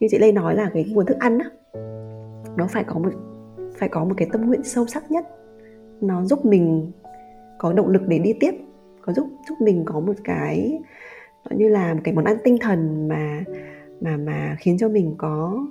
như 0.00 0.06
chị 0.10 0.18
Lê 0.18 0.32
nói 0.32 0.54
là 0.54 0.70
cái 0.74 0.84
nguồn 0.84 1.06
thức 1.06 1.18
ăn 1.18 1.38
á. 1.38 1.50
Nó 2.56 2.66
phải 2.68 2.84
có 2.84 2.98
một 2.98 3.10
phải 3.78 3.88
có 3.88 4.04
một 4.04 4.14
cái 4.16 4.28
tâm 4.32 4.46
nguyện 4.46 4.64
sâu 4.64 4.86
sắc 4.86 5.10
nhất. 5.10 5.26
Nó 6.00 6.24
giúp 6.24 6.44
mình 6.44 6.92
có 7.58 7.72
động 7.72 7.88
lực 7.88 8.02
để 8.06 8.18
đi 8.18 8.32
tiếp 8.40 8.54
có 9.02 9.12
giúp 9.12 9.28
giúp 9.48 9.54
mình 9.60 9.84
có 9.86 10.00
một 10.00 10.12
cái 10.24 10.80
như 11.50 11.68
là 11.68 11.94
một 11.94 12.00
cái 12.04 12.14
món 12.14 12.24
ăn 12.24 12.36
tinh 12.44 12.58
thần 12.60 13.08
mà 13.08 13.44
mà 14.00 14.16
mà 14.16 14.56
khiến 14.60 14.78
cho 14.78 14.88
mình 14.88 15.14
có 15.18 15.66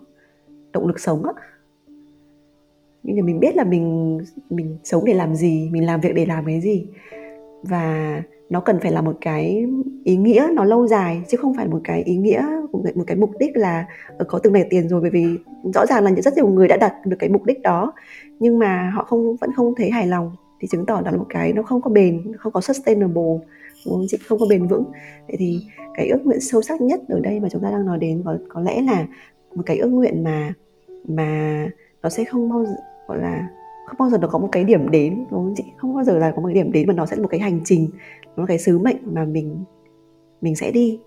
động 0.71 0.87
lực 0.87 0.99
sống 0.99 1.23
á 1.23 1.33
nhưng 3.03 3.15
mà 3.17 3.23
mình 3.25 3.39
biết 3.39 3.55
là 3.55 3.63
mình 3.63 4.17
mình 4.49 4.77
sống 4.83 5.05
để 5.05 5.13
làm 5.13 5.35
gì, 5.35 5.69
mình 5.71 5.85
làm 5.85 6.01
việc 6.01 6.15
để 6.15 6.25
làm 6.25 6.45
cái 6.45 6.61
gì. 6.61 6.87
Và 7.63 8.21
nó 8.49 8.59
cần 8.59 8.79
phải 8.81 8.91
là 8.91 9.01
một 9.01 9.17
cái 9.21 9.65
ý 10.03 10.15
nghĩa 10.15 10.47
nó 10.53 10.63
lâu 10.63 10.87
dài, 10.87 11.21
chứ 11.27 11.37
không 11.37 11.53
phải 11.53 11.67
một 11.67 11.79
cái 11.83 12.03
ý 12.03 12.15
nghĩa, 12.15 12.45
một 12.71 13.03
cái 13.07 13.17
mục 13.17 13.31
đích 13.39 13.57
là 13.57 13.85
ờ, 14.17 14.25
có 14.25 14.39
từng 14.39 14.53
này 14.53 14.67
tiền 14.69 14.89
rồi, 14.89 15.01
bởi 15.01 15.09
vì 15.09 15.25
rõ 15.73 15.85
ràng 15.85 16.03
là 16.03 16.11
rất 16.11 16.33
nhiều 16.35 16.47
người 16.47 16.67
đã 16.67 16.77
đạt 16.77 16.93
được 17.05 17.17
cái 17.19 17.29
mục 17.29 17.45
đích 17.45 17.61
đó, 17.61 17.93
nhưng 18.39 18.59
mà 18.59 18.91
họ 18.95 19.03
không, 19.03 19.35
vẫn 19.35 19.51
không 19.55 19.73
thấy 19.77 19.91
hài 19.91 20.07
lòng. 20.07 20.31
Thì 20.59 20.67
chứng 20.67 20.85
tỏ 20.85 21.01
đó 21.01 21.11
là 21.11 21.17
một 21.17 21.25
cái 21.29 21.53
nó 21.53 21.63
không 21.63 21.81
có 21.81 21.89
bền, 21.89 22.33
không 22.37 22.53
có 22.53 22.61
sustainable, 22.61 23.23
đúng 23.85 24.07
không? 24.11 24.19
không 24.27 24.39
có 24.39 24.45
bền 24.49 24.67
vững. 24.67 24.83
Vậy 25.27 25.35
thì 25.39 25.59
cái 25.93 26.07
ước 26.07 26.25
nguyện 26.25 26.39
sâu 26.41 26.61
sắc 26.61 26.81
nhất 26.81 26.99
ở 27.09 27.19
đây 27.19 27.39
mà 27.39 27.49
chúng 27.49 27.61
ta 27.61 27.71
đang 27.71 27.85
nói 27.85 27.97
đến 27.97 28.21
có 28.25 28.37
có 28.49 28.61
lẽ 28.61 28.81
là 28.81 29.07
một 29.55 29.63
cái 29.65 29.77
ước 29.77 29.89
nguyện 29.89 30.23
mà 30.23 30.53
mà 31.07 31.69
nó 32.03 32.09
sẽ 32.09 32.23
không 32.23 32.49
bao 32.49 32.65
giờ 32.65 32.75
gọi 33.07 33.17
là 33.17 33.49
không 33.87 33.97
bao 33.99 34.09
giờ 34.09 34.17
nó 34.17 34.27
có 34.27 34.39
một 34.39 34.49
cái 34.51 34.63
điểm 34.63 34.91
đến 34.91 35.15
đúng 35.15 35.43
không 35.43 35.53
chị? 35.57 35.63
Không 35.77 35.93
bao 35.95 36.03
giờ 36.03 36.17
là 36.17 36.31
có 36.35 36.41
một 36.41 36.47
cái 36.47 36.55
điểm 36.55 36.71
đến 36.71 36.87
mà 36.87 36.93
nó 36.93 37.05
sẽ 37.05 37.15
là 37.15 37.21
một 37.21 37.27
cái 37.27 37.39
hành 37.39 37.59
trình 37.65 37.89
nó 38.35 38.43
là 38.43 38.47
cái 38.47 38.59
sứ 38.59 38.79
mệnh 38.79 38.97
mà 39.03 39.25
mình 39.25 39.63
mình 40.41 40.55
sẽ 40.55 40.71
đi. 40.71 40.99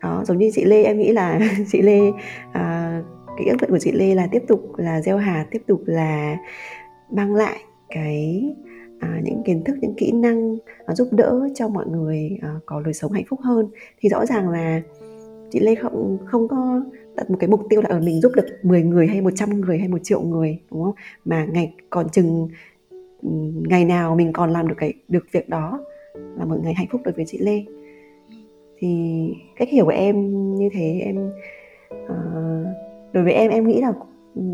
Đó 0.00 0.24
giống 0.26 0.38
như 0.38 0.50
chị 0.54 0.64
Lê 0.64 0.82
em 0.82 0.98
nghĩ 0.98 1.12
là 1.12 1.40
chị 1.68 1.82
Lê 1.82 2.00
à, 2.52 3.02
cái 3.36 3.46
ước 3.46 3.56
nguyện 3.60 3.70
của 3.70 3.78
chị 3.78 3.92
Lê 3.92 4.14
là 4.14 4.28
tiếp 4.32 4.42
tục 4.48 4.76
là 4.76 5.00
gieo 5.00 5.16
hạt 5.16 5.46
tiếp 5.50 5.62
tục 5.66 5.82
là 5.86 6.36
mang 7.10 7.34
lại 7.34 7.56
cái 7.88 8.44
à, 9.00 9.20
những 9.24 9.42
kiến 9.44 9.64
thức 9.64 9.76
những 9.80 9.94
kỹ 9.96 10.12
năng 10.12 10.56
à, 10.86 10.94
giúp 10.94 11.08
đỡ 11.10 11.48
cho 11.54 11.68
mọi 11.68 11.86
người 11.86 12.38
à, 12.42 12.54
có 12.66 12.80
đời 12.80 12.94
sống 12.94 13.12
hạnh 13.12 13.24
phúc 13.28 13.40
hơn. 13.42 13.68
Thì 14.00 14.08
rõ 14.08 14.26
ràng 14.26 14.48
là 14.48 14.82
chị 15.50 15.60
Lê 15.60 15.74
không 15.74 16.18
không 16.26 16.48
có 16.48 16.82
đặt 17.16 17.30
một 17.30 17.36
cái 17.40 17.48
mục 17.48 17.60
tiêu 17.70 17.80
là 17.80 17.88
ở 17.88 18.00
mình 18.00 18.20
giúp 18.20 18.32
được 18.36 18.46
10 18.62 18.82
người 18.82 19.06
hay 19.06 19.20
100 19.20 19.60
người 19.60 19.78
hay 19.78 19.88
một 19.88 19.98
triệu 20.02 20.20
người 20.22 20.58
đúng 20.70 20.82
không? 20.82 20.94
Mà 21.24 21.44
ngày 21.44 21.74
còn 21.90 22.08
chừng 22.08 22.48
ngày 23.68 23.84
nào 23.84 24.14
mình 24.14 24.32
còn 24.32 24.50
làm 24.50 24.68
được 24.68 24.74
cái 24.78 24.92
được 25.08 25.26
việc 25.32 25.48
đó 25.48 25.84
là 26.12 26.44
một 26.44 26.56
ngày 26.62 26.74
hạnh 26.74 26.86
phúc 26.90 27.00
đối 27.04 27.12
với 27.12 27.24
chị 27.28 27.38
Lê. 27.38 27.64
Thì 28.78 29.22
cách 29.56 29.68
hiểu 29.68 29.84
của 29.84 29.90
em 29.90 30.54
như 30.54 30.68
thế 30.72 31.00
em 31.04 31.30
uh, 31.94 32.66
đối 33.12 33.24
với 33.24 33.32
em 33.32 33.50
em 33.50 33.68
nghĩ 33.68 33.80
là 33.80 33.92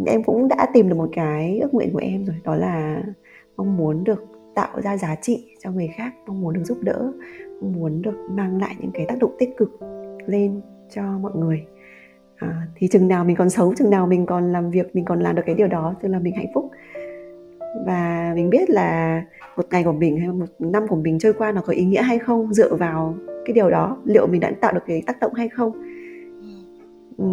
em 0.06 0.22
cũng 0.24 0.48
đã 0.48 0.68
tìm 0.74 0.88
được 0.88 0.96
một 0.96 1.08
cái 1.12 1.58
ước 1.58 1.74
nguyện 1.74 1.92
của 1.92 2.00
em 2.02 2.24
rồi 2.24 2.36
đó 2.44 2.54
là 2.54 3.02
mong 3.56 3.76
muốn 3.76 4.04
được 4.04 4.24
tạo 4.54 4.80
ra 4.80 4.96
giá 4.96 5.14
trị 5.14 5.46
cho 5.58 5.70
người 5.70 5.88
khác 5.96 6.14
mong 6.26 6.40
muốn 6.40 6.54
được 6.54 6.64
giúp 6.64 6.78
đỡ 6.80 7.12
mong 7.60 7.72
muốn 7.72 8.02
được 8.02 8.26
mang 8.30 8.60
lại 8.60 8.74
những 8.78 8.90
cái 8.94 9.06
tác 9.08 9.18
động 9.18 9.36
tích 9.38 9.56
cực 9.56 9.80
lên 10.26 10.60
cho 10.94 11.02
mọi 11.02 11.32
người 11.34 11.62
à, 12.38 12.66
thì 12.76 12.88
chừng 12.88 13.08
nào 13.08 13.24
mình 13.24 13.36
còn 13.36 13.50
sống 13.50 13.74
chừng 13.74 13.90
nào 13.90 14.06
mình 14.06 14.26
còn 14.26 14.52
làm 14.52 14.70
việc 14.70 14.96
mình 14.96 15.04
còn 15.04 15.20
làm 15.20 15.34
được 15.34 15.42
cái 15.46 15.54
điều 15.54 15.68
đó 15.68 15.94
tức 16.02 16.08
là 16.08 16.18
mình 16.18 16.36
hạnh 16.36 16.50
phúc 16.54 16.70
và 17.86 18.32
mình 18.34 18.50
biết 18.50 18.70
là 18.70 19.22
một 19.56 19.66
ngày 19.70 19.84
của 19.84 19.92
mình 19.92 20.20
hay 20.20 20.28
một 20.28 20.46
năm 20.58 20.88
của 20.88 20.96
mình 20.96 21.18
trôi 21.18 21.32
qua 21.32 21.52
nó 21.52 21.60
có 21.60 21.72
ý 21.72 21.84
nghĩa 21.84 22.02
hay 22.02 22.18
không 22.18 22.54
dựa 22.54 22.74
vào 22.74 23.14
cái 23.44 23.52
điều 23.54 23.70
đó 23.70 23.96
liệu 24.04 24.26
mình 24.26 24.40
đã 24.40 24.52
tạo 24.60 24.72
được 24.72 24.80
cái 24.86 25.02
tác 25.06 25.20
động 25.20 25.34
hay 25.34 25.48
không 25.48 25.72
ừ. 27.18 27.24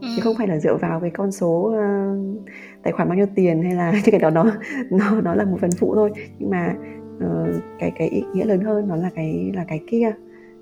Ừ. 0.00 0.06
chứ 0.16 0.22
không 0.22 0.34
phải 0.38 0.46
là 0.46 0.58
dựa 0.58 0.76
vào 0.76 1.00
cái 1.00 1.10
con 1.10 1.32
số 1.32 1.48
uh, 1.48 2.46
tài 2.82 2.92
khoản 2.92 3.08
bao 3.08 3.16
nhiêu 3.16 3.26
tiền 3.34 3.62
hay 3.62 3.74
là 3.74 3.92
cái 4.04 4.20
đó 4.20 4.30
nó 4.30 4.52
nó 4.90 5.20
nó 5.20 5.34
là 5.34 5.44
một 5.44 5.56
phần 5.60 5.70
phụ 5.78 5.94
thôi 5.94 6.10
nhưng 6.38 6.50
mà 6.50 6.74
uh, 7.16 7.54
cái 7.78 7.92
cái 7.96 8.08
ý 8.08 8.22
nghĩa 8.34 8.44
lớn 8.44 8.60
hơn 8.60 8.88
nó 8.88 8.96
là 8.96 9.10
cái 9.14 9.52
là 9.54 9.64
cái 9.68 9.80
kia 9.86 10.12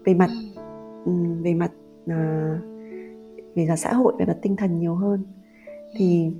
về 0.04 0.14
mặt 0.14 0.30
um, 1.04 1.42
về 1.42 1.54
mặt 1.54 1.70
uh, 2.11 2.78
về 3.59 3.66
mặt 3.68 3.77
xã 3.77 3.92
hội 3.92 4.12
về 4.18 4.27
mặt 4.27 4.37
tinh 4.42 4.57
thần 4.57 4.79
nhiều 4.79 4.94
hơn. 4.94 5.25
Thì 5.97 6.31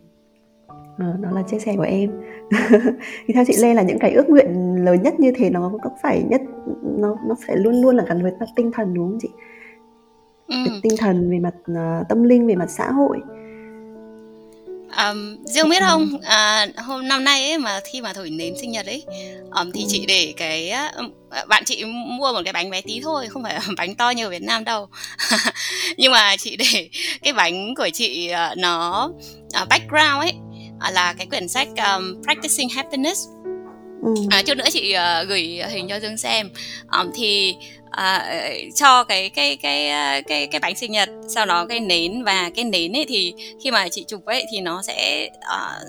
ờ, 0.99 1.17
đó 1.21 1.31
là 1.31 1.43
chia 1.43 1.59
sẻ 1.59 1.77
của 1.77 1.83
em. 1.83 2.11
Thì 3.27 3.35
theo 3.35 3.45
chị 3.47 3.57
Lê 3.63 3.75
là 3.75 3.83
những 3.83 3.99
cái 3.99 4.13
ước 4.13 4.29
nguyện 4.29 4.75
lớn 4.85 5.03
nhất 5.03 5.21
như 5.21 5.33
thế 5.37 5.51
nó 5.51 5.73
có 5.83 5.91
phải 6.03 6.25
nhất 6.31 6.43
nó 6.99 7.17
nó 7.29 7.37
phải 7.47 7.57
luôn 7.57 7.83
luôn 7.83 7.97
là 7.97 8.05
gắn 8.09 8.23
với 8.23 8.33
mặt 8.41 8.47
tinh 8.57 8.71
thần 8.73 8.95
đúng 8.95 9.11
không 9.11 9.19
chị? 9.23 9.29
Ừ. 10.49 10.55
tinh 10.83 10.93
thần 10.99 11.31
về 11.31 11.39
mặt 11.39 11.55
uh, 11.73 12.09
tâm 12.09 12.23
linh 12.23 12.47
về 12.47 12.55
mặt 12.55 12.71
xã 12.71 12.93
hội 12.93 13.21
Um, 14.97 15.45
Dương 15.45 15.69
biết 15.69 15.81
không, 15.81 16.21
à, 16.23 16.67
hôm 16.77 17.09
năm 17.09 17.25
nay 17.25 17.51
ấy 17.51 17.59
mà 17.59 17.81
khi 17.85 18.01
mà 18.01 18.13
thổi 18.13 18.31
nến 18.31 18.55
sinh 18.61 18.71
nhật 18.71 18.87
ấy, 18.87 19.05
um, 19.61 19.71
thì 19.73 19.85
chị 19.89 20.05
để 20.09 20.35
cái 20.37 20.71
um, 20.71 21.11
bạn 21.49 21.65
chị 21.67 21.85
mua 21.85 22.33
một 22.33 22.41
cái 22.45 22.53
bánh 22.53 22.71
bé 22.71 22.81
tí 22.81 23.01
thôi, 23.03 23.27
không 23.31 23.43
phải 23.43 23.59
bánh 23.77 23.95
to 23.95 24.11
như 24.11 24.27
ở 24.27 24.31
Việt 24.31 24.43
Nam 24.43 24.65
đâu. 24.65 24.89
Nhưng 25.97 26.13
mà 26.13 26.37
chị 26.37 26.57
để 26.57 26.89
cái 27.23 27.33
bánh 27.33 27.75
của 27.75 27.89
chị 27.95 28.31
uh, 28.33 28.59
nó 28.59 29.11
uh, 29.63 29.69
background 29.69 30.19
ấy 30.19 30.33
uh, 30.89 30.95
là 30.95 31.15
cái 31.19 31.27
quyển 31.27 31.49
sách 31.49 31.69
um, 31.69 32.23
Practicing 32.23 32.69
Happiness. 32.69 33.21
Ừ. 34.05 34.15
À, 34.31 34.43
chút 34.43 34.57
nữa 34.57 34.65
chị 34.73 34.95
uh, 34.97 35.29
gửi 35.29 35.61
hình 35.71 35.89
cho 35.89 36.01
Dương 36.01 36.17
xem. 36.17 36.51
Um, 36.93 37.11
thì 37.15 37.55
à, 37.91 38.35
cho 38.75 39.05
cái 39.05 39.31
cái 39.31 39.57
cái 39.57 39.91
ờ, 39.91 40.21
cái 40.27 40.47
cái 40.47 40.61
bánh 40.61 40.77
sinh 40.77 40.93
nhật 40.93 41.09
sau 41.29 41.47
đó 41.47 41.67
cái 41.67 41.81
nến. 41.81 42.25
Và 42.25 42.51
cái 42.57 42.65
nến 42.65 42.97
ấy 42.97 43.05
thì 43.09 43.35
khi 43.65 43.71
mà 43.71 43.89
chị 43.89 44.05
chụp 44.09 44.25
ấy 44.25 44.45
thì 44.53 44.61
nó 44.61 44.83
sẽ 44.83 45.29
uh, 45.37 45.83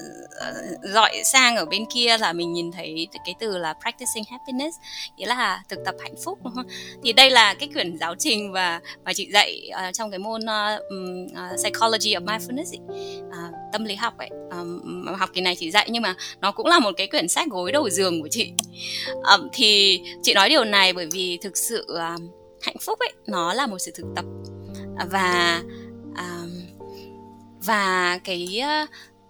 dọi 0.84 1.22
sang 1.24 1.56
ở 1.56 1.66
bên 1.66 1.86
kia 1.94 2.18
là 2.18 2.34
mình 2.34 2.54
nhìn 2.54 2.72
thấy 2.72 3.08
cái 3.26 3.36
từ 3.40 3.58
là 3.58 3.74
practicing 3.82 4.24
happiness 4.32 4.78
nghĩa 5.18 5.26
là 5.26 5.62
thực 5.70 5.80
tập 5.86 5.96
hạnh 6.00 6.16
phúc 6.26 6.40
đúng 6.44 6.56
không? 6.56 6.66
thì 7.04 7.14
đây 7.14 7.30
là 7.30 7.54
cái 7.54 7.70
quyển 7.74 7.98
giáo 7.98 8.16
trình 8.20 8.52
và 8.52 8.82
và 9.06 9.14
chị 9.14 9.30
dạy 9.34 9.70
uh, 9.72 9.94
trong 9.94 10.12
cái 10.12 10.20
môn 10.20 10.42
uh, 10.42 10.82
uh, 11.32 11.60
psychology 11.64 12.16
of 12.16 12.26
mindfulness 12.26 12.72
ấy, 12.72 12.80
uh, 13.28 13.69
tâm 13.72 13.86
lý 13.86 13.96
học 13.96 14.18
ấy. 14.18 14.30
Um, 14.52 15.06
học 15.18 15.30
kỳ 15.34 15.42
này 15.42 15.56
chị 15.56 15.72
dạy 15.72 15.88
nhưng 15.92 16.04
mà 16.04 16.16
nó 16.42 16.52
cũng 16.52 16.66
là 16.66 16.80
một 16.80 16.92
cái 16.98 17.08
quyển 17.08 17.28
sách 17.28 17.48
gối 17.50 17.72
đầu 17.72 17.90
giường 17.90 18.22
của 18.22 18.28
chị. 18.32 18.52
Um, 19.08 19.48
thì 19.54 20.02
chị 20.24 20.34
nói 20.34 20.50
điều 20.50 20.64
này 20.64 20.94
bởi 20.94 21.08
vì 21.12 21.38
thực 21.42 21.58
sự 21.58 21.88
uh, 21.94 22.22
hạnh 22.62 22.78
phúc 22.82 23.00
ấy 23.00 23.14
nó 23.28 23.54
là 23.54 23.68
một 23.68 23.80
sự 23.80 23.92
thực 23.96 24.06
tập. 24.16 24.26
Và 25.12 25.62
uh, 26.12 26.50
và 27.66 28.18
cái 28.24 28.64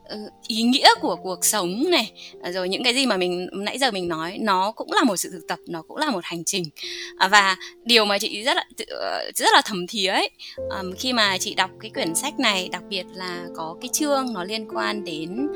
Ờ, 0.09 0.17
ý 0.47 0.61
nghĩa 0.61 0.89
của 1.01 1.15
cuộc 1.15 1.45
sống 1.45 1.83
này. 1.89 2.11
Ờ, 2.41 2.51
rồi 2.51 2.69
những 2.69 2.83
cái 2.83 2.93
gì 2.93 3.05
mà 3.05 3.17
mình 3.17 3.49
nãy 3.51 3.77
giờ 3.79 3.91
mình 3.91 4.07
nói 4.07 4.37
nó 4.41 4.71
cũng 4.71 4.91
là 4.91 5.03
một 5.03 5.17
sự 5.17 5.29
thực 5.31 5.47
tập 5.47 5.59
nó 5.67 5.81
cũng 5.81 5.97
là 5.97 6.09
một 6.11 6.23
hành 6.23 6.43
trình. 6.43 6.63
Ờ, 7.17 7.27
và 7.27 7.57
điều 7.83 8.05
mà 8.05 8.17
chị 8.17 8.43
rất 8.43 8.57
là 8.57 8.65
rất 9.35 9.49
là 9.53 9.61
thầm 9.65 9.87
thía 9.87 10.07
ấy 10.07 10.29
khi 10.97 11.13
mà 11.13 11.37
chị 11.37 11.55
đọc 11.55 11.69
cái 11.79 11.91
quyển 11.93 12.15
sách 12.15 12.39
này 12.39 12.69
đặc 12.71 12.83
biệt 12.89 13.05
là 13.13 13.45
có 13.55 13.75
cái 13.81 13.89
chương 13.93 14.33
nó 14.33 14.43
liên 14.43 14.67
quan 14.73 15.03
đến 15.03 15.47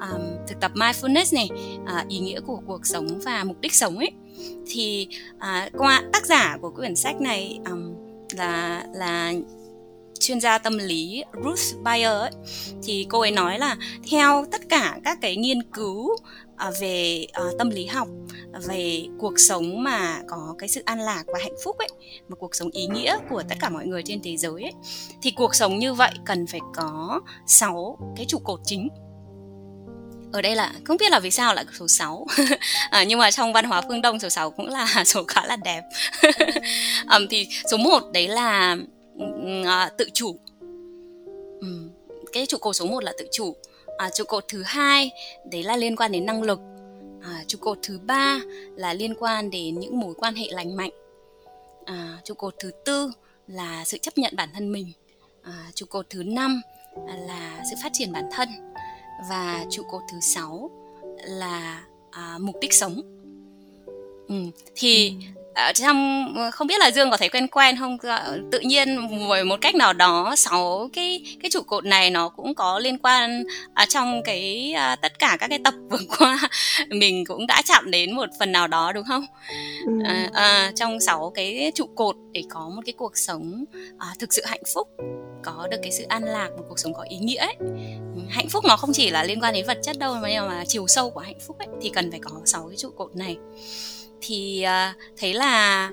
um, 0.00 0.20
thực 0.48 0.60
tập 0.60 0.72
mindfulness 0.74 1.34
này 1.34 1.48
uh, 1.82 2.08
ý 2.08 2.18
nghĩa 2.18 2.40
của 2.40 2.60
cuộc 2.66 2.86
sống 2.86 3.20
và 3.24 3.44
mục 3.44 3.60
đích 3.60 3.74
sống 3.74 3.98
ấy 3.98 4.10
thì 4.66 5.08
uh, 5.36 5.72
qua 5.78 6.02
tác 6.12 6.26
giả 6.26 6.58
của 6.60 6.70
quyển 6.70 6.96
sách 6.96 7.20
này 7.20 7.58
um, 7.70 7.94
là 8.36 8.84
là 8.94 9.32
chuyên 10.20 10.40
gia 10.40 10.58
tâm 10.58 10.78
lý 10.78 11.24
Ruth 11.44 11.82
Bayer 11.82 12.10
ấy, 12.10 12.30
thì 12.82 13.06
cô 13.08 13.20
ấy 13.20 13.30
nói 13.30 13.58
là 13.58 13.76
theo 14.10 14.44
tất 14.52 14.60
cả 14.68 14.98
các 15.04 15.18
cái 15.20 15.36
nghiên 15.36 15.62
cứu 15.62 16.16
à, 16.56 16.70
về 16.80 17.26
uh, 17.48 17.58
tâm 17.58 17.70
lý 17.70 17.86
học 17.86 18.08
về 18.66 19.06
cuộc 19.18 19.34
sống 19.38 19.82
mà 19.82 20.20
có 20.28 20.54
cái 20.58 20.68
sự 20.68 20.82
an 20.84 21.00
lạc 21.00 21.22
và 21.26 21.38
hạnh 21.42 21.54
phúc 21.64 21.78
ấy 21.78 21.88
một 22.28 22.36
cuộc 22.38 22.54
sống 22.54 22.70
ý 22.70 22.86
nghĩa 22.86 23.16
của 23.30 23.42
tất 23.48 23.54
cả 23.60 23.68
mọi 23.68 23.86
người 23.86 24.02
trên 24.04 24.20
thế 24.22 24.36
giới 24.36 24.62
ấy 24.62 24.72
thì 25.22 25.30
cuộc 25.30 25.54
sống 25.54 25.78
như 25.78 25.94
vậy 25.94 26.10
cần 26.26 26.46
phải 26.46 26.60
có 26.74 27.20
6 27.46 27.98
cái 28.16 28.26
trụ 28.28 28.38
cột 28.38 28.60
chính. 28.64 28.88
Ở 30.32 30.42
đây 30.42 30.56
là 30.56 30.72
không 30.84 30.96
biết 30.96 31.10
là 31.10 31.20
vì 31.20 31.30
sao 31.30 31.54
lại 31.54 31.64
số 31.78 31.88
6 31.88 32.26
à, 32.90 33.04
nhưng 33.04 33.18
mà 33.18 33.30
trong 33.30 33.52
văn 33.52 33.64
hóa 33.64 33.82
phương 33.88 34.02
Đông 34.02 34.20
số 34.20 34.28
6 34.28 34.50
cũng 34.50 34.66
là 34.66 35.04
số 35.06 35.24
khá 35.28 35.46
là 35.46 35.56
đẹp. 35.56 35.82
Um, 37.16 37.26
thì 37.30 37.46
số 37.70 37.76
1 37.76 38.02
đấy 38.12 38.28
là 38.28 38.76
à, 39.66 39.90
tự 39.98 40.08
chủ. 40.14 40.36
Ừ. 41.60 41.90
cái 42.32 42.46
trụ 42.46 42.58
cột 42.58 42.76
số 42.76 42.86
1 42.86 43.04
là 43.04 43.12
tự 43.18 43.26
chủ. 43.32 43.56
À, 43.98 44.10
trụ 44.10 44.24
cột 44.24 44.44
thứ 44.48 44.62
hai 44.62 45.10
đấy 45.50 45.62
là 45.62 45.76
liên 45.76 45.96
quan 45.96 46.12
đến 46.12 46.26
năng 46.26 46.42
lực. 46.42 46.60
À, 47.22 47.44
trụ 47.46 47.58
cột 47.60 47.78
thứ 47.82 47.98
ba 47.98 48.40
là 48.76 48.94
liên 48.94 49.14
quan 49.18 49.50
đến 49.50 49.80
những 49.80 50.00
mối 50.00 50.14
quan 50.14 50.34
hệ 50.34 50.46
lành 50.50 50.76
mạnh. 50.76 50.90
À, 51.84 52.18
trụ 52.24 52.34
cột 52.34 52.54
thứ 52.58 52.70
tư 52.84 53.12
là 53.48 53.84
sự 53.84 53.98
chấp 53.98 54.18
nhận 54.18 54.36
bản 54.36 54.48
thân 54.54 54.72
mình. 54.72 54.92
À, 55.42 55.70
trụ 55.74 55.86
cột 55.86 56.06
thứ 56.10 56.22
năm 56.22 56.62
là 57.26 57.62
sự 57.70 57.76
phát 57.82 57.90
triển 57.92 58.12
bản 58.12 58.24
thân. 58.32 58.48
Và 59.30 59.66
trụ 59.70 59.82
cột 59.90 60.02
thứ 60.12 60.18
sáu 60.20 60.70
là 61.24 61.84
à, 62.10 62.38
mục 62.40 62.56
đích 62.60 62.72
sống. 62.72 63.02
Ừ. 64.28 64.36
thì 64.74 65.16
ở 65.66 65.72
trong 65.72 66.34
không 66.52 66.66
biết 66.66 66.80
là 66.80 66.90
dương 66.90 67.10
có 67.10 67.16
thấy 67.16 67.28
quen 67.28 67.48
quen 67.48 67.76
không? 67.76 67.98
Tự 68.52 68.60
nhiên 68.60 69.08
với 69.28 69.44
một 69.44 69.56
cách 69.60 69.74
nào 69.74 69.92
đó 69.92 70.34
sáu 70.36 70.90
cái 70.92 71.36
cái 71.42 71.50
trụ 71.50 71.62
cột 71.62 71.84
này 71.84 72.10
nó 72.10 72.28
cũng 72.28 72.54
có 72.54 72.78
liên 72.78 72.98
quan 72.98 73.44
à, 73.74 73.86
trong 73.88 74.22
cái 74.24 74.72
à, 74.76 74.96
tất 74.96 75.18
cả 75.18 75.36
các 75.40 75.48
cái 75.48 75.58
tập 75.64 75.74
vừa 75.90 75.98
qua. 76.18 76.38
Mình 76.88 77.24
cũng 77.26 77.46
đã 77.46 77.62
chạm 77.64 77.90
đến 77.90 78.16
một 78.16 78.28
phần 78.38 78.52
nào 78.52 78.68
đó 78.68 78.92
đúng 78.92 79.04
không? 79.04 79.26
Ừ. 79.86 79.92
à, 80.04 80.30
à, 80.32 80.72
trong 80.76 81.00
sáu 81.00 81.32
cái 81.34 81.72
trụ 81.74 81.86
cột 81.94 82.16
để 82.32 82.42
có 82.50 82.60
một 82.76 82.82
cái 82.86 82.92
cuộc 82.92 83.18
sống 83.18 83.64
à, 83.98 84.06
thực 84.18 84.34
sự 84.34 84.42
hạnh 84.46 84.62
phúc 84.74 84.88
có 85.42 85.68
được 85.70 85.78
cái 85.82 85.92
sự 85.92 86.04
an 86.08 86.24
lạc 86.24 86.48
một 86.58 86.64
cuộc 86.68 86.78
sống 86.78 86.94
có 86.94 87.04
ý 87.08 87.18
nghĩa 87.18 87.38
ấy. 87.38 87.54
Hạnh 88.28 88.48
phúc 88.48 88.64
nó 88.68 88.76
không 88.76 88.90
chỉ 88.92 89.10
là 89.10 89.24
liên 89.24 89.40
quan 89.40 89.54
đến 89.54 89.66
vật 89.66 89.78
chất 89.82 89.98
đâu 89.98 90.14
mà 90.14 90.28
mà 90.48 90.64
chiều 90.66 90.86
sâu 90.86 91.10
của 91.10 91.20
hạnh 91.20 91.38
phúc 91.46 91.58
ấy 91.58 91.68
thì 91.82 91.90
cần 91.94 92.10
phải 92.10 92.20
có 92.20 92.30
sáu 92.44 92.68
cái 92.68 92.76
trụ 92.76 92.90
cột 92.90 93.16
này 93.16 93.36
thì 94.20 94.64
uh, 94.66 94.96
thấy 95.16 95.34
là 95.34 95.90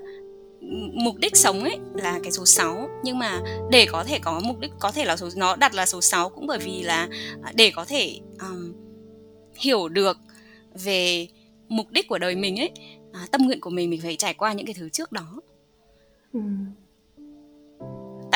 mục 0.93 1.15
đích 1.17 1.37
sống 1.37 1.63
ấy 1.63 1.77
là 1.93 2.19
cái 2.23 2.31
số 2.31 2.45
6 2.45 2.89
nhưng 3.03 3.19
mà 3.19 3.41
để 3.71 3.85
có 3.91 4.03
thể 4.03 4.19
có 4.19 4.39
mục 4.39 4.59
đích 4.59 4.71
có 4.79 4.91
thể 4.91 5.05
là 5.05 5.17
số 5.17 5.29
nó 5.35 5.55
đặt 5.55 5.73
là 5.73 5.85
số 5.85 6.01
6 6.01 6.29
cũng 6.29 6.47
bởi 6.47 6.59
vì 6.59 6.83
là 6.83 7.07
à, 7.43 7.51
để 7.55 7.71
có 7.75 7.85
thể 7.85 8.19
um, 8.39 8.73
hiểu 9.55 9.89
được 9.89 10.17
về 10.73 11.27
mục 11.67 11.91
đích 11.91 12.07
của 12.07 12.17
đời 12.17 12.35
mình 12.35 12.59
ấy 12.59 12.71
à, 13.13 13.27
tâm 13.31 13.41
nguyện 13.41 13.61
của 13.61 13.69
mình 13.69 13.89
mình 13.89 14.01
phải 14.01 14.15
trải 14.15 14.33
qua 14.33 14.53
những 14.53 14.65
cái 14.65 14.73
thứ 14.73 14.89
trước 14.89 15.11
đó. 15.11 15.41
Ừ 16.33 16.39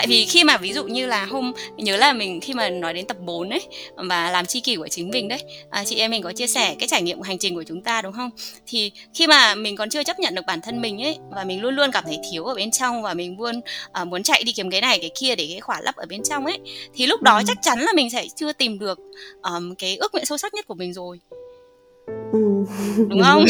tại 0.01 0.07
vì 0.07 0.25
khi 0.25 0.43
mà 0.43 0.57
ví 0.57 0.73
dụ 0.73 0.83
như 0.83 1.07
là 1.07 1.25
hôm 1.25 1.53
nhớ 1.77 1.97
là 1.97 2.13
mình 2.13 2.41
khi 2.41 2.53
mà 2.53 2.69
nói 2.69 2.93
đến 2.93 3.05
tập 3.05 3.17
4 3.19 3.49
ấy 3.49 3.61
và 3.95 4.31
làm 4.31 4.45
chi 4.45 4.59
kỷ 4.59 4.75
của 4.75 4.87
chính 4.87 5.09
mình 5.09 5.27
đấy 5.27 5.43
à, 5.69 5.83
chị 5.85 5.95
em 5.95 6.11
mình 6.11 6.23
có 6.23 6.31
chia 6.31 6.47
sẻ 6.47 6.75
cái 6.79 6.87
trải 6.87 7.01
nghiệm 7.01 7.21
hành 7.21 7.37
trình 7.37 7.55
của 7.55 7.63
chúng 7.63 7.81
ta 7.81 8.01
đúng 8.01 8.13
không 8.13 8.29
thì 8.67 8.91
khi 9.13 9.27
mà 9.27 9.55
mình 9.55 9.75
còn 9.75 9.89
chưa 9.89 10.03
chấp 10.03 10.19
nhận 10.19 10.35
được 10.35 10.41
bản 10.47 10.61
thân 10.61 10.81
mình 10.81 11.03
ấy 11.03 11.17
và 11.31 11.43
mình 11.43 11.61
luôn 11.61 11.75
luôn 11.75 11.91
cảm 11.91 12.03
thấy 12.07 12.19
thiếu 12.31 12.45
ở 12.45 12.55
bên 12.55 12.71
trong 12.71 13.01
và 13.01 13.13
mình 13.13 13.39
luôn 13.39 13.61
uh, 14.01 14.07
muốn 14.07 14.23
chạy 14.23 14.43
đi 14.43 14.51
kiếm 14.51 14.69
cái 14.69 14.81
này 14.81 14.99
cái 14.99 15.11
kia 15.19 15.35
để 15.35 15.47
cái 15.51 15.59
khỏa 15.59 15.81
lấp 15.81 15.95
ở 15.95 16.05
bên 16.09 16.23
trong 16.23 16.45
ấy 16.45 16.59
thì 16.93 17.07
lúc 17.07 17.21
đó 17.21 17.37
ừ. 17.37 17.43
chắc 17.47 17.57
chắn 17.61 17.79
là 17.79 17.93
mình 17.95 18.09
sẽ 18.09 18.25
chưa 18.35 18.53
tìm 18.53 18.79
được 18.79 18.99
um, 19.41 19.75
cái 19.75 19.97
ước 19.97 20.13
nguyện 20.13 20.25
sâu 20.25 20.37
sắc 20.37 20.53
nhất 20.53 20.67
của 20.67 20.75
mình 20.75 20.93
rồi 20.93 21.19
ừ. 22.31 22.65
đúng 23.09 23.21
không 23.23 23.45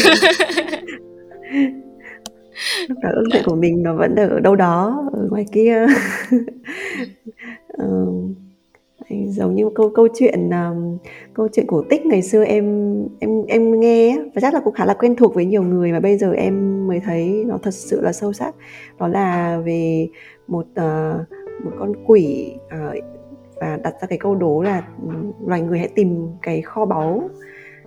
lúc 2.88 2.98
đó 3.02 3.10
ước 3.12 3.24
nguyện 3.30 3.42
của 3.46 3.54
mình 3.54 3.82
nó 3.82 3.94
vẫn 3.94 4.16
ở 4.16 4.40
đâu 4.40 4.56
đó 4.56 5.04
ở 5.12 5.28
ngoài 5.30 5.46
kia. 5.52 5.86
Ừ, 7.78 8.06
giống 9.26 9.54
như 9.54 9.70
câu 9.74 9.90
câu 9.94 10.08
chuyện 10.14 10.50
um, 10.50 10.98
câu 11.34 11.48
chuyện 11.52 11.66
cổ 11.66 11.82
tích 11.90 12.06
ngày 12.06 12.22
xưa 12.22 12.44
em 12.44 12.94
em 13.20 13.44
em 13.48 13.80
nghe 13.80 14.18
và 14.34 14.40
chắc 14.40 14.54
là 14.54 14.60
cũng 14.60 14.74
khá 14.74 14.84
là 14.84 14.94
quen 14.94 15.16
thuộc 15.16 15.34
với 15.34 15.44
nhiều 15.44 15.62
người 15.62 15.92
mà 15.92 16.00
bây 16.00 16.18
giờ 16.18 16.32
em 16.32 16.86
mới 16.86 17.00
thấy 17.00 17.44
nó 17.46 17.58
thật 17.62 17.74
sự 17.74 18.00
là 18.00 18.12
sâu 18.12 18.32
sắc. 18.32 18.54
Đó 18.98 19.08
là 19.08 19.58
về 19.64 20.08
một 20.48 20.66
uh, 20.70 21.28
một 21.64 21.70
con 21.78 21.92
quỷ 22.06 22.52
uh, 22.66 23.04
và 23.60 23.78
đặt 23.82 23.94
ra 24.00 24.06
cái 24.06 24.18
câu 24.18 24.34
đố 24.34 24.62
là 24.62 24.82
loài 25.46 25.60
người 25.60 25.78
hãy 25.78 25.88
tìm 25.88 26.28
cái 26.42 26.62
kho 26.62 26.84
báu 26.84 27.30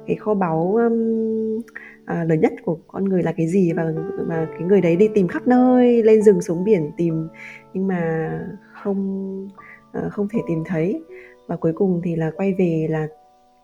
cái 0.07 0.15
kho 0.15 0.33
báu 0.33 0.75
um, 0.75 1.61
à, 2.05 2.23
lớn 2.23 2.39
nhất 2.39 2.53
của 2.65 2.77
con 2.87 3.05
người 3.05 3.23
là 3.23 3.31
cái 3.31 3.47
gì 3.47 3.73
và 3.73 3.93
mà 4.27 4.47
cái 4.51 4.67
người 4.67 4.81
đấy 4.81 4.95
đi 4.95 5.07
tìm 5.07 5.27
khắp 5.27 5.47
nơi 5.47 6.03
lên 6.03 6.21
rừng 6.21 6.41
xuống 6.41 6.63
biển 6.63 6.91
tìm 6.97 7.27
nhưng 7.73 7.87
mà 7.87 8.29
không 8.73 9.49
à, 9.93 10.01
không 10.09 10.27
thể 10.29 10.39
tìm 10.47 10.63
thấy. 10.65 11.03
Và 11.47 11.55
cuối 11.55 11.73
cùng 11.75 12.01
thì 12.03 12.15
là 12.15 12.31
quay 12.35 12.53
về 12.53 12.87
là 12.89 13.07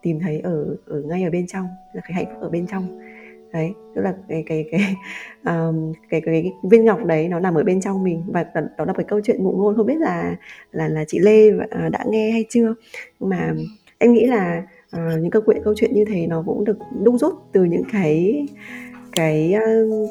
tìm 0.02 0.20
thấy 0.20 0.40
ở 0.40 0.78
ở 0.86 1.02
ngay 1.02 1.24
ở 1.24 1.30
bên 1.30 1.48
trong 1.48 1.68
là 1.94 2.02
cái 2.08 2.14
hạnh 2.14 2.26
phúc 2.34 2.42
ở 2.42 2.50
bên 2.50 2.68
trong. 2.68 3.00
Đấy 3.54 3.74
tức 3.96 4.02
là 4.02 4.14
cái 4.30 4.44
cái 4.48 4.66
cái 4.72 4.82
um, 5.56 5.94
cái, 6.10 6.22
cái, 6.22 6.42
cái 6.44 6.52
viên 6.72 6.86
ngọc 6.86 7.06
đấy 7.06 7.28
nó 7.28 7.40
nằm 7.40 7.56
ở 7.56 7.64
bên 7.64 7.82
trong 7.82 8.04
mình 8.04 8.24
và 8.28 8.46
đó 8.54 8.86
là 8.86 8.94
cái 8.94 9.06
câu 9.08 9.22
chuyện 9.24 9.44
ngụ 9.44 9.52
ngôn 9.52 9.76
không 9.76 9.86
biết 9.86 10.00
là 10.00 10.36
là 10.72 10.88
là 10.88 11.04
chị 11.08 11.20
Lê 11.20 11.52
à, 11.70 11.90
đã 11.90 12.06
nghe 12.10 12.32
hay 12.32 12.46
chưa? 12.50 12.74
Nhưng 13.20 13.30
mà 13.30 13.54
em 13.98 14.14
nghĩ 14.14 14.26
là 14.26 14.64
uh, 14.96 15.22
những 15.22 15.32
câu 15.32 15.42
chuyện 15.46 15.62
câu 15.64 15.74
chuyện 15.78 15.94
như 15.94 16.06
thế 16.06 16.28
nó 16.28 16.44
cũng 16.46 16.64
được 16.64 16.78
đúc 17.04 17.16
rút 17.20 17.34
từ 17.52 17.64
những 17.64 17.84
cái 17.92 18.46
cái 19.12 19.56
uh, 19.56 20.10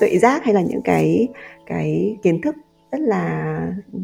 tuệ 0.00 0.18
giác 0.18 0.44
hay 0.44 0.54
là 0.54 0.62
những 0.62 0.82
cái 0.84 1.28
cái 1.66 2.16
kiến 2.22 2.40
thức 2.40 2.56
rất 2.92 3.00
là 3.00 3.56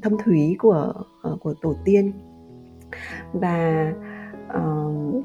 thâm 0.03 0.17
thúy 0.25 0.57
của 0.59 0.93
uh, 1.33 1.41
của 1.41 1.55
tổ 1.63 1.75
tiên. 1.85 2.13
Và 3.33 3.93
uh, 4.57 5.25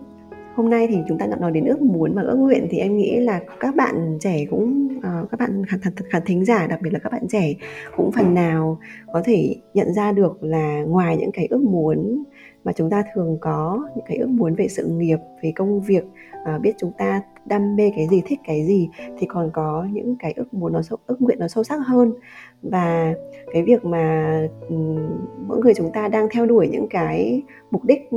hôm 0.55 0.69
nay 0.69 0.87
thì 0.87 0.97
chúng 1.07 1.17
ta 1.17 1.27
nói 1.39 1.51
đến 1.51 1.65
ước 1.65 1.81
muốn 1.81 2.13
và 2.15 2.21
ước 2.21 2.35
nguyện 2.35 2.67
thì 2.69 2.77
em 2.77 2.97
nghĩ 2.97 3.19
là 3.19 3.41
các 3.59 3.75
bạn 3.75 4.17
trẻ 4.21 4.45
cũng 4.49 4.87
uh, 4.97 5.29
các 5.31 5.39
bạn 5.39 5.65
khán, 5.65 5.79
khán 6.09 6.21
thính 6.25 6.45
giả 6.45 6.67
đặc 6.67 6.79
biệt 6.81 6.89
là 6.93 6.99
các 6.99 7.11
bạn 7.11 7.27
trẻ 7.29 7.53
cũng 7.97 8.11
phần 8.11 8.33
nào 8.33 8.79
có 9.13 9.21
thể 9.25 9.55
nhận 9.73 9.93
ra 9.93 10.11
được 10.11 10.43
là 10.43 10.83
ngoài 10.87 11.17
những 11.17 11.31
cái 11.31 11.47
ước 11.49 11.61
muốn 11.61 12.23
mà 12.63 12.71
chúng 12.71 12.89
ta 12.89 13.03
thường 13.13 13.37
có 13.41 13.89
những 13.95 14.05
cái 14.07 14.17
ước 14.17 14.29
muốn 14.29 14.55
về 14.55 14.67
sự 14.67 14.85
nghiệp 14.85 15.17
về 15.43 15.53
công 15.55 15.81
việc 15.81 16.03
à, 16.45 16.57
biết 16.57 16.73
chúng 16.77 16.91
ta 16.97 17.21
đam 17.45 17.75
mê 17.75 17.91
cái 17.95 18.07
gì 18.07 18.21
thích 18.25 18.39
cái 18.43 18.65
gì 18.65 18.89
thì 19.17 19.27
còn 19.29 19.49
có 19.53 19.87
những 19.91 20.15
cái 20.19 20.33
ước 20.35 20.53
muốn 20.53 20.73
nó 20.73 20.81
sâu 20.81 20.97
ước 21.07 21.21
nguyện 21.21 21.39
nó 21.39 21.47
sâu 21.47 21.63
sắc 21.63 21.79
hơn. 21.85 22.13
Và 22.61 23.13
cái 23.53 23.63
việc 23.63 23.85
mà 23.85 24.37
um, 24.69 24.99
mỗi 25.47 25.59
người 25.59 25.73
chúng 25.73 25.91
ta 25.93 26.07
đang 26.07 26.27
theo 26.31 26.45
đuổi 26.45 26.67
những 26.67 26.87
cái 26.89 27.43
mục 27.71 27.83
đích 27.83 28.09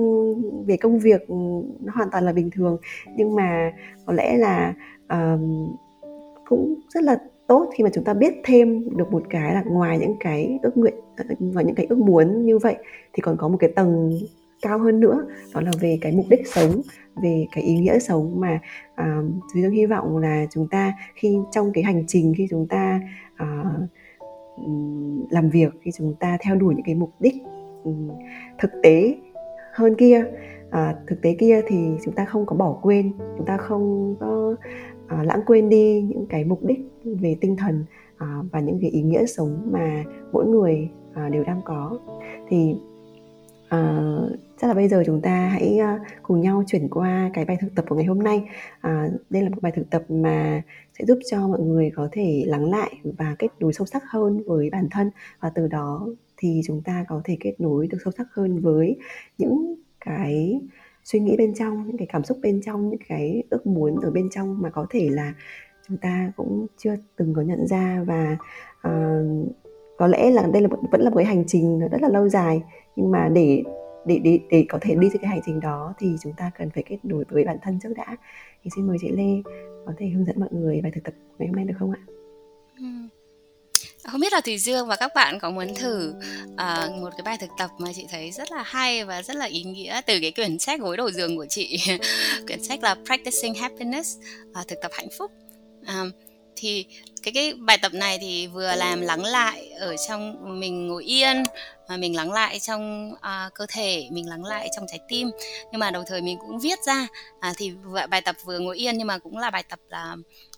về 0.66 0.76
công 0.76 0.98
việc 0.98 1.30
nó 1.80 1.92
hoàn 1.94 2.10
toàn 2.10 2.24
là 2.24 2.32
bình 2.32 2.50
thường. 2.50 2.76
Nhưng 3.16 3.34
mà 3.34 3.72
có 4.06 4.12
lẽ 4.12 4.36
là 4.36 4.74
um, 5.08 5.74
cũng 6.48 6.74
rất 6.88 7.04
là 7.04 7.18
tốt 7.46 7.70
khi 7.74 7.84
mà 7.84 7.90
chúng 7.94 8.04
ta 8.04 8.14
biết 8.14 8.34
thêm 8.44 8.96
được 8.96 9.12
một 9.12 9.22
cái 9.30 9.54
là 9.54 9.62
ngoài 9.66 9.98
những 9.98 10.16
cái 10.20 10.58
ước 10.62 10.76
nguyện 10.76 10.94
ờ, 11.16 11.24
và 11.40 11.62
những 11.62 11.74
cái 11.74 11.86
ước 11.88 11.98
muốn 11.98 12.46
như 12.46 12.58
vậy 12.58 12.76
thì 13.12 13.20
còn 13.20 13.36
có 13.36 13.48
một 13.48 13.56
cái 13.60 13.70
tầng 13.70 14.18
cao 14.62 14.78
hơn 14.78 15.00
nữa 15.00 15.26
đó 15.54 15.60
là 15.60 15.70
về 15.80 15.98
cái 16.00 16.12
mục 16.12 16.26
đích 16.30 16.46
sống 16.46 16.80
về 17.22 17.46
cái 17.52 17.64
ý 17.64 17.74
nghĩa 17.74 17.98
sống 17.98 18.40
mà 18.40 18.60
ờ, 18.94 19.04
uh, 19.18 19.24
chúng 19.52 19.70
hy 19.70 19.86
vọng 19.86 20.18
là 20.18 20.46
chúng 20.50 20.68
ta 20.68 20.92
khi 21.14 21.38
trong 21.52 21.72
cái 21.72 21.84
hành 21.84 22.04
trình 22.06 22.34
khi 22.36 22.46
chúng 22.50 22.66
ta 22.68 23.00
uh, 23.42 23.88
làm 25.30 25.50
việc 25.50 25.72
khi 25.82 25.90
chúng 25.90 26.14
ta 26.20 26.38
theo 26.40 26.56
đuổi 26.56 26.74
những 26.74 26.84
cái 26.84 26.94
mục 26.94 27.10
đích 27.20 27.34
um, 27.84 28.10
thực 28.58 28.70
tế 28.82 29.14
hơn 29.72 29.94
kia 29.94 30.24
uh, 30.68 30.96
thực 31.06 31.22
tế 31.22 31.36
kia 31.38 31.62
thì 31.66 31.76
chúng 32.04 32.14
ta 32.14 32.24
không 32.24 32.46
có 32.46 32.56
bỏ 32.56 32.78
quên 32.82 33.12
chúng 33.36 33.46
ta 33.46 33.56
không 33.56 34.16
có 34.20 34.56
à, 35.08 35.22
lãng 35.24 35.40
quên 35.46 35.68
đi 35.68 36.02
những 36.02 36.26
cái 36.26 36.44
mục 36.44 36.64
đích 36.64 36.78
về 37.04 37.36
tinh 37.40 37.56
thần 37.56 37.84
à, 38.16 38.38
và 38.52 38.60
những 38.60 38.78
cái 38.80 38.90
ý 38.90 39.02
nghĩa 39.02 39.26
sống 39.26 39.68
mà 39.72 40.04
mỗi 40.32 40.46
người 40.46 40.88
à, 41.14 41.28
đều 41.28 41.44
đang 41.44 41.60
có. 41.64 41.98
Thì 42.48 42.74
à, 43.68 44.00
chắc 44.60 44.68
là 44.68 44.74
bây 44.74 44.88
giờ 44.88 45.02
chúng 45.06 45.20
ta 45.20 45.48
hãy 45.48 45.78
à, 45.78 46.00
cùng 46.22 46.40
nhau 46.40 46.64
chuyển 46.66 46.88
qua 46.88 47.30
cái 47.34 47.44
bài 47.44 47.56
thực 47.60 47.74
tập 47.74 47.84
của 47.88 47.96
ngày 47.96 48.04
hôm 48.04 48.18
nay. 48.18 48.44
À, 48.80 49.08
đây 49.30 49.42
là 49.42 49.48
một 49.48 49.62
bài 49.62 49.72
thực 49.76 49.90
tập 49.90 50.04
mà 50.08 50.62
sẽ 50.98 51.04
giúp 51.04 51.18
cho 51.30 51.48
mọi 51.48 51.60
người 51.60 51.90
có 51.94 52.08
thể 52.12 52.44
lắng 52.46 52.70
lại 52.70 53.00
và 53.18 53.36
kết 53.38 53.48
nối 53.60 53.72
sâu 53.72 53.86
sắc 53.86 54.02
hơn 54.06 54.42
với 54.46 54.70
bản 54.70 54.88
thân. 54.90 55.10
Và 55.40 55.50
từ 55.54 55.68
đó 55.68 56.08
thì 56.36 56.60
chúng 56.66 56.82
ta 56.82 57.04
có 57.08 57.20
thể 57.24 57.36
kết 57.40 57.54
nối 57.58 57.86
được 57.86 57.98
sâu 58.04 58.12
sắc 58.16 58.26
hơn 58.32 58.60
với 58.60 58.96
những 59.38 59.74
cái 60.04 60.60
suy 61.04 61.20
nghĩ 61.20 61.36
bên 61.36 61.54
trong 61.54 61.86
những 61.86 61.96
cái 61.96 62.06
cảm 62.12 62.24
xúc 62.24 62.38
bên 62.42 62.60
trong 62.64 62.90
những 62.90 63.00
cái 63.08 63.42
ước 63.50 63.66
muốn 63.66 64.00
ở 64.00 64.10
bên 64.10 64.28
trong 64.30 64.62
mà 64.62 64.70
có 64.70 64.86
thể 64.90 65.08
là 65.10 65.34
chúng 65.88 65.96
ta 65.96 66.32
cũng 66.36 66.66
chưa 66.76 66.96
từng 67.16 67.34
có 67.34 67.42
nhận 67.42 67.66
ra 67.66 68.04
và 68.06 68.36
uh, 68.88 69.48
có 69.98 70.06
lẽ 70.06 70.30
là 70.30 70.46
đây 70.52 70.62
là 70.62 70.68
vẫn 70.90 71.00
là 71.00 71.10
một 71.10 71.16
cái 71.16 71.24
hành 71.24 71.44
trình 71.46 71.80
rất 71.80 72.02
là 72.02 72.08
lâu 72.08 72.28
dài. 72.28 72.62
Nhưng 72.96 73.10
mà 73.10 73.28
để 73.28 73.62
để 74.06 74.18
để 74.24 74.38
để 74.50 74.64
có 74.68 74.78
thể 74.82 74.94
đi 74.94 75.08
trên 75.12 75.22
cái 75.22 75.30
hành 75.30 75.40
trình 75.46 75.60
đó 75.60 75.94
thì 75.98 76.16
chúng 76.22 76.32
ta 76.36 76.50
cần 76.58 76.70
phải 76.70 76.82
kết 76.82 76.98
nối 77.02 77.24
với 77.30 77.44
bản 77.44 77.56
thân 77.62 77.78
trước 77.82 77.92
đã. 77.96 78.16
Thì 78.62 78.70
xin 78.76 78.86
mời 78.86 78.96
chị 79.00 79.08
Lê 79.08 79.42
có 79.86 79.92
thể 79.98 80.06
hướng 80.06 80.24
dẫn 80.24 80.40
mọi 80.40 80.48
người 80.52 80.80
bài 80.82 80.92
thực 80.94 81.04
tập 81.04 81.14
ngày 81.38 81.48
hôm 81.48 81.56
nay 81.56 81.64
được 81.64 81.74
không 81.78 81.90
ạ? 81.90 82.00
Ừ 82.78 82.84
không 84.10 84.20
biết 84.20 84.32
là 84.32 84.40
thùy 84.40 84.58
dương 84.58 84.86
và 84.86 84.96
các 84.96 85.14
bạn 85.14 85.38
có 85.40 85.50
muốn 85.50 85.74
thử 85.74 86.14
uh, 86.52 86.92
một 87.00 87.10
cái 87.10 87.22
bài 87.24 87.36
thực 87.40 87.50
tập 87.58 87.70
mà 87.78 87.88
chị 87.96 88.06
thấy 88.10 88.30
rất 88.30 88.52
là 88.52 88.62
hay 88.62 89.04
và 89.04 89.22
rất 89.22 89.36
là 89.36 89.46
ý 89.46 89.62
nghĩa 89.62 90.00
từ 90.06 90.18
cái 90.20 90.30
quyển 90.30 90.58
sách 90.58 90.80
gối 90.80 90.96
đầu 90.96 91.10
giường 91.10 91.36
của 91.36 91.46
chị. 91.48 91.78
Quyển 92.46 92.62
sách 92.62 92.82
là 92.82 92.96
practicing 93.04 93.54
happiness 93.54 94.16
uh, 94.60 94.68
thực 94.68 94.78
tập 94.82 94.90
hạnh 94.94 95.08
phúc. 95.18 95.30
Uh, 95.82 96.12
thì 96.56 96.86
cái 97.22 97.32
cái 97.34 97.54
bài 97.54 97.78
tập 97.78 97.94
này 97.94 98.18
thì 98.20 98.46
vừa 98.46 98.74
làm 98.74 99.00
lắng 99.00 99.24
lại 99.24 99.68
ở 99.68 99.96
trong 100.08 100.36
mình 100.60 100.88
ngồi 100.88 101.04
yên 101.04 101.42
mà 101.88 101.96
mình 101.96 102.16
lắng 102.16 102.32
lại 102.32 102.58
trong 102.60 103.12
uh, 103.12 103.54
cơ 103.54 103.66
thể 103.68 104.08
mình 104.10 104.28
lắng 104.28 104.44
lại 104.44 104.68
trong 104.76 104.86
trái 104.88 105.00
tim. 105.08 105.30
Nhưng 105.72 105.78
mà 105.78 105.90
đồng 105.90 106.04
thời 106.06 106.20
mình 106.20 106.38
cũng 106.40 106.58
viết 106.58 106.78
ra 106.86 107.06
à, 107.40 107.52
thì 107.56 107.72
bài 108.10 108.20
tập 108.20 108.36
vừa 108.44 108.58
ngồi 108.58 108.76
yên 108.76 108.98
nhưng 108.98 109.06
mà 109.06 109.18
cũng 109.18 109.38
là 109.38 109.50
bài 109.50 109.62
tập 109.62 109.78
là 109.88 110.16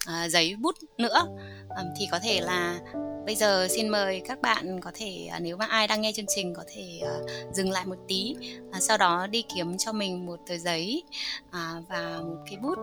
uh, 0.09 0.31
giấy 0.31 0.57
bút 0.57 0.75
nữa. 0.99 1.27
Um, 1.69 1.87
thì 1.99 2.09
có 2.11 2.19
thể 2.19 2.41
là 2.41 2.79
bây 3.27 3.35
giờ 3.35 3.68
xin 3.70 3.89
mời 3.89 4.22
các 4.24 4.43
bạn 4.43 4.81
có 4.81 4.91
thể 4.95 5.29
à, 5.31 5.39
nếu 5.39 5.57
mà 5.57 5.66
ai 5.66 5.87
đang 5.87 6.01
nghe 6.01 6.12
chương 6.12 6.27
trình 6.29 6.55
có 6.55 6.64
thể 6.74 7.01
à, 7.03 7.14
dừng 7.53 7.70
lại 7.70 7.87
một 7.87 7.97
tí 8.09 8.35
à, 8.72 8.81
sau 8.81 8.99
đó 8.99 9.27
đi 9.27 9.45
kiếm 9.55 9.79
cho 9.79 9.93
mình 9.93 10.27
một 10.27 10.41
tờ 10.47 10.57
giấy 10.59 11.03
và 11.89 12.20
một 12.22 12.37
cái 12.47 12.57
bút. 12.62 12.79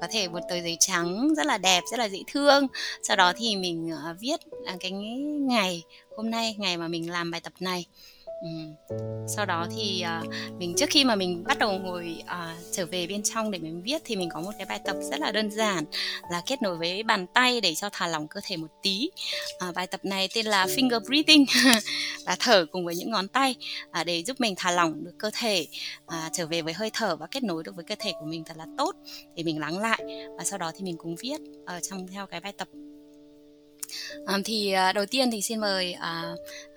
Có 0.00 0.06
thể 0.10 0.28
một 0.28 0.40
tờ 0.48 0.60
giấy 0.60 0.76
trắng 0.80 1.34
rất 1.36 1.46
là 1.46 1.58
đẹp, 1.58 1.80
rất 1.90 1.98
là 1.98 2.04
dễ 2.04 2.18
thương. 2.32 2.66
Sau 3.02 3.16
đó 3.16 3.32
thì 3.36 3.56
mình 3.56 3.92
viết 4.20 4.40
cái 4.80 4.90
ngày 4.90 5.82
hôm 6.16 6.30
nay, 6.30 6.54
ngày 6.58 6.76
mà 6.76 6.88
mình 6.88 7.10
làm 7.10 7.30
bài 7.30 7.40
tập 7.40 7.52
này. 7.60 7.86
Ừ. 8.40 8.48
sau 9.28 9.46
đó 9.46 9.66
thì 9.76 10.04
uh, 10.20 10.34
mình 10.58 10.74
trước 10.76 10.90
khi 10.90 11.04
mà 11.04 11.14
mình 11.14 11.44
bắt 11.44 11.58
đầu 11.58 11.78
ngồi 11.78 12.22
uh, 12.22 12.72
trở 12.72 12.86
về 12.86 13.06
bên 13.06 13.22
trong 13.22 13.50
để 13.50 13.58
mình 13.58 13.82
viết 13.82 14.02
thì 14.04 14.16
mình 14.16 14.28
có 14.28 14.40
một 14.40 14.50
cái 14.58 14.66
bài 14.66 14.80
tập 14.84 14.96
rất 15.10 15.20
là 15.20 15.32
đơn 15.32 15.50
giản 15.50 15.84
là 16.30 16.42
kết 16.46 16.62
nối 16.62 16.76
với 16.76 17.02
bàn 17.02 17.26
tay 17.26 17.60
để 17.60 17.74
cho 17.74 17.88
thả 17.92 18.06
lỏng 18.06 18.28
cơ 18.28 18.40
thể 18.44 18.56
một 18.56 18.66
tí 18.82 19.10
uh, 19.68 19.74
bài 19.74 19.86
tập 19.86 20.00
này 20.04 20.28
tên 20.34 20.46
là 20.46 20.66
finger 20.66 21.00
breathing 21.00 21.44
là 22.26 22.36
thở 22.38 22.66
cùng 22.72 22.84
với 22.84 22.96
những 22.96 23.10
ngón 23.10 23.28
tay 23.28 23.54
uh, 24.00 24.06
để 24.06 24.22
giúp 24.22 24.40
mình 24.40 24.54
thả 24.56 24.70
lỏng 24.70 25.04
được 25.04 25.14
cơ 25.18 25.30
thể 25.34 25.66
uh, 26.06 26.14
trở 26.32 26.46
về 26.46 26.62
với 26.62 26.72
hơi 26.72 26.90
thở 26.92 27.16
và 27.16 27.26
kết 27.30 27.42
nối 27.42 27.62
được 27.64 27.76
với 27.76 27.84
cơ 27.84 27.94
thể 27.98 28.12
của 28.20 28.26
mình 28.26 28.44
thật 28.44 28.56
là 28.56 28.66
tốt 28.78 28.92
để 29.34 29.42
mình 29.42 29.60
lắng 29.60 29.78
lại 29.78 30.04
và 30.38 30.44
sau 30.44 30.58
đó 30.58 30.72
thì 30.76 30.84
mình 30.84 30.96
cũng 30.98 31.16
viết 31.16 31.40
ở 31.66 31.80
trong 31.80 32.08
theo 32.08 32.26
cái 32.26 32.40
bài 32.40 32.52
tập 32.58 32.68
Um, 34.26 34.42
thì 34.44 34.74
uh, 34.88 34.94
đầu 34.94 35.06
tiên 35.06 35.30
thì 35.30 35.42
xin 35.42 35.60
mời 35.60 35.96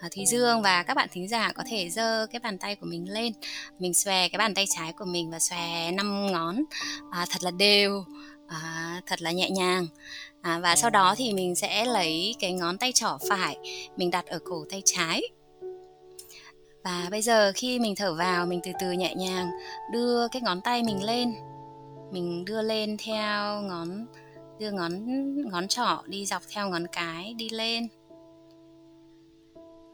uh, 0.05 0.11
Thúy 0.15 0.25
Dương 0.25 0.61
và 0.61 0.83
các 0.83 0.93
bạn 0.93 1.07
thính 1.11 1.27
giả 1.27 1.51
có 1.51 1.63
thể 1.69 1.89
giơ 1.89 2.27
cái 2.31 2.39
bàn 2.39 2.57
tay 2.57 2.75
của 2.75 2.85
mình 2.85 3.13
lên. 3.13 3.33
Mình 3.79 3.93
xòe 3.93 4.29
cái 4.29 4.37
bàn 4.37 4.53
tay 4.53 4.65
trái 4.69 4.93
của 4.93 5.05
mình 5.05 5.31
và 5.31 5.39
xòe 5.39 5.91
năm 5.91 6.27
ngón 6.31 6.59
uh, 6.99 7.29
thật 7.29 7.43
là 7.43 7.51
đều 7.51 8.05
uh, 8.45 9.05
thật 9.05 9.21
là 9.21 9.31
nhẹ 9.31 9.49
nhàng. 9.49 9.87
À, 10.41 10.59
và 10.59 10.75
sau 10.75 10.89
đó 10.89 11.15
thì 11.17 11.33
mình 11.33 11.55
sẽ 11.55 11.85
lấy 11.85 12.35
cái 12.39 12.53
ngón 12.53 12.77
tay 12.77 12.91
trỏ 12.91 13.17
phải 13.29 13.57
mình 13.97 14.11
đặt 14.11 14.25
ở 14.25 14.39
cổ 14.45 14.65
tay 14.69 14.81
trái. 14.85 15.21
Và 16.83 17.07
bây 17.11 17.21
giờ 17.21 17.51
khi 17.55 17.79
mình 17.79 17.95
thở 17.95 18.13
vào 18.13 18.45
mình 18.45 18.59
từ 18.63 18.71
từ 18.79 18.91
nhẹ 18.91 19.15
nhàng 19.15 19.49
đưa 19.91 20.27
cái 20.27 20.41
ngón 20.41 20.61
tay 20.61 20.83
mình 20.83 21.03
lên. 21.03 21.33
Mình 22.11 22.45
đưa 22.45 22.61
lên 22.61 22.97
theo 22.97 23.61
ngón 23.61 24.05
đưa 24.61 24.71
ngón 24.71 25.05
ngón 25.49 25.67
trỏ 25.67 26.03
đi 26.07 26.25
dọc 26.25 26.41
theo 26.49 26.69
ngón 26.69 26.87
cái, 26.91 27.33
đi 27.33 27.49
lên. 27.49 27.87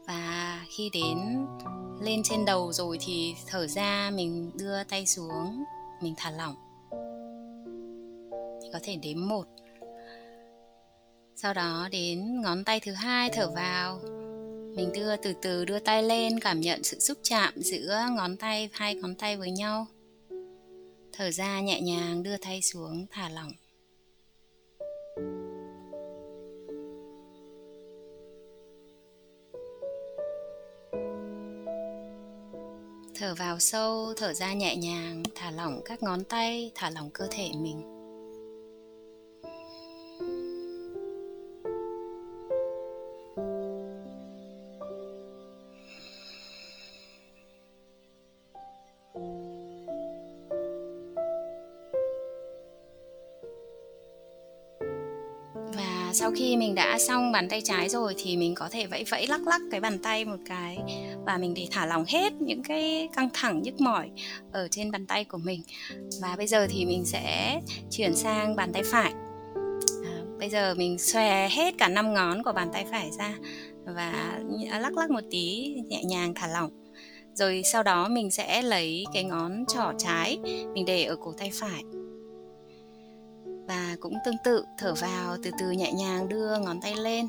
Và 0.06 0.64
khi 0.68 0.90
đến, 0.92 1.46
lên 2.00 2.22
trên 2.24 2.44
đầu 2.44 2.72
rồi 2.72 2.98
thì 3.00 3.34
thở 3.46 3.66
ra, 3.66 4.10
mình 4.14 4.50
đưa 4.58 4.84
tay 4.84 5.06
xuống, 5.06 5.64
mình 6.02 6.14
thả 6.16 6.30
lỏng. 6.30 6.54
Có 8.72 8.78
thể 8.82 8.96
đếm 8.96 9.28
một. 9.28 9.44
Sau 11.36 11.54
đó 11.54 11.88
đến 11.92 12.40
ngón 12.40 12.64
tay 12.64 12.80
thứ 12.80 12.92
hai 12.92 13.30
thở 13.32 13.50
vào. 13.54 13.98
Mình 14.76 14.90
đưa, 14.94 15.16
từ 15.16 15.32
từ 15.42 15.64
đưa 15.64 15.78
tay 15.78 16.02
lên, 16.02 16.40
cảm 16.40 16.60
nhận 16.60 16.84
sự 16.84 16.98
xúc 16.98 17.18
chạm 17.22 17.54
giữa 17.56 18.00
ngón 18.16 18.36
tay, 18.36 18.70
hai 18.72 18.94
ngón 18.94 19.14
tay 19.14 19.36
với 19.36 19.50
nhau. 19.50 19.86
Thở 21.12 21.30
ra 21.30 21.60
nhẹ 21.60 21.80
nhàng, 21.80 22.22
đưa 22.22 22.36
tay 22.36 22.62
xuống, 22.62 23.06
thả 23.10 23.28
lỏng 23.28 23.52
thở 33.18 33.34
vào 33.34 33.58
sâu, 33.58 34.14
thở 34.16 34.34
ra 34.34 34.52
nhẹ 34.52 34.76
nhàng, 34.76 35.22
thả 35.34 35.50
lỏng 35.50 35.80
các 35.84 36.02
ngón 36.02 36.24
tay, 36.24 36.72
thả 36.74 36.90
lỏng 36.90 37.10
cơ 37.10 37.26
thể 37.30 37.50
mình. 37.54 37.97
Sau 56.28 56.34
khi 56.36 56.56
mình 56.56 56.74
đã 56.74 56.98
xong 56.98 57.32
bàn 57.32 57.48
tay 57.48 57.60
trái 57.64 57.88
rồi 57.88 58.14
thì 58.18 58.36
mình 58.36 58.54
có 58.54 58.68
thể 58.70 58.86
vẫy 58.86 59.04
vẫy 59.10 59.26
lắc 59.26 59.46
lắc 59.46 59.60
cái 59.70 59.80
bàn 59.80 59.98
tay 59.98 60.24
một 60.24 60.36
cái 60.46 60.78
và 61.26 61.38
mình 61.38 61.54
để 61.54 61.66
thả 61.70 61.86
lỏng 61.86 62.04
hết 62.08 62.32
những 62.40 62.62
cái 62.62 63.08
căng 63.16 63.28
thẳng 63.32 63.62
nhức 63.62 63.80
mỏi 63.80 64.10
ở 64.52 64.68
trên 64.70 64.90
bàn 64.90 65.06
tay 65.06 65.24
của 65.24 65.38
mình. 65.38 65.62
Và 66.22 66.36
bây 66.36 66.46
giờ 66.46 66.66
thì 66.70 66.84
mình 66.84 67.04
sẽ 67.04 67.60
chuyển 67.90 68.16
sang 68.16 68.56
bàn 68.56 68.72
tay 68.72 68.82
phải. 68.82 69.12
À, 70.04 70.16
bây 70.38 70.50
giờ 70.50 70.74
mình 70.74 70.98
xòe 70.98 71.48
hết 71.48 71.74
cả 71.78 71.88
năm 71.88 72.14
ngón 72.14 72.42
của 72.42 72.52
bàn 72.52 72.68
tay 72.72 72.84
phải 72.90 73.10
ra 73.18 73.34
và 73.84 74.38
lắc 74.80 74.96
lắc 74.96 75.10
một 75.10 75.24
tí 75.30 75.74
nhẹ 75.88 76.04
nhàng 76.04 76.34
thả 76.34 76.46
lỏng. 76.46 76.70
Rồi 77.34 77.62
sau 77.72 77.82
đó 77.82 78.08
mình 78.08 78.30
sẽ 78.30 78.62
lấy 78.62 79.04
cái 79.14 79.24
ngón 79.24 79.64
trỏ 79.66 79.92
trái 79.98 80.38
mình 80.74 80.84
để 80.84 81.04
ở 81.04 81.16
cổ 81.16 81.32
tay 81.38 81.50
phải 81.54 81.82
và 83.68 83.96
cũng 84.00 84.18
tương 84.24 84.38
tự, 84.44 84.64
thở 84.78 84.94
vào 84.94 85.36
từ 85.42 85.50
từ 85.58 85.70
nhẹ 85.70 85.92
nhàng 85.92 86.28
đưa 86.28 86.58
ngón 86.58 86.80
tay 86.80 86.96
lên. 86.96 87.28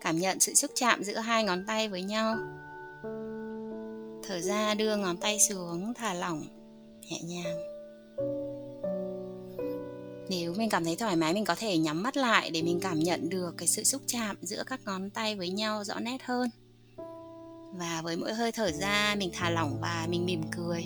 Cảm 0.00 0.18
nhận 0.18 0.40
sự 0.40 0.54
xúc 0.54 0.70
chạm 0.74 1.04
giữa 1.04 1.18
hai 1.18 1.44
ngón 1.44 1.64
tay 1.66 1.88
với 1.88 2.02
nhau. 2.02 2.36
Thở 4.22 4.40
ra 4.40 4.74
đưa 4.74 4.96
ngón 4.96 5.16
tay 5.16 5.38
xuống, 5.48 5.94
thả 5.94 6.14
lỏng, 6.14 6.42
nhẹ 7.00 7.20
nhàng. 7.22 7.58
Nếu 10.28 10.54
mình 10.56 10.68
cảm 10.70 10.84
thấy 10.84 10.96
thoải 10.96 11.16
mái, 11.16 11.34
mình 11.34 11.44
có 11.44 11.54
thể 11.58 11.78
nhắm 11.78 12.02
mắt 12.02 12.16
lại 12.16 12.50
để 12.50 12.62
mình 12.62 12.80
cảm 12.80 12.98
nhận 12.98 13.28
được 13.28 13.54
cái 13.56 13.68
sự 13.68 13.84
xúc 13.84 14.02
chạm 14.06 14.36
giữa 14.42 14.62
các 14.66 14.80
ngón 14.84 15.10
tay 15.10 15.36
với 15.36 15.50
nhau 15.50 15.84
rõ 15.84 15.94
nét 16.00 16.22
hơn. 16.24 16.50
Và 17.72 18.00
với 18.04 18.16
mỗi 18.16 18.34
hơi 18.34 18.52
thở 18.52 18.70
ra, 18.70 19.14
mình 19.18 19.30
thả 19.34 19.50
lỏng 19.50 19.78
và 19.80 20.06
mình 20.10 20.26
mỉm 20.26 20.42
cười. 20.56 20.84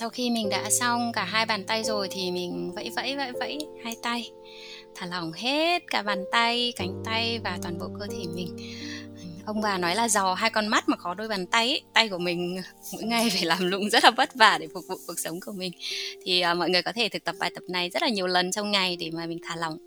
Sau 0.00 0.10
khi 0.10 0.30
mình 0.30 0.48
đã 0.48 0.70
xong 0.70 1.12
cả 1.12 1.24
hai 1.24 1.46
bàn 1.46 1.64
tay 1.64 1.84
rồi 1.84 2.08
thì 2.10 2.30
mình 2.30 2.72
vẫy 2.72 2.90
vẫy 2.96 3.16
vẫy 3.16 3.32
vẫy 3.32 3.58
hai 3.84 3.96
tay. 4.02 4.30
Thả 4.94 5.06
lỏng 5.06 5.32
hết 5.32 5.82
cả 5.86 6.02
bàn 6.02 6.24
tay, 6.32 6.72
cánh 6.76 7.02
tay 7.04 7.38
và 7.44 7.58
toàn 7.62 7.78
bộ 7.78 7.86
cơ 8.00 8.06
thể 8.06 8.24
mình 8.34 8.56
ông 9.50 9.60
bà 9.60 9.78
nói 9.78 9.94
là 9.94 10.08
giàu 10.08 10.34
hai 10.34 10.50
con 10.50 10.68
mắt 10.68 10.88
mà 10.88 10.96
khó 10.96 11.14
đôi 11.14 11.28
bàn 11.28 11.46
tay 11.46 11.68
ấy, 11.68 11.82
tay 11.94 12.08
của 12.08 12.18
mình 12.18 12.62
mỗi 12.92 13.02
ngày 13.02 13.30
phải 13.30 13.44
làm 13.44 13.70
lụng 13.70 13.90
rất 13.90 14.04
là 14.04 14.10
vất 14.10 14.34
vả 14.34 14.58
để 14.60 14.68
phục 14.74 14.84
vụ 14.88 14.96
cuộc 15.06 15.18
sống 15.18 15.40
của 15.46 15.52
mình. 15.52 15.72
Thì 16.24 16.42
uh, 16.52 16.56
mọi 16.56 16.70
người 16.70 16.82
có 16.82 16.92
thể 16.92 17.08
thực 17.08 17.24
tập 17.24 17.34
bài 17.38 17.50
tập 17.54 17.62
này 17.68 17.90
rất 17.90 18.02
là 18.02 18.08
nhiều 18.08 18.26
lần 18.26 18.52
trong 18.52 18.70
ngày 18.70 18.96
để 18.96 19.10
mà 19.14 19.26
mình 19.26 19.38
thả 19.42 19.56
lỏng 19.56 19.78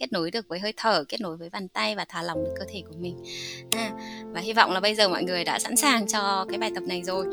kết 0.00 0.12
nối 0.12 0.30
được 0.30 0.48
với 0.48 0.58
hơi 0.58 0.72
thở 0.76 1.04
kết 1.08 1.20
nối 1.20 1.36
với 1.36 1.50
bàn 1.50 1.68
tay 1.68 1.94
và 1.94 2.04
thả 2.08 2.22
lỏng 2.22 2.44
được 2.44 2.54
cơ 2.58 2.64
thể 2.72 2.82
của 2.88 2.94
mình. 2.98 3.24
À, 3.70 3.90
và 4.32 4.40
hy 4.40 4.52
vọng 4.52 4.72
là 4.72 4.80
bây 4.80 4.94
giờ 4.94 5.08
mọi 5.08 5.24
người 5.24 5.44
đã 5.44 5.58
sẵn 5.58 5.76
sàng 5.76 6.08
cho 6.08 6.46
cái 6.48 6.58
bài 6.58 6.70
tập 6.74 6.82
này 6.86 7.02
rồi. 7.02 7.26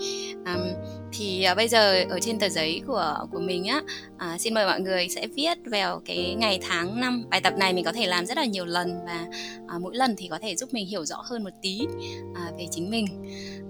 Um, 0.45 0.67
thì 1.13 1.45
uh, 1.51 1.57
bây 1.57 1.67
giờ 1.67 2.03
ở 2.09 2.19
trên 2.21 2.39
tờ 2.39 2.49
giấy 2.49 2.81
của 2.87 3.27
của 3.31 3.39
mình 3.39 3.65
á 3.65 3.81
uh, 4.15 4.41
xin 4.41 4.53
mời 4.53 4.65
mọi 4.65 4.81
người 4.81 5.09
sẽ 5.09 5.27
viết 5.27 5.57
vào 5.65 6.01
cái 6.05 6.35
ngày 6.37 6.59
tháng 6.61 7.01
năm. 7.01 7.23
Bài 7.29 7.41
tập 7.41 7.53
này 7.57 7.73
mình 7.73 7.85
có 7.85 7.91
thể 7.91 8.05
làm 8.05 8.25
rất 8.25 8.37
là 8.37 8.45
nhiều 8.45 8.65
lần 8.65 8.99
và 9.05 9.25
uh, 9.75 9.81
mỗi 9.81 9.95
lần 9.95 10.15
thì 10.17 10.27
có 10.27 10.39
thể 10.41 10.55
giúp 10.55 10.69
mình 10.73 10.87
hiểu 10.87 11.05
rõ 11.05 11.23
hơn 11.25 11.43
một 11.43 11.49
tí 11.61 11.76
à, 12.35 12.51
về 12.57 12.67
chính 12.71 12.89
mình. 12.89 13.07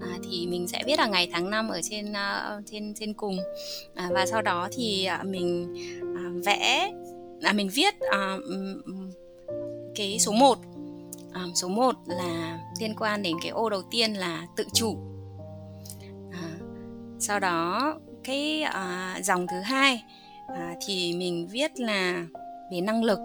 À, 0.01 0.17
thì 0.23 0.47
mình 0.47 0.67
sẽ 0.67 0.83
viết 0.85 0.99
là 0.99 1.07
ngày 1.07 1.29
tháng 1.31 1.49
năm 1.49 1.69
ở 1.69 1.81
trên 1.83 2.11
uh, 2.11 2.63
trên 2.65 2.93
trên 2.93 3.13
cùng. 3.13 3.37
À, 3.95 4.09
và 4.13 4.25
sau 4.25 4.41
đó 4.41 4.69
thì 4.71 5.07
uh, 5.21 5.27
mình 5.27 5.73
uh, 6.01 6.45
vẽ 6.45 6.91
à, 7.41 7.53
mình 7.53 7.69
viết 7.73 7.95
uh, 7.95 8.43
cái 9.95 10.19
số 10.19 10.31
1 10.31 10.57
à, 11.33 11.41
số 11.55 11.67
1 11.67 11.95
là 12.05 12.59
liên 12.79 12.95
quan 12.95 13.23
đến 13.23 13.35
cái 13.41 13.51
ô 13.51 13.69
đầu 13.69 13.81
tiên 13.91 14.13
là 14.13 14.47
tự 14.55 14.63
chủ. 14.73 14.97
À, 16.31 16.49
sau 17.19 17.39
đó 17.39 17.93
cái 18.23 18.63
uh, 18.67 19.25
dòng 19.25 19.47
thứ 19.47 19.59
hai 19.59 20.03
à, 20.47 20.75
thì 20.85 21.13
mình 21.13 21.47
viết 21.47 21.79
là 21.79 22.25
về 22.71 22.81
năng 22.81 23.03
lực. 23.03 23.19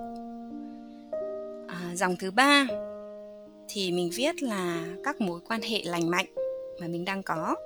À, 1.68 1.95
dòng 1.95 2.16
thứ 2.16 2.30
ba 2.30 2.66
thì 3.75 3.93
mình 3.93 4.11
viết 4.14 4.43
là 4.43 4.87
các 5.05 5.20
mối 5.20 5.41
quan 5.49 5.62
hệ 5.62 5.83
lành 5.85 6.11
mạnh 6.11 6.27
mà 6.81 6.87
mình 6.87 7.05
đang 7.05 7.23
có. 7.23 7.57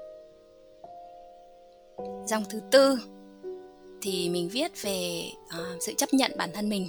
Dòng 2.26 2.44
thứ 2.50 2.60
tư 2.70 2.98
thì 4.02 4.28
mình 4.28 4.48
viết 4.48 4.82
về 4.82 5.22
uh, 5.46 5.82
sự 5.82 5.92
chấp 5.96 6.14
nhận 6.14 6.32
bản 6.36 6.50
thân 6.54 6.68
mình. 6.68 6.88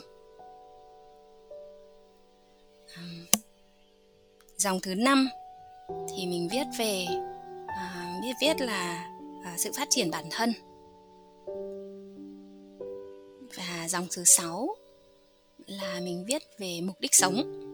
Um, 2.97 3.25
dòng 4.57 4.79
thứ 4.79 4.95
năm 4.95 5.29
thì 5.87 6.25
mình 6.25 6.47
viết 6.51 6.65
về 6.79 7.05
uh, 7.63 8.23
viết 8.23 8.33
viết 8.41 8.61
là 8.61 9.09
uh, 9.39 9.59
sự 9.59 9.71
phát 9.77 9.87
triển 9.89 10.11
bản 10.11 10.25
thân. 10.31 10.53
Và 13.57 13.87
dòng 13.87 14.07
thứ 14.11 14.23
sáu 14.23 14.75
là 15.67 15.99
mình 16.03 16.25
viết 16.27 16.43
về 16.59 16.81
mục 16.83 16.95
đích 16.99 17.15
sống. 17.15 17.66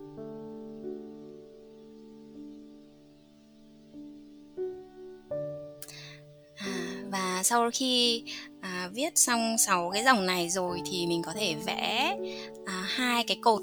Và 7.14 7.42
sau 7.44 7.70
khi 7.74 8.24
à, 8.62 8.90
viết 8.94 9.18
xong 9.18 9.56
6 9.58 9.92
cái 9.94 10.04
dòng 10.04 10.26
này 10.26 10.50
rồi 10.50 10.82
thì 10.92 11.08
mình 11.08 11.22
có 11.26 11.32
thể 11.36 11.56
vẽ 11.66 12.18
à, 12.66 12.84
hai 12.88 13.24
cái 13.24 13.38
cột 13.42 13.62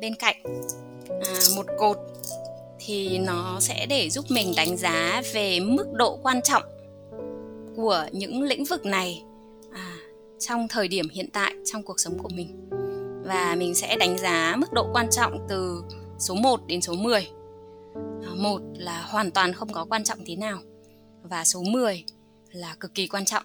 bên 0.00 0.14
cạnh. 0.14 0.36
À, 1.08 1.32
một 1.56 1.66
cột 1.78 1.96
thì 2.78 3.18
nó 3.18 3.56
sẽ 3.60 3.86
để 3.86 4.10
giúp 4.10 4.24
mình 4.28 4.52
đánh 4.56 4.76
giá 4.76 5.22
về 5.32 5.60
mức 5.60 5.86
độ 5.92 6.18
quan 6.22 6.42
trọng 6.42 6.62
của 7.76 8.06
những 8.12 8.42
lĩnh 8.42 8.64
vực 8.64 8.86
này 8.86 9.22
à, 9.72 9.96
trong 10.38 10.68
thời 10.68 10.88
điểm 10.88 11.08
hiện 11.08 11.28
tại 11.32 11.54
trong 11.64 11.82
cuộc 11.82 12.00
sống 12.00 12.18
của 12.18 12.28
mình. 12.28 12.68
Và 13.24 13.54
mình 13.58 13.74
sẽ 13.74 13.96
đánh 13.96 14.18
giá 14.18 14.56
mức 14.56 14.72
độ 14.72 14.90
quan 14.92 15.10
trọng 15.10 15.46
từ 15.48 15.82
số 16.18 16.34
1 16.34 16.66
đến 16.66 16.82
số 16.82 16.94
10 16.94 17.20
à, 17.20 17.26
ờ, 18.26 18.34
một 18.34 18.60
là 18.74 19.02
hoàn 19.02 19.30
toàn 19.30 19.52
không 19.52 19.72
có 19.72 19.86
quan 19.90 20.04
trọng 20.04 20.18
tí 20.24 20.36
nào 20.36 20.58
và 21.22 21.44
số 21.44 21.62
10 21.62 22.04
là 22.52 22.76
cực 22.80 22.94
kỳ 22.94 23.06
quan 23.06 23.24
trọng. 23.24 23.42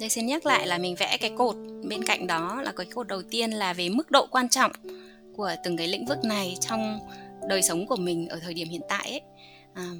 Đây 0.00 0.08
xin 0.08 0.26
nhắc 0.26 0.46
lại 0.46 0.66
là 0.66 0.78
mình 0.78 0.94
vẽ 0.98 1.16
cái 1.20 1.32
cột 1.38 1.56
bên 1.88 2.04
cạnh 2.04 2.26
đó 2.26 2.62
là 2.62 2.72
cái 2.76 2.86
cột 2.86 3.08
đầu 3.08 3.22
tiên 3.30 3.50
là 3.50 3.72
về 3.72 3.88
mức 3.88 4.10
độ 4.10 4.26
quan 4.30 4.48
trọng 4.48 4.72
của 5.36 5.50
từng 5.64 5.76
cái 5.76 5.88
lĩnh 5.88 6.06
vực 6.06 6.18
này 6.24 6.56
trong 6.60 7.00
đời 7.48 7.62
sống 7.62 7.86
của 7.86 7.96
mình 7.96 8.28
ở 8.28 8.38
thời 8.42 8.54
điểm 8.54 8.68
hiện 8.68 8.82
tại 8.88 9.10
ấy. 9.10 9.20
À, 9.74 9.90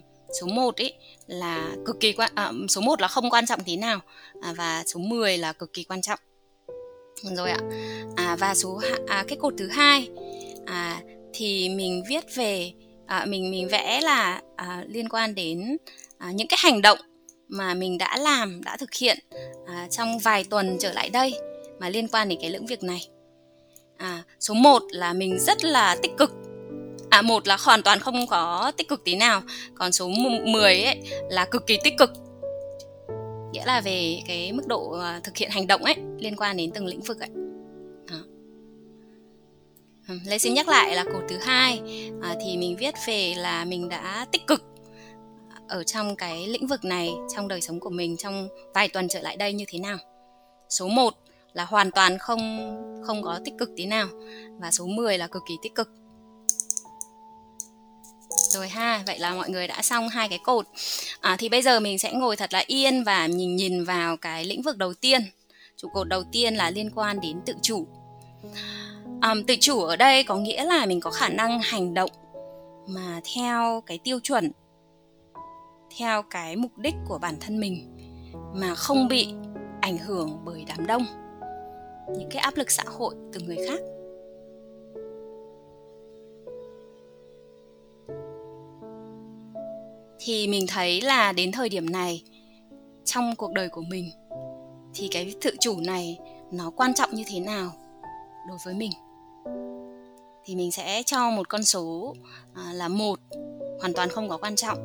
số 0.41 0.47
1 0.47 0.77
ấy 0.77 0.95
là 1.27 1.77
cực 1.87 2.01
kỳ 2.01 2.13
quan 2.13 2.33
à, 2.35 2.53
số 2.69 2.81
1 2.81 3.01
là 3.01 3.09
không 3.09 3.31
quan 3.31 3.47
trọng 3.47 3.61
tí 3.65 3.77
nào 3.77 4.01
à, 4.43 4.53
và 4.57 4.83
số 4.87 5.01
10 5.01 5.39
là 5.39 5.53
cực 5.53 5.73
kỳ 5.73 5.85
quan 5.85 6.03
trọng 6.03 6.19
rồi 7.23 7.51
ạ. 7.51 7.59
À, 8.17 8.37
và 8.37 8.55
số 8.55 8.81
à, 9.07 9.25
cái 9.29 9.39
cột 9.41 9.55
thứ 9.59 9.69
hai 9.69 10.09
à, 10.67 11.01
thì 11.33 11.69
mình 11.69 12.03
viết 12.09 12.35
về 12.35 12.73
à, 13.07 13.25
mình 13.25 13.51
mình 13.51 13.69
vẽ 13.69 14.01
là 14.01 14.41
à, 14.57 14.85
liên 14.89 15.09
quan 15.09 15.35
đến 15.35 15.77
à, 16.19 16.33
những 16.33 16.49
cái 16.49 16.59
hành 16.63 16.83
động 16.83 16.99
mà 17.49 17.75
mình 17.75 17.99
đã 17.99 18.17
làm 18.19 18.65
đã 18.65 18.77
thực 18.77 18.95
hiện 18.95 19.19
à, 19.67 19.89
trong 19.91 20.19
vài 20.19 20.45
tuần 20.45 20.77
trở 20.81 20.93
lại 20.93 21.11
đây 21.11 21.35
mà 21.81 21.89
liên 21.89 22.09
quan 22.09 22.29
đến 22.29 22.39
cái 22.41 22.51
lĩnh 22.51 22.67
vực 22.67 22.83
này. 22.83 23.09
À, 23.97 24.23
số 24.41 24.55
1 24.55 24.83
là 24.91 25.13
mình 25.13 25.39
rất 25.39 25.65
là 25.65 25.97
tích 26.03 26.13
cực. 26.19 26.33
À 27.11 27.23
một 27.23 27.49
là 27.49 27.57
hoàn 27.61 27.83
toàn 27.83 28.01
không 28.01 28.27
có 28.27 28.73
tích 28.77 28.89
cực 28.89 29.05
tí 29.05 29.15
nào. 29.15 29.43
Còn 29.75 29.93
số 29.93 30.09
10 30.47 30.83
ấy 30.83 30.97
là 31.31 31.45
cực 31.45 31.67
kỳ 31.67 31.79
tích 31.85 31.95
cực 31.99 32.11
nghĩa 33.53 33.65
là 33.65 33.81
về 33.81 34.23
cái 34.27 34.53
mức 34.53 34.67
độ 34.67 34.91
ờ, 34.91 35.21
thực 35.25 35.37
hiện 35.37 35.51
hành 35.51 35.67
động 35.67 35.85
ấy 35.85 35.95
liên 36.19 36.37
quan 36.37 36.57
đến 36.57 36.71
từng 36.75 36.87
lĩnh 36.87 37.01
vực 37.01 37.21
ấy 37.21 37.31
Đó. 38.11 38.17
Lê 40.27 40.39
xin 40.39 40.55
nhắc 40.55 40.69
lại 40.69 40.95
là 40.95 41.05
cột 41.05 41.23
thứ 41.29 41.39
hai 41.39 41.83
à, 42.23 42.37
thì 42.45 42.57
mình 42.57 42.77
viết 42.77 42.95
về 43.07 43.35
là 43.37 43.65
mình 43.65 43.89
đã 43.89 44.27
tích 44.33 44.47
cực 44.47 44.65
ở 45.69 45.85
trong 45.85 46.17
cái 46.17 46.47
lĩnh 46.47 46.67
vực 46.67 46.85
này 46.85 47.15
trong 47.35 47.49
đời 47.49 47.61
sống 47.61 47.81
của 47.81 47.91
mình 47.91 48.17
trong 48.17 48.49
vài 48.75 48.89
tuần 48.89 49.09
trở 49.09 49.21
lại 49.21 49.37
đây 49.37 49.53
như 49.53 49.65
thế 49.69 49.79
nào. 49.79 49.99
Số 50.69 50.89
1 50.89 51.15
là 51.53 51.65
hoàn 51.65 51.91
toàn 51.91 52.19
không 52.19 52.69
không 53.07 53.23
có 53.23 53.41
tích 53.45 53.55
cực 53.59 53.71
tí 53.77 53.87
nào 53.87 54.09
và 54.61 54.71
số 54.71 54.87
10 54.87 55.19
là 55.19 55.27
cực 55.27 55.43
kỳ 55.49 55.55
tích 55.63 55.75
cực 55.75 55.89
rồi 58.53 58.69
ha 58.69 59.03
vậy 59.07 59.19
là 59.19 59.35
mọi 59.35 59.51
người 59.51 59.67
đã 59.67 59.83
xong 59.83 60.09
hai 60.09 60.29
cái 60.29 60.39
cột. 60.45 60.67
À, 61.21 61.37
thì 61.39 61.49
bây 61.49 61.63
giờ 61.63 61.81
mình 61.81 61.99
sẽ 61.99 62.13
ngồi 62.13 62.37
thật 62.37 62.53
là 62.53 62.65
yên 62.67 63.05
và 63.05 63.27
nhìn 63.27 63.57
nhìn 63.57 63.85
vào 63.85 64.17
cái 64.17 64.45
lĩnh 64.45 64.63
vực 64.63 64.77
đầu 64.77 64.95
tiên. 64.95 65.21
Trụ 65.77 65.89
cột 65.95 66.09
đầu 66.09 66.25
tiên 66.33 66.55
là 66.55 66.71
liên 66.71 66.91
quan 66.95 67.21
đến 67.21 67.41
tự 67.47 67.55
chủ. 67.63 67.87
À, 69.21 69.35
tự 69.47 69.55
chủ 69.61 69.81
ở 69.83 69.97
đây 69.97 70.25
có 70.25 70.37
nghĩa 70.37 70.65
là 70.65 70.87
mình 70.87 71.01
có 71.01 71.11
khả 71.11 71.29
năng 71.29 71.61
hành 71.61 71.95
động 71.95 72.11
mà 72.87 73.21
theo 73.35 73.83
cái 73.87 73.99
tiêu 74.05 74.21
chuẩn 74.23 74.53
theo 75.99 76.23
cái 76.23 76.57
mục 76.57 76.79
đích 76.79 76.95
của 77.09 77.19
bản 77.19 77.35
thân 77.41 77.61
mình 77.61 77.97
mà 78.55 78.75
không 78.75 79.09
bị 79.09 79.29
ảnh 79.81 79.99
hưởng 79.99 80.39
bởi 80.45 80.65
đám 80.69 80.87
đông 80.87 81.07
những 82.09 82.29
cái 82.31 82.43
áp 82.43 82.57
lực 82.57 82.71
xã 82.71 82.83
hội 82.87 83.15
từ 83.33 83.41
người 83.41 83.57
khác. 83.69 83.81
Thì 90.25 90.49
mình 90.49 90.67
thấy 90.69 91.01
là 91.01 91.33
đến 91.33 91.53
thời 91.53 91.69
điểm 91.69 91.91
này 91.91 92.23
trong 93.05 93.37
cuộc 93.37 93.53
đời 93.53 93.69
của 93.69 93.83
mình 93.83 94.11
thì 94.95 95.09
cái 95.11 95.35
tự 95.41 95.51
chủ 95.61 95.81
này 95.81 96.19
nó 96.53 96.71
quan 96.71 96.95
trọng 96.95 97.15
như 97.15 97.25
thế 97.27 97.41
nào 97.41 97.73
đối 98.49 98.59
với 98.65 98.75
mình? 98.75 98.93
Thì 100.45 100.57
mình 100.57 100.73
sẽ 100.73 101.03
cho 101.07 101.31
một 101.31 101.49
con 101.49 101.65
số 101.65 102.15
à, 102.55 102.73
là 102.73 102.89
một 102.89 103.21
hoàn 103.81 103.93
toàn 103.93 104.09
không 104.09 104.29
có 104.29 104.37
quan 104.37 104.57
trọng 104.57 104.79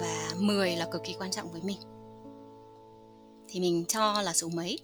và 0.00 0.30
10 0.36 0.76
là 0.76 0.86
cực 0.92 1.04
kỳ 1.04 1.14
quan 1.18 1.30
trọng 1.30 1.52
với 1.52 1.60
mình. 1.64 1.78
Thì 3.48 3.60
mình 3.60 3.84
cho 3.88 4.22
là 4.22 4.32
số 4.32 4.48
mấy? 4.48 4.78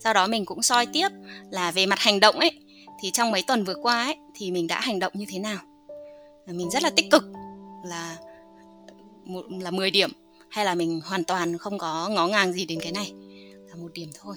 Sau 0.00 0.14
đó 0.14 0.26
mình 0.26 0.44
cũng 0.44 0.62
soi 0.62 0.86
tiếp 0.86 1.08
là 1.50 1.70
về 1.70 1.86
mặt 1.86 1.98
hành 1.98 2.20
động 2.20 2.38
ấy 2.38 2.50
thì 3.00 3.10
trong 3.10 3.30
mấy 3.30 3.42
tuần 3.46 3.64
vừa 3.64 3.74
qua 3.82 4.04
ấy 4.04 4.16
thì 4.34 4.50
mình 4.50 4.66
đã 4.66 4.80
hành 4.80 4.98
động 4.98 5.12
như 5.16 5.24
thế 5.28 5.38
nào? 5.38 5.58
Mình 6.46 6.70
rất 6.70 6.82
là 6.82 6.90
tích 6.90 7.10
cực 7.10 7.24
là 7.84 8.16
một, 9.26 9.44
là 9.60 9.70
10 9.70 9.90
điểm, 9.90 10.10
hay 10.50 10.64
là 10.64 10.74
mình 10.74 11.00
hoàn 11.04 11.24
toàn 11.24 11.58
không 11.58 11.78
có 11.78 12.08
ngó 12.08 12.28
ngàng 12.28 12.52
gì 12.52 12.66
đến 12.66 12.78
cái 12.82 12.92
này? 12.92 13.12
Là 13.68 13.74
một 13.74 13.92
điểm 13.92 14.08
thôi. 14.20 14.36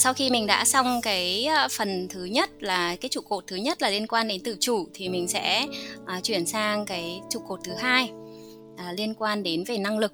Sau 0.00 0.14
khi 0.14 0.30
mình 0.30 0.46
đã 0.46 0.64
xong 0.64 1.00
cái 1.02 1.44
ờ, 1.44 1.68
phần 1.70 2.08
thứ 2.08 2.24
nhất 2.24 2.62
là 2.62 2.96
cái 2.96 3.08
trụ 3.08 3.20
cột 3.20 3.44
thứ 3.46 3.56
nhất 3.56 3.82
là 3.82 3.90
liên 3.90 4.06
quan 4.06 4.28
đến 4.28 4.42
tự 4.42 4.56
chủ 4.60 4.88
thì 4.94 5.08
mình 5.08 5.28
sẽ 5.28 5.66
à, 6.06 6.20
chuyển 6.20 6.46
sang 6.46 6.86
cái 6.86 7.20
trụ 7.30 7.40
cột 7.48 7.60
thứ 7.64 7.72
hai 7.78 8.10
à, 8.76 8.92
liên 8.96 9.14
quan 9.14 9.42
đến 9.42 9.64
về 9.64 9.78
năng 9.78 9.98
lực. 9.98 10.12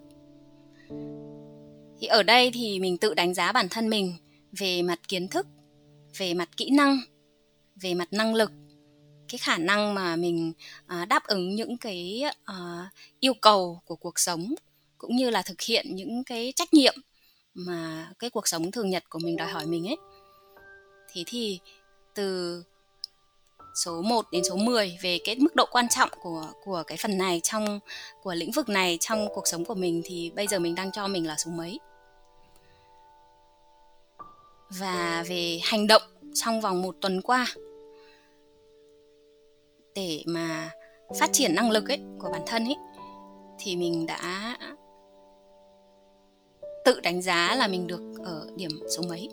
Thì 2.01 2.07
ở 2.07 2.23
đây 2.23 2.51
thì 2.55 2.79
mình 2.79 2.99
tự 2.99 3.15
đánh 3.15 3.35
giá 3.35 3.53
bản 3.53 3.69
thân 3.69 3.91
mình 3.91 4.15
về 4.59 4.83
mặt 4.83 5.01
kiến 5.09 5.29
thức 5.29 5.47
về 6.19 6.35
mặt 6.35 6.49
kỹ 6.57 6.71
năng 6.71 7.01
về 7.83 7.95
mặt 7.95 8.09
năng 8.13 8.35
lực. 8.35 8.53
Cái 9.29 9.39
khả 9.39 9.59
năng 9.59 9.95
mà 9.95 10.17
mình 10.17 10.53
à, 10.87 11.05
đáp 11.05 11.27
ứng 11.27 11.55
những 11.55 11.77
cái 11.77 12.23
à, 12.45 12.91
yêu 13.21 13.35
cầu 13.35 13.81
của 13.85 13.97
cuộc 13.97 14.19
sống 14.19 14.55
cũng 14.99 15.17
như 15.17 15.31
là 15.31 15.43
thực 15.43 15.61
hiện 15.61 15.87
những 15.95 16.25
cái 16.25 16.53
trách 16.57 16.75
nhiệm 16.75 16.95
mà 17.57 18.13
cái 18.19 18.31
cuộc 18.31 18.49
sống 18.49 18.71
thường 18.71 18.91
nhật 18.91 19.05
của 19.11 19.19
mình 19.19 19.37
đòi 19.37 19.49
hỏi 19.49 19.67
mình 19.67 19.89
ấy 19.89 19.97
thế 21.13 21.25
thì 21.27 21.61
từ 22.15 22.63
số 23.77 24.03
1 24.03 24.27
đến 24.33 24.45
số 24.45 24.57
10 24.57 24.99
về 25.03 25.19
cái 25.25 25.37
mức 25.39 25.57
độ 25.57 25.67
quan 25.71 25.89
trọng 25.89 26.11
của 26.23 26.47
của 26.65 26.83
cái 26.87 26.99
phần 26.99 27.19
này 27.19 27.41
trong, 27.43 27.81
của 28.23 28.35
lĩnh 28.35 28.51
vực 28.51 28.69
này 28.69 28.99
trong 29.01 29.29
cuộc 29.35 29.47
sống 29.47 29.65
của 29.65 29.75
mình 29.75 30.03
thì 30.05 30.33
bây 30.37 30.47
giờ 30.47 30.59
mình 30.59 30.75
đang 30.75 30.93
cho 30.93 31.09
mình 31.09 31.27
là 31.27 31.37
số 31.39 31.51
mấy. 31.51 31.81
Và 34.79 35.25
về 35.29 35.61
hành 35.63 35.87
động 35.87 36.03
trong 36.35 36.61
vòng 36.61 36.83
một 36.83 36.97
tuần 37.01 37.23
qua, 37.23 37.47
để 39.95 40.23
mà 40.27 40.71
phát 41.21 41.31
triển 41.33 41.55
năng 41.55 41.71
lực 41.71 41.89
ấy 41.89 42.01
của 42.19 42.29
bản 42.33 42.43
thân 42.47 42.65
ấy, 42.65 42.77
thì 43.59 43.77
mình 43.77 44.07
đã 44.07 44.57
tự 46.87 47.01
đánh 47.01 47.23
giá 47.23 47.55
là 47.55 47.67
mình 47.69 47.87
được 47.87 48.01
ở 48.25 48.49
điểm 48.57 48.71
số 48.97 49.03
mấy? 49.09 49.29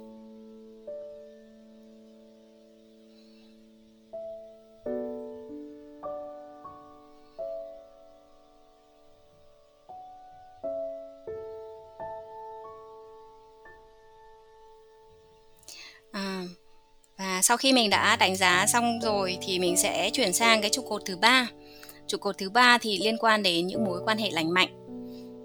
À, 16.11 16.43
và 17.17 17.41
sau 17.43 17.57
khi 17.57 17.73
mình 17.73 17.89
đã 17.89 18.15
đánh 18.15 18.35
giá 18.35 18.65
xong 18.67 18.99
rồi 19.01 19.37
thì 19.41 19.59
mình 19.59 19.77
sẽ 19.77 20.09
chuyển 20.13 20.33
sang 20.33 20.61
cái 20.61 20.69
trụ 20.69 20.81
cột 20.81 21.01
thứ 21.05 21.17
ba. 21.17 21.49
Trụ 22.07 22.17
cột 22.17 22.37
thứ 22.37 22.49
ba 22.49 22.77
thì 22.77 22.99
liên 23.03 23.17
quan 23.17 23.43
đến 23.43 23.67
những 23.67 23.83
mối 23.83 24.01
quan 24.05 24.17
hệ 24.17 24.31
lành 24.31 24.53
mạnh 24.53 24.82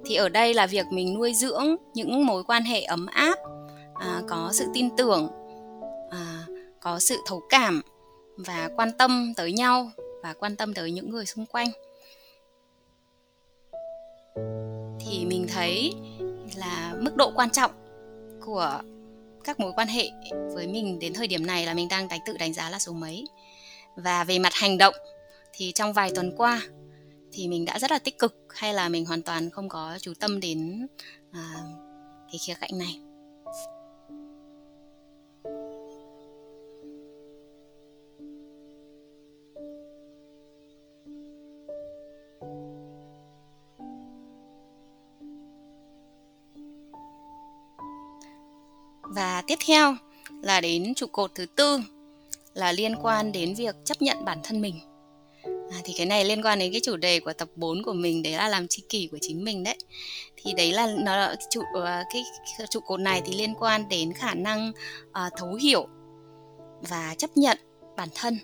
thì 0.05 0.15
ở 0.15 0.29
đây 0.29 0.55
là 0.55 0.67
việc 0.67 0.87
mình 0.91 1.15
nuôi 1.15 1.35
dưỡng 1.35 1.77
những 1.95 2.27
mối 2.27 2.45
quan 2.45 2.63
hệ 2.63 2.83
ấm 2.83 3.07
áp 3.07 3.39
à, 3.95 4.23
có 4.29 4.51
sự 4.53 4.67
tin 4.75 4.97
tưởng 4.97 5.29
à, 6.11 6.47
có 6.81 6.99
sự 6.99 7.17
thấu 7.27 7.43
cảm 7.49 7.83
và 8.37 8.71
quan 8.77 8.93
tâm 8.99 9.33
tới 9.37 9.53
nhau 9.53 9.91
và 10.23 10.35
quan 10.39 10.57
tâm 10.57 10.75
tới 10.75 10.91
những 10.91 11.11
người 11.11 11.27
xung 11.27 11.47
quanh. 11.47 11.69
Thì 15.01 15.25
mình 15.25 15.47
thấy 15.55 15.95
là 16.57 16.95
mức 17.01 17.17
độ 17.17 17.33
quan 17.35 17.51
trọng 17.51 17.71
của 18.45 18.81
các 19.45 19.61
mối 19.61 19.73
quan 19.77 19.89
hệ 19.89 20.11
với 20.55 20.67
mình 20.67 20.99
đến 20.99 21.15
thời 21.15 21.27
điểm 21.27 21.47
này 21.47 21.67
là 21.67 21.75
mình 21.75 21.89
đang 21.89 22.09
đánh 22.09 22.21
tự 22.27 22.37
đánh 22.37 22.55
giá 22.55 22.71
là 22.71 22.79
số 22.79 22.93
mấy. 22.93 23.25
Và 23.97 24.25
về 24.25 24.39
mặt 24.39 24.53
hành 24.55 24.79
động 24.79 24.95
thì 25.53 25.73
trong 25.73 25.93
vài 25.93 26.11
tuần 26.15 26.35
qua 26.37 26.63
thì 27.33 27.49
mình 27.49 27.65
đã 27.65 27.79
rất 27.79 27.91
là 27.91 27.99
tích 27.99 28.19
cực 28.19 28.37
hay 28.49 28.75
là 28.75 28.89
mình 28.89 29.07
hoàn 29.07 29.23
toàn 29.23 29.51
không 29.51 29.69
có 29.69 29.99
chú 30.01 30.13
tâm 30.21 30.41
đến 30.41 30.87
à, 31.31 31.55
cái 32.33 32.39
khía 32.47 32.55
cạnh 32.61 32.79
này? 32.79 33.01
Và 49.03 49.43
tiếp 49.47 49.59
theo 49.67 49.97
là 50.43 50.61
đến 50.61 50.95
trụ 50.95 51.07
cột 51.07 51.31
thứ 51.35 51.47
tư 51.47 51.81
là 52.55 52.73
liên 52.73 52.97
quan 53.03 53.33
đến 53.33 53.55
việc 53.55 53.77
chấp 53.85 54.03
nhận 54.03 54.25
bản 54.25 54.39
thân 54.45 54.61
mình. 54.61 54.81
À, 55.71 55.81
thì 55.85 55.93
cái 55.97 56.07
này 56.07 56.25
liên 56.25 56.43
quan 56.43 56.59
đến 56.59 56.73
cái 56.73 56.81
chủ 56.85 56.97
đề 56.97 57.21
của 57.21 57.33
tập 57.33 57.49
4 57.57 57.83
của 57.83 57.93
mình 57.93 58.23
đấy 58.23 58.33
là 58.33 58.49
làm 58.49 58.69
tri 58.69 58.83
kỷ 58.89 59.09
của 59.13 59.19
chính 59.21 59.45
mình 59.45 59.65
đấy. 59.65 59.77
Thì 60.37 60.53
đấy 60.53 60.73
là 60.73 60.87
nó 60.87 61.17
là 61.17 61.37
trụ 61.51 61.63
ờ, 61.75 62.03
cái 62.13 62.23
trụ 62.71 62.81
cột 62.81 63.01
này 63.01 63.23
thì 63.25 63.37
liên 63.37 63.55
quan 63.55 63.89
đến 63.89 64.13
khả 64.13 64.35
năng 64.35 64.73
uh, 65.09 65.33
thấu 65.37 65.55
hiểu 65.55 65.89
và 66.81 67.15
chấp 67.19 67.31
nhận 67.37 67.59
bản 67.97 68.09
thân 68.15 68.39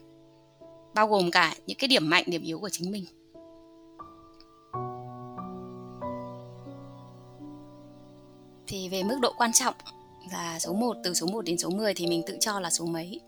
bao 0.94 1.06
gồm 1.06 1.30
cả 1.30 1.54
những 1.66 1.78
cái 1.78 1.88
điểm 1.88 2.10
mạnh 2.10 2.24
điểm 2.26 2.42
yếu 2.42 2.58
của 2.58 2.68
chính 2.68 2.90
mình. 2.90 3.04
Thì 8.66 8.88
về 8.88 9.02
mức 9.02 9.18
độ 9.22 9.32
quan 9.38 9.52
trọng 9.52 9.74
là 10.32 10.58
số 10.58 10.72
1 10.72 10.96
từ 11.04 11.14
số 11.14 11.26
1 11.26 11.44
đến 11.44 11.58
số 11.58 11.70
10 11.70 11.94
thì 11.94 12.06
mình 12.06 12.22
tự 12.26 12.36
cho 12.40 12.60
là 12.60 12.70
số 12.70 12.86
mấy. 12.86 13.20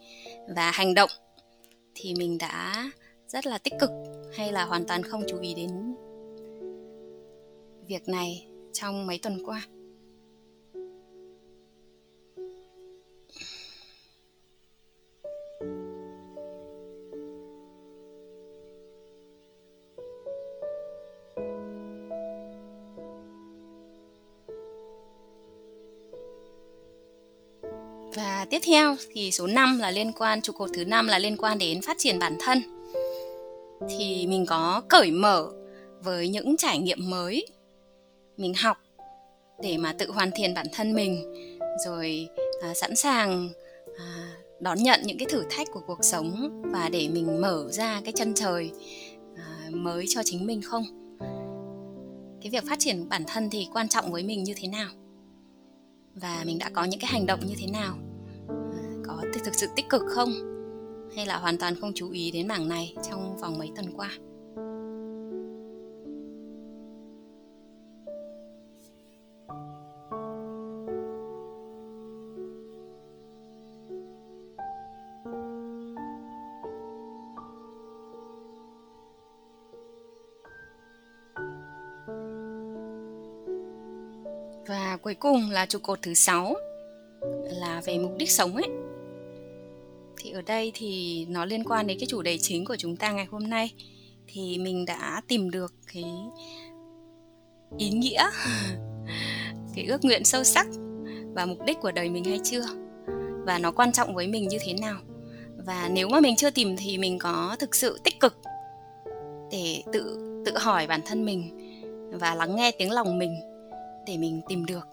Và 0.57 0.71
hành 0.71 0.95
động 0.95 1.11
thì 1.95 2.15
mình 2.15 2.39
đã 2.39 2.91
rất 3.29 3.47
là 3.47 3.59
tích 3.59 3.75
cực 3.81 3.91
hay 4.37 4.53
là 4.53 4.65
hoàn 4.65 4.85
toàn 4.87 5.03
không 5.03 5.23
chú 5.29 5.41
ý 5.41 5.55
đến 5.55 5.95
việc 7.87 8.09
này 8.09 8.47
trong 8.73 9.07
mấy 9.07 9.19
tuần 9.19 9.39
qua? 9.47 9.67
Và 28.15 28.47
tiếp 28.51 28.59
theo 28.67 28.97
thì 29.13 29.31
số 29.33 29.47
5 29.47 29.79
là 29.79 29.91
liên 29.91 30.13
quan, 30.13 30.43
trụ 30.43 30.53
cột 30.53 30.71
thứ 30.75 30.85
năm 30.85 31.07
là 31.07 31.19
liên 31.19 31.37
quan 31.37 31.59
đến 31.59 31.83
phát 31.83 31.97
triển 31.99 32.19
bản 32.19 32.37
thân 32.41 32.76
thì 33.91 34.27
mình 34.27 34.47
có 34.47 34.83
cởi 34.89 35.11
mở 35.11 35.51
với 36.03 36.29
những 36.29 36.57
trải 36.57 36.79
nghiệm 36.79 37.11
mới. 37.11 37.47
Mình 38.37 38.55
học 38.55 38.77
để 39.63 39.79
mà 39.79 39.93
tự 39.93 40.11
hoàn 40.11 40.31
thiện 40.35 40.55
bản 40.55 40.67
thân 40.73 40.95
mình 40.95 41.35
rồi 41.87 42.29
à, 42.63 42.75
sẵn 42.75 42.97
sàng 42.97 43.49
à, 43.99 44.29
đón 44.61 44.83
nhận 44.83 45.01
những 45.05 45.19
cái 45.19 45.27
thử 45.31 45.45
thách 45.51 45.69
của 45.73 45.81
cuộc 45.87 46.05
sống 46.05 46.63
và 46.73 46.89
để 46.89 47.09
mình 47.09 47.41
mở 47.41 47.69
ra 47.71 48.01
cái 48.05 48.13
chân 48.13 48.35
trời 48.35 48.71
à, 49.37 49.69
mới 49.71 50.05
cho 50.09 50.23
chính 50.25 50.47
mình 50.47 50.63
không? 50.63 50.85
Cái 52.43 52.51
việc 52.51 52.65
phát 52.69 52.79
triển 52.79 53.09
bản 53.09 53.25
thân 53.27 53.51
thì 53.51 53.69
quan 53.73 53.89
trọng 53.89 54.13
với 54.13 54.23
mình 54.23 54.45
như 54.45 54.55
thế 54.57 54.69
nào? 54.69 54.89
Và 56.15 56.43
mình 56.47 56.59
đã 56.59 56.71
có 56.71 56.85
những 56.85 57.01
cái 57.01 57.11
hành 57.13 57.27
động 57.27 57.41
như 57.47 57.55
thế 57.59 57.67
nào? 57.67 57.95
À, 58.49 58.83
có 59.07 59.23
thực 59.45 59.55
sự 59.55 59.67
tích 59.77 59.89
cực 59.89 60.03
không? 60.09 60.56
hay 61.17 61.27
là 61.27 61.37
hoàn 61.37 61.59
toàn 61.59 61.75
không 61.81 61.93
chú 61.95 62.11
ý 62.11 62.31
đến 62.31 62.49
mảng 62.49 62.69
này 62.69 62.95
trong 63.11 63.37
vòng 63.37 63.59
mấy 63.59 63.71
tuần 63.77 63.93
qua. 63.97 64.11
Và 84.69 84.99
cuối 85.03 85.15
cùng 85.15 85.51
là 85.51 85.67
trụ 85.67 85.79
cột 85.83 86.03
thứ 86.03 86.15
sáu, 86.15 86.55
là 87.43 87.83
về 87.85 87.99
mục 87.99 88.13
đích 88.19 88.31
sống 88.31 88.57
ấy 88.57 88.86
thì 90.19 90.31
ở 90.31 90.43
đây 90.43 90.73
thì 90.75 91.27
nó 91.29 91.45
liên 91.45 91.65
quan 91.65 91.87
đến 91.87 91.99
cái 92.01 92.07
chủ 92.07 92.23
đề 92.23 92.39
chính 92.39 92.65
của 92.65 92.77
chúng 92.77 92.97
ta 92.97 93.13
ngày 93.13 93.27
hôm 93.31 93.51
nay. 93.51 93.73
Thì 94.27 94.59
mình 94.59 94.85
đã 94.85 95.23
tìm 95.29 95.51
được 95.51 95.75
cái 95.93 96.05
ý 97.79 97.91
nghĩa, 97.91 98.25
cái 99.75 99.85
ước 99.87 100.05
nguyện 100.05 100.25
sâu 100.25 100.45
sắc 100.45 100.67
và 101.35 101.47
mục 101.47 101.59
đích 101.67 101.79
của 101.81 101.93
đời 101.93 102.11
mình 102.11 102.25
hay 102.25 102.41
chưa? 102.45 102.65
Và 103.47 103.59
nó 103.59 103.71
quan 103.71 103.93
trọng 103.93 104.15
với 104.15 104.29
mình 104.29 104.49
như 104.49 104.59
thế 104.67 104.75
nào? 104.81 104.97
Và 105.67 105.89
nếu 105.93 106.09
mà 106.09 106.21
mình 106.21 106.37
chưa 106.37 106.51
tìm 106.51 106.77
thì 106.77 106.99
mình 106.99 107.19
có 107.19 107.57
thực 107.59 107.75
sự 107.75 108.01
tích 108.05 108.21
cực 108.21 108.39
để 109.51 109.83
tự 109.93 110.23
tự 110.47 110.59
hỏi 110.59 110.87
bản 110.87 111.01
thân 111.07 111.25
mình 111.25 111.51
và 112.13 112.35
lắng 112.35 112.57
nghe 112.57 112.71
tiếng 112.71 112.91
lòng 112.91 113.19
mình 113.19 113.41
để 114.07 114.17
mình 114.17 114.41
tìm 114.49 114.67
được 114.67 114.89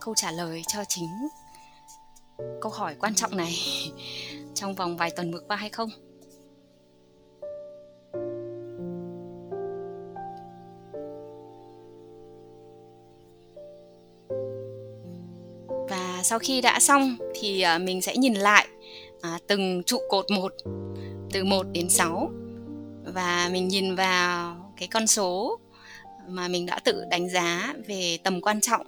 câu 0.00 0.14
trả 0.14 0.30
lời 0.30 0.62
cho 0.66 0.84
chính 0.88 1.08
câu 2.60 2.72
hỏi 2.72 2.94
quan 3.00 3.14
trọng 3.14 3.36
này 3.36 3.54
trong 4.54 4.74
vòng 4.74 4.96
vài 4.96 5.10
tuần 5.10 5.32
vừa 5.32 5.40
qua 5.40 5.56
hay 5.56 5.70
không? 5.70 5.88
Và 15.88 16.20
sau 16.24 16.38
khi 16.38 16.60
đã 16.60 16.80
xong 16.80 17.16
thì 17.34 17.60
à, 17.60 17.78
mình 17.78 18.02
sẽ 18.02 18.16
nhìn 18.16 18.34
lại 18.34 18.68
à, 19.20 19.38
từng 19.46 19.82
trụ 19.86 19.98
cột 20.08 20.30
một 20.30 20.54
từ 21.32 21.44
1 21.44 21.66
đến 21.72 21.88
6 21.88 22.30
và 23.14 23.48
mình 23.52 23.68
nhìn 23.68 23.94
vào 23.94 24.56
cái 24.76 24.88
con 24.88 25.06
số 25.06 25.58
mà 26.28 26.48
mình 26.48 26.66
đã 26.66 26.78
tự 26.84 27.04
đánh 27.10 27.28
giá 27.28 27.74
về 27.86 28.18
tầm 28.24 28.40
quan 28.40 28.60
trọng 28.60 28.86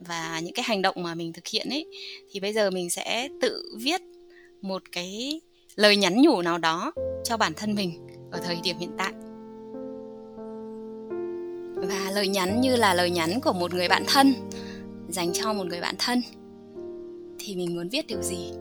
và 0.00 0.40
những 0.40 0.54
cái 0.54 0.64
hành 0.68 0.82
động 0.82 0.94
mà 0.98 1.14
mình 1.14 1.32
thực 1.32 1.46
hiện 1.46 1.68
ấy, 1.70 1.86
thì 2.30 2.40
bây 2.40 2.52
giờ 2.52 2.70
mình 2.70 2.90
sẽ 2.90 3.28
tự 3.40 3.76
viết 3.80 4.00
một 4.62 4.82
cái 4.92 5.40
lời 5.76 5.96
nhắn 5.96 6.22
nhủ 6.22 6.42
nào 6.42 6.58
đó 6.58 6.92
cho 7.24 7.36
bản 7.36 7.52
thân 7.56 7.74
mình 7.74 8.06
ở 8.32 8.40
thời 8.44 8.56
điểm 8.62 8.76
hiện 8.78 8.90
tại. 8.98 9.12
Và 11.88 12.10
lời 12.10 12.28
nhắn 12.28 12.60
như 12.60 12.76
là 12.76 12.94
lời 12.94 13.10
nhắn 13.10 13.40
của 13.40 13.52
một 13.52 13.74
người 13.74 13.88
bạn 13.88 14.04
thân, 14.06 14.34
dành 15.08 15.32
cho 15.32 15.52
một 15.52 15.66
người 15.66 15.80
bạn 15.80 15.94
thân, 15.98 16.22
thì 17.38 17.56
mình 17.56 17.76
muốn 17.76 17.88
viết 17.88 18.06
điều 18.06 18.22
gì? 18.22 18.52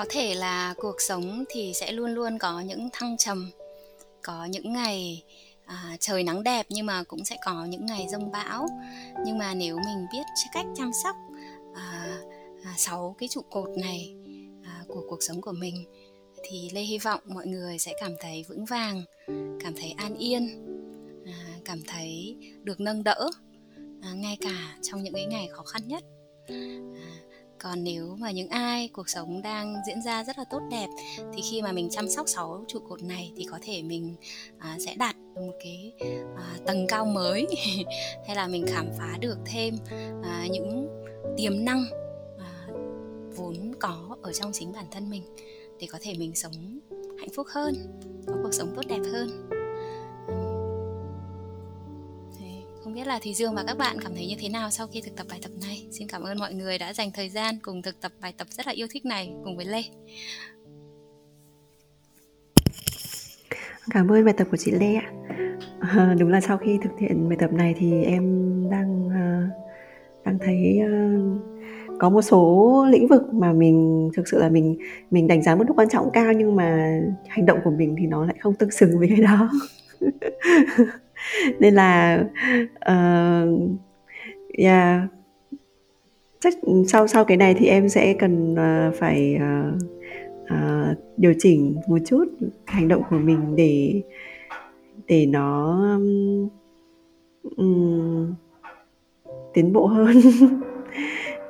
Có 0.00 0.06
thể 0.08 0.34
là 0.34 0.74
cuộc 0.76 1.00
sống 1.00 1.44
thì 1.48 1.72
sẽ 1.74 1.92
luôn 1.92 2.10
luôn 2.10 2.38
có 2.38 2.60
những 2.60 2.88
thăng 2.92 3.16
trầm 3.16 3.50
có 4.22 4.44
những 4.44 4.72
ngày 4.72 5.22
à, 5.64 5.96
trời 6.00 6.22
nắng 6.22 6.42
đẹp 6.42 6.66
nhưng 6.68 6.86
mà 6.86 7.02
cũng 7.02 7.24
sẽ 7.24 7.36
có 7.44 7.64
những 7.64 7.86
ngày 7.86 8.06
rông 8.10 8.30
bão. 8.30 8.66
Nhưng 9.26 9.38
mà 9.38 9.54
nếu 9.54 9.76
mình 9.76 10.06
biết 10.12 10.22
cách 10.54 10.66
chăm 10.76 10.90
sóc 11.04 11.16
à, 11.74 12.18
à, 12.64 12.74
sáu 12.76 13.14
cái 13.18 13.28
trụ 13.28 13.40
cột 13.50 13.68
này 13.78 14.14
à, 14.64 14.84
của 14.88 15.02
cuộc 15.08 15.22
sống 15.22 15.40
của 15.40 15.52
mình 15.52 15.84
thì 16.44 16.70
lê 16.72 16.80
hy 16.80 16.98
vọng 16.98 17.20
mọi 17.24 17.46
người 17.46 17.78
sẽ 17.78 17.92
cảm 18.00 18.12
thấy 18.20 18.44
vững 18.48 18.64
vàng 18.64 19.04
cảm 19.60 19.74
thấy 19.76 19.94
an 19.96 20.14
yên 20.14 20.66
à, 21.26 21.38
cảm 21.64 21.82
thấy 21.86 22.36
được 22.62 22.80
nâng 22.80 23.04
đỡ 23.04 23.30
à, 24.02 24.12
ngay 24.14 24.36
cả 24.40 24.76
trong 24.82 25.02
những 25.02 25.14
cái 25.14 25.26
ngày 25.26 25.48
khó 25.48 25.62
khăn 25.62 25.82
nhất. 25.88 26.04
À, 26.48 27.10
còn 27.62 27.84
nếu 27.84 28.16
mà 28.18 28.30
những 28.30 28.48
ai 28.48 28.88
cuộc 28.88 29.08
sống 29.08 29.42
đang 29.42 29.76
diễn 29.86 30.02
ra 30.02 30.24
rất 30.24 30.38
là 30.38 30.44
tốt 30.50 30.60
đẹp 30.70 30.86
thì 31.34 31.42
khi 31.50 31.62
mà 31.62 31.72
mình 31.72 31.88
chăm 31.90 32.08
sóc 32.08 32.28
sáu 32.28 32.64
trụ 32.68 32.78
cột 32.88 33.02
này 33.02 33.32
thì 33.36 33.44
có 33.50 33.58
thể 33.62 33.82
mình 33.82 34.14
à, 34.58 34.76
sẽ 34.86 34.94
đạt 34.94 35.16
được 35.16 35.40
một 35.40 35.52
cái 35.64 35.92
à, 36.36 36.56
tầng 36.66 36.86
cao 36.88 37.04
mới. 37.04 37.46
Hay 38.26 38.36
là 38.36 38.46
mình 38.46 38.66
khám 38.68 38.86
phá 38.98 39.16
được 39.20 39.38
thêm 39.46 39.76
à, 40.22 40.46
những 40.50 40.88
tiềm 41.36 41.64
năng 41.64 41.84
à, 42.38 42.66
vốn 43.36 43.72
có 43.80 44.16
ở 44.22 44.32
trong 44.32 44.52
chính 44.52 44.72
bản 44.72 44.86
thân 44.90 45.10
mình 45.10 45.22
để 45.80 45.86
có 45.90 45.98
thể 46.02 46.14
mình 46.18 46.34
sống 46.34 46.80
hạnh 47.18 47.30
phúc 47.34 47.46
hơn 47.50 47.74
có 48.26 48.34
cuộc 48.42 48.52
sống 48.52 48.72
tốt 48.76 48.82
đẹp 48.88 49.00
hơn. 49.12 49.59
Biết 53.00 53.06
là 53.06 53.18
Thùy 53.22 53.34
Dương 53.34 53.54
và 53.54 53.64
các 53.66 53.78
bạn 53.78 53.96
cảm 54.02 54.12
thấy 54.14 54.26
như 54.26 54.34
thế 54.40 54.48
nào 54.48 54.70
sau 54.70 54.86
khi 54.86 55.00
thực 55.00 55.16
tập 55.16 55.26
bài 55.30 55.38
tập 55.42 55.50
này? 55.62 55.86
Xin 55.90 56.08
cảm 56.08 56.22
ơn 56.22 56.38
mọi 56.38 56.54
người 56.54 56.78
đã 56.78 56.92
dành 56.92 57.10
thời 57.14 57.28
gian 57.28 57.54
cùng 57.62 57.82
thực 57.82 58.00
tập 58.00 58.12
bài 58.20 58.34
tập 58.38 58.46
rất 58.50 58.66
là 58.66 58.72
yêu 58.72 58.86
thích 58.90 59.06
này 59.06 59.32
cùng 59.44 59.56
với 59.56 59.66
Lê. 59.66 59.82
Cảm 63.90 64.08
ơn 64.08 64.24
bài 64.24 64.34
tập 64.36 64.46
của 64.50 64.56
chị 64.56 64.70
Lê 64.70 64.94
ạ. 64.94 65.12
À, 65.80 66.14
đúng 66.18 66.28
là 66.28 66.40
sau 66.40 66.58
khi 66.58 66.78
thực 66.82 66.90
hiện 66.98 67.28
bài 67.28 67.38
tập 67.40 67.52
này 67.52 67.74
thì 67.78 68.02
em 68.02 68.22
đang 68.70 69.06
uh, 69.06 69.52
đang 70.24 70.38
thấy 70.38 70.80
uh, 70.84 71.40
có 71.98 72.10
một 72.10 72.22
số 72.22 72.86
lĩnh 72.90 73.08
vực 73.08 73.34
mà 73.34 73.52
mình 73.52 74.10
thực 74.16 74.28
sự 74.28 74.38
là 74.38 74.48
mình 74.48 74.78
mình 75.10 75.26
đánh 75.26 75.42
giá 75.42 75.54
mức 75.54 75.64
độ 75.68 75.74
quan 75.74 75.88
trọng 75.88 76.10
cao 76.12 76.32
nhưng 76.32 76.56
mà 76.56 77.00
hành 77.28 77.46
động 77.46 77.58
của 77.64 77.70
mình 77.70 77.96
thì 77.98 78.06
nó 78.06 78.24
lại 78.24 78.36
không 78.40 78.54
tương 78.54 78.70
xứng 78.70 78.98
với 78.98 79.08
cái 79.08 79.20
đó 79.20 79.50
nên 81.58 81.74
là 81.74 82.24
uh, 82.90 83.70
yeah. 84.58 85.02
Chắc 86.40 86.54
sau 86.86 87.06
sau 87.06 87.24
cái 87.24 87.36
này 87.36 87.54
thì 87.54 87.66
em 87.66 87.88
sẽ 87.88 88.14
cần 88.18 88.52
uh, 88.52 88.94
phải 88.94 89.36
uh, 89.36 89.74
uh, 90.44 90.98
điều 91.16 91.34
chỉnh 91.38 91.76
một 91.88 91.98
chút 92.06 92.24
hành 92.66 92.88
động 92.88 93.02
của 93.10 93.18
mình 93.18 93.56
để 93.56 94.02
để 95.06 95.26
nó 95.26 95.78
um, 97.56 98.34
tiến 99.54 99.72
bộ 99.72 99.86
hơn. 99.86 100.16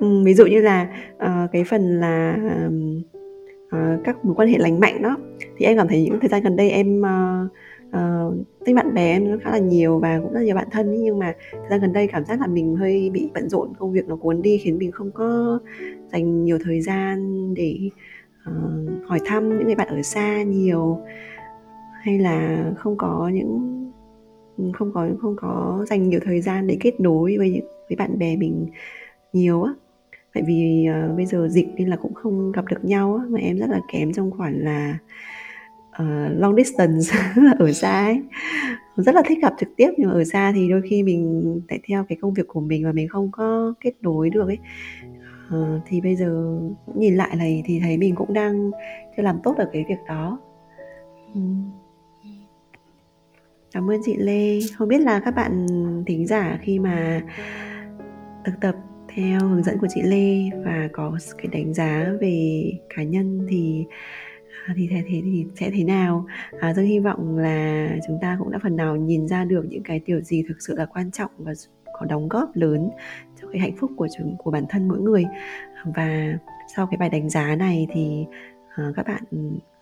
Ví 0.24 0.34
dụ 0.34 0.46
như 0.46 0.60
là 0.60 0.88
uh, 1.16 1.50
cái 1.52 1.64
phần 1.64 2.00
là 2.00 2.38
uh, 3.66 4.04
các 4.04 4.24
mối 4.24 4.34
quan 4.34 4.48
hệ 4.48 4.58
lành 4.58 4.80
mạnh 4.80 5.02
đó. 5.02 5.16
Thì 5.56 5.66
em 5.66 5.76
cảm 5.76 5.88
thấy 5.88 6.02
những 6.02 6.20
thời 6.20 6.28
gian 6.28 6.42
gần 6.42 6.56
đây 6.56 6.70
em 6.70 7.00
uh, 7.00 7.52
Ờ, 7.92 8.26
uh, 8.26 8.46
tính 8.64 8.74
bạn 8.74 8.94
bè 8.94 9.18
nó 9.18 9.36
khá 9.44 9.50
là 9.50 9.58
nhiều 9.58 9.98
và 9.98 10.20
cũng 10.20 10.32
rất 10.32 10.40
nhiều 10.40 10.54
bạn 10.54 10.68
thân 10.70 11.02
nhưng 11.02 11.18
mà 11.18 11.34
thời 11.52 11.70
gian 11.70 11.80
gần 11.80 11.92
đây 11.92 12.06
cảm 12.06 12.24
giác 12.24 12.40
là 12.40 12.46
mình 12.46 12.76
hơi 12.76 13.10
bị 13.10 13.30
bận 13.34 13.48
rộn 13.48 13.72
công 13.78 13.92
việc 13.92 14.08
nó 14.08 14.16
cuốn 14.16 14.42
đi 14.42 14.58
khiến 14.58 14.78
mình 14.78 14.92
không 14.92 15.10
có 15.10 15.58
dành 16.12 16.44
nhiều 16.44 16.58
thời 16.64 16.80
gian 16.80 17.18
để 17.54 17.90
uh, 18.50 19.08
hỏi 19.08 19.18
thăm 19.24 19.48
những 19.48 19.66
người 19.66 19.74
bạn 19.74 19.88
ở 19.88 20.02
xa 20.02 20.42
nhiều. 20.42 20.98
Hay 22.02 22.18
là 22.18 22.64
không 22.78 22.96
có 22.96 23.30
những 23.34 23.76
ừ, 24.56 24.64
không 24.74 24.92
có 24.94 25.08
không 25.20 25.36
có 25.36 25.84
dành 25.90 26.08
nhiều 26.08 26.20
thời 26.24 26.40
gian 26.40 26.66
để 26.66 26.76
kết 26.80 27.00
nối 27.00 27.38
với 27.38 27.50
những 27.50 27.66
với 27.88 27.96
bạn 27.96 28.18
bè 28.18 28.36
mình 28.36 28.66
nhiều 29.32 29.62
á. 29.62 29.72
Tại 30.34 30.42
vì 30.46 30.86
uh, 31.10 31.16
bây 31.16 31.26
giờ 31.26 31.48
dịch 31.48 31.68
nên 31.76 31.88
là 31.88 31.96
cũng 31.96 32.14
không 32.14 32.52
gặp 32.52 32.64
được 32.66 32.84
nhau 32.84 33.16
á 33.16 33.24
mà 33.28 33.40
em 33.40 33.58
rất 33.58 33.70
là 33.70 33.80
kém 33.92 34.12
trong 34.12 34.30
khoản 34.30 34.60
là 34.60 34.98
uh, 36.00 36.38
long 36.40 36.56
distance 36.56 37.16
ở 37.58 37.72
xa 37.72 38.04
ấy. 38.04 38.22
Rất 38.96 39.14
là 39.14 39.22
thích 39.26 39.38
gặp 39.42 39.52
trực 39.60 39.68
tiếp 39.76 39.90
nhưng 39.96 40.08
mà 40.08 40.14
ở 40.14 40.24
xa 40.24 40.52
thì 40.54 40.68
đôi 40.68 40.82
khi 40.90 41.02
mình 41.02 41.60
tại 41.68 41.80
theo 41.88 42.04
cái 42.08 42.18
công 42.20 42.34
việc 42.34 42.48
của 42.48 42.60
mình 42.60 42.84
và 42.84 42.92
mình 42.92 43.08
không 43.08 43.30
có 43.32 43.74
kết 43.80 43.92
nối 44.00 44.30
được 44.30 44.46
ấy. 44.46 44.58
Uh, 45.54 45.82
thì 45.86 46.00
bây 46.00 46.16
giờ 46.16 46.60
nhìn 46.94 47.16
lại 47.16 47.36
này 47.36 47.62
thì 47.66 47.80
thấy 47.82 47.98
mình 47.98 48.14
cũng 48.14 48.32
đang 48.32 48.70
chưa 49.16 49.22
làm 49.22 49.40
tốt 49.42 49.54
được 49.58 49.68
cái 49.72 49.84
việc 49.88 49.98
đó. 50.08 50.38
Cảm 53.72 53.90
ơn 53.90 54.00
chị 54.04 54.16
lê. 54.16 54.60
Không 54.76 54.88
biết 54.88 55.00
là 55.00 55.20
các 55.20 55.30
bạn 55.30 55.66
thính 56.06 56.26
giả 56.26 56.58
khi 56.62 56.78
mà 56.78 57.22
thực 58.44 58.60
tập 58.60 58.74
theo 59.14 59.40
hướng 59.40 59.62
dẫn 59.62 59.78
của 59.78 59.86
chị 59.94 60.02
lê 60.02 60.50
và 60.64 60.88
có 60.92 61.18
cái 61.38 61.46
đánh 61.46 61.74
giá 61.74 62.06
về 62.20 62.64
cá 62.96 63.02
nhân 63.02 63.46
thì 63.50 63.84
À, 64.66 64.74
thì 64.76 64.88
thế 64.90 65.02
thì, 65.06 65.22
thì 65.24 65.46
sẽ 65.54 65.70
thế 65.70 65.84
nào? 65.84 66.26
À, 66.60 66.74
dương 66.74 66.86
hy 66.86 66.98
vọng 66.98 67.38
là 67.38 67.88
chúng 68.06 68.18
ta 68.22 68.36
cũng 68.38 68.50
đã 68.50 68.58
phần 68.62 68.76
nào 68.76 68.96
nhìn 68.96 69.28
ra 69.28 69.44
được 69.44 69.64
những 69.68 69.82
cái 69.82 70.00
điều 70.06 70.20
gì 70.20 70.44
thực 70.48 70.56
sự 70.60 70.74
là 70.76 70.86
quan 70.86 71.10
trọng 71.10 71.30
và 71.38 71.52
có 72.00 72.06
đóng 72.06 72.28
góp 72.28 72.56
lớn 72.56 72.90
cho 73.40 73.48
cái 73.52 73.60
hạnh 73.60 73.76
phúc 73.76 73.90
của 73.96 74.08
chúng 74.18 74.36
của 74.38 74.50
bản 74.50 74.64
thân 74.68 74.88
mỗi 74.88 75.00
người. 75.00 75.24
Và 75.84 76.38
sau 76.76 76.86
cái 76.86 76.98
bài 76.98 77.08
đánh 77.10 77.30
giá 77.30 77.56
này 77.56 77.86
thì 77.92 78.26
uh, 78.88 78.96
các 78.96 79.06
bạn 79.06 79.22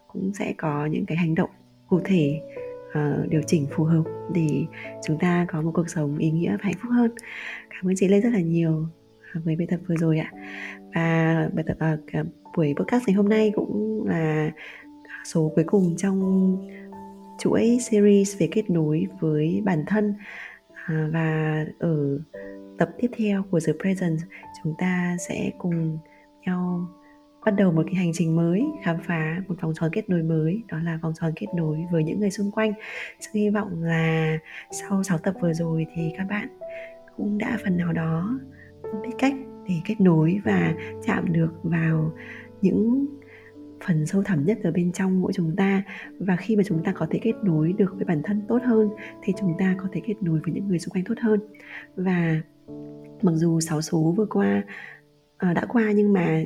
cũng 0.06 0.32
sẽ 0.34 0.54
có 0.56 0.86
những 0.86 1.06
cái 1.06 1.16
hành 1.16 1.34
động 1.34 1.50
cụ 1.88 2.00
thể 2.04 2.40
uh, 2.88 3.28
điều 3.28 3.42
chỉnh 3.46 3.66
phù 3.70 3.84
hợp 3.84 4.02
để 4.34 4.64
chúng 5.06 5.18
ta 5.18 5.46
có 5.48 5.62
một 5.62 5.70
cuộc 5.74 5.88
sống 5.88 6.18
ý 6.18 6.30
nghĩa 6.30 6.50
và 6.50 6.58
hạnh 6.62 6.76
phúc 6.82 6.92
hơn. 6.92 7.10
Cảm 7.70 7.90
ơn 7.90 7.94
chị 7.96 8.08
lê 8.08 8.20
rất 8.20 8.30
là 8.32 8.40
nhiều 8.40 8.86
à, 9.32 9.40
với 9.44 9.56
bài 9.56 9.66
tập 9.70 9.80
vừa 9.88 9.96
rồi 9.96 10.18
ạ. 10.18 10.32
Và 10.94 11.48
bài 11.54 11.64
tập 11.66 11.76
uh, 11.94 12.26
buổi 12.58 12.74
podcast 12.76 13.02
ngày 13.06 13.14
hôm 13.14 13.28
nay 13.28 13.52
cũng 13.54 14.04
là 14.08 14.50
số 15.24 15.52
cuối 15.54 15.64
cùng 15.64 15.94
trong 15.96 16.56
chuỗi 17.38 17.78
series 17.80 18.38
về 18.38 18.48
kết 18.52 18.70
nối 18.70 19.06
với 19.20 19.62
bản 19.64 19.84
thân. 19.86 20.14
À, 20.86 21.08
và 21.12 21.64
ở 21.78 22.18
tập 22.78 22.88
tiếp 22.98 23.10
theo 23.18 23.42
của 23.50 23.60
The 23.66 23.72
Present 23.80 24.18
chúng 24.62 24.74
ta 24.78 25.16
sẽ 25.28 25.50
cùng 25.58 25.98
nhau 26.46 26.88
bắt 27.44 27.50
đầu 27.50 27.72
một 27.72 27.82
cái 27.86 27.94
hành 27.94 28.10
trình 28.14 28.36
mới 28.36 28.64
khám 28.84 28.96
phá 29.06 29.42
một 29.48 29.54
vòng 29.60 29.72
tròn 29.74 29.90
kết 29.92 30.08
nối 30.10 30.22
mới. 30.22 30.62
Đó 30.68 30.78
là 30.78 30.98
vòng 31.02 31.12
tròn 31.20 31.32
kết 31.36 31.46
nối 31.56 31.78
với 31.92 32.04
những 32.04 32.20
người 32.20 32.30
xung 32.30 32.50
quanh. 32.50 32.72
Sự 33.20 33.30
hy 33.34 33.50
vọng 33.50 33.82
là 33.82 34.38
sau 34.70 35.02
6 35.02 35.18
tập 35.18 35.34
vừa 35.40 35.52
rồi 35.52 35.86
thì 35.94 36.12
các 36.16 36.26
bạn 36.30 36.48
cũng 37.16 37.38
đã 37.38 37.58
phần 37.64 37.76
nào 37.76 37.92
đó 37.92 38.38
biết 39.02 39.14
cách 39.18 39.34
để 39.68 39.74
kết 39.84 40.00
nối 40.00 40.40
và 40.44 40.74
chạm 41.06 41.32
được 41.32 41.52
vào 41.62 42.12
những 42.62 43.06
phần 43.86 44.06
sâu 44.06 44.22
thẳm 44.22 44.44
nhất 44.46 44.58
ở 44.62 44.70
bên 44.72 44.92
trong 44.92 45.20
mỗi 45.20 45.32
chúng 45.32 45.56
ta. 45.56 45.82
Và 46.18 46.36
khi 46.36 46.56
mà 46.56 46.62
chúng 46.66 46.84
ta 46.84 46.92
có 46.92 47.06
thể 47.10 47.18
kết 47.22 47.34
nối 47.44 47.72
được 47.72 47.94
với 47.96 48.04
bản 48.04 48.20
thân 48.24 48.42
tốt 48.48 48.58
hơn 48.64 48.88
thì 49.22 49.32
chúng 49.40 49.54
ta 49.58 49.74
có 49.78 49.88
thể 49.92 50.00
kết 50.06 50.22
nối 50.22 50.40
với 50.44 50.52
những 50.54 50.68
người 50.68 50.78
xung 50.78 50.92
quanh 50.92 51.04
tốt 51.04 51.14
hơn. 51.20 51.40
Và 51.96 52.40
mặc 53.22 53.32
dù 53.34 53.60
sáu 53.60 53.82
số 53.82 54.14
vừa 54.16 54.26
qua 54.26 54.62
uh, 55.50 55.54
đã 55.54 55.64
qua 55.68 55.92
nhưng 55.92 56.12
mà 56.12 56.44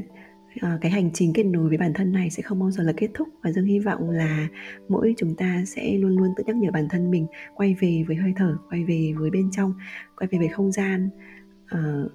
uh, 0.57 0.81
cái 0.81 0.91
hành 0.91 1.11
trình 1.15 1.33
kết 1.33 1.45
nối 1.45 1.69
với 1.69 1.79
bản 1.79 1.93
thân 1.95 2.13
này 2.13 2.31
sẽ 2.31 2.43
không 2.43 2.61
bao 2.61 2.71
giờ 2.71 2.83
là 2.85 2.93
kết 2.97 3.09
thúc. 3.15 3.29
Và 3.43 3.53
dương 3.53 3.65
hy 3.65 3.79
vọng 3.79 4.11
là 4.11 4.49
mỗi 4.89 5.15
chúng 5.17 5.35
ta 5.35 5.63
sẽ 5.67 5.93
luôn 5.93 6.17
luôn 6.17 6.29
tự 6.37 6.45
nhắc 6.47 6.57
nhở 6.57 6.71
bản 6.71 6.89
thân 6.91 7.11
mình 7.11 7.27
quay 7.55 7.77
về 7.81 8.05
với 8.09 8.17
hơi 8.17 8.33
thở 8.37 8.57
quay 8.71 8.85
về 8.85 9.13
với 9.19 9.31
bên 9.31 9.51
trong 9.51 9.75
quay 10.17 10.29
về 10.33 10.39
với 10.39 10.49
không 10.49 10.73
gian 10.73 11.11
uh, 11.75 12.13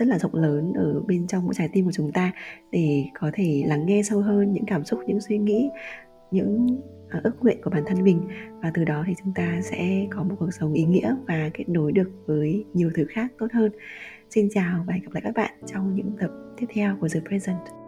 rất 0.00 0.08
là 0.08 0.18
rộng 0.18 0.34
lớn 0.34 0.72
ở 0.76 1.00
bên 1.06 1.26
trong 1.26 1.44
mỗi 1.44 1.54
trái 1.54 1.68
tim 1.72 1.84
của 1.84 1.92
chúng 1.92 2.12
ta 2.12 2.32
để 2.72 3.04
có 3.20 3.30
thể 3.34 3.62
lắng 3.66 3.86
nghe 3.86 4.02
sâu 4.02 4.20
hơn 4.20 4.52
những 4.52 4.64
cảm 4.66 4.84
xúc, 4.84 5.00
những 5.06 5.20
suy 5.20 5.38
nghĩ, 5.38 5.70
những 6.30 6.80
à, 7.08 7.20
ước 7.24 7.32
nguyện 7.40 7.60
của 7.64 7.70
bản 7.70 7.82
thân 7.86 8.04
mình. 8.04 8.28
Và 8.62 8.70
từ 8.74 8.84
đó 8.84 9.04
thì 9.06 9.14
chúng 9.24 9.34
ta 9.34 9.60
sẽ 9.62 10.06
có 10.10 10.22
một 10.22 10.36
cuộc 10.38 10.50
sống 10.50 10.72
ý 10.72 10.84
nghĩa 10.84 11.16
và 11.28 11.50
kết 11.54 11.68
nối 11.68 11.92
được 11.92 12.10
với 12.26 12.64
nhiều 12.74 12.90
thứ 12.94 13.04
khác 13.08 13.32
tốt 13.38 13.46
hơn. 13.52 13.72
Xin 14.30 14.48
chào 14.54 14.84
và 14.86 14.94
hẹn 14.94 15.02
gặp 15.02 15.12
lại 15.12 15.22
các 15.24 15.34
bạn 15.34 15.52
trong 15.66 15.94
những 15.94 16.16
tập 16.20 16.30
tiếp 16.56 16.66
theo 16.74 16.96
của 17.00 17.08
The 17.08 17.20
Present. 17.28 17.79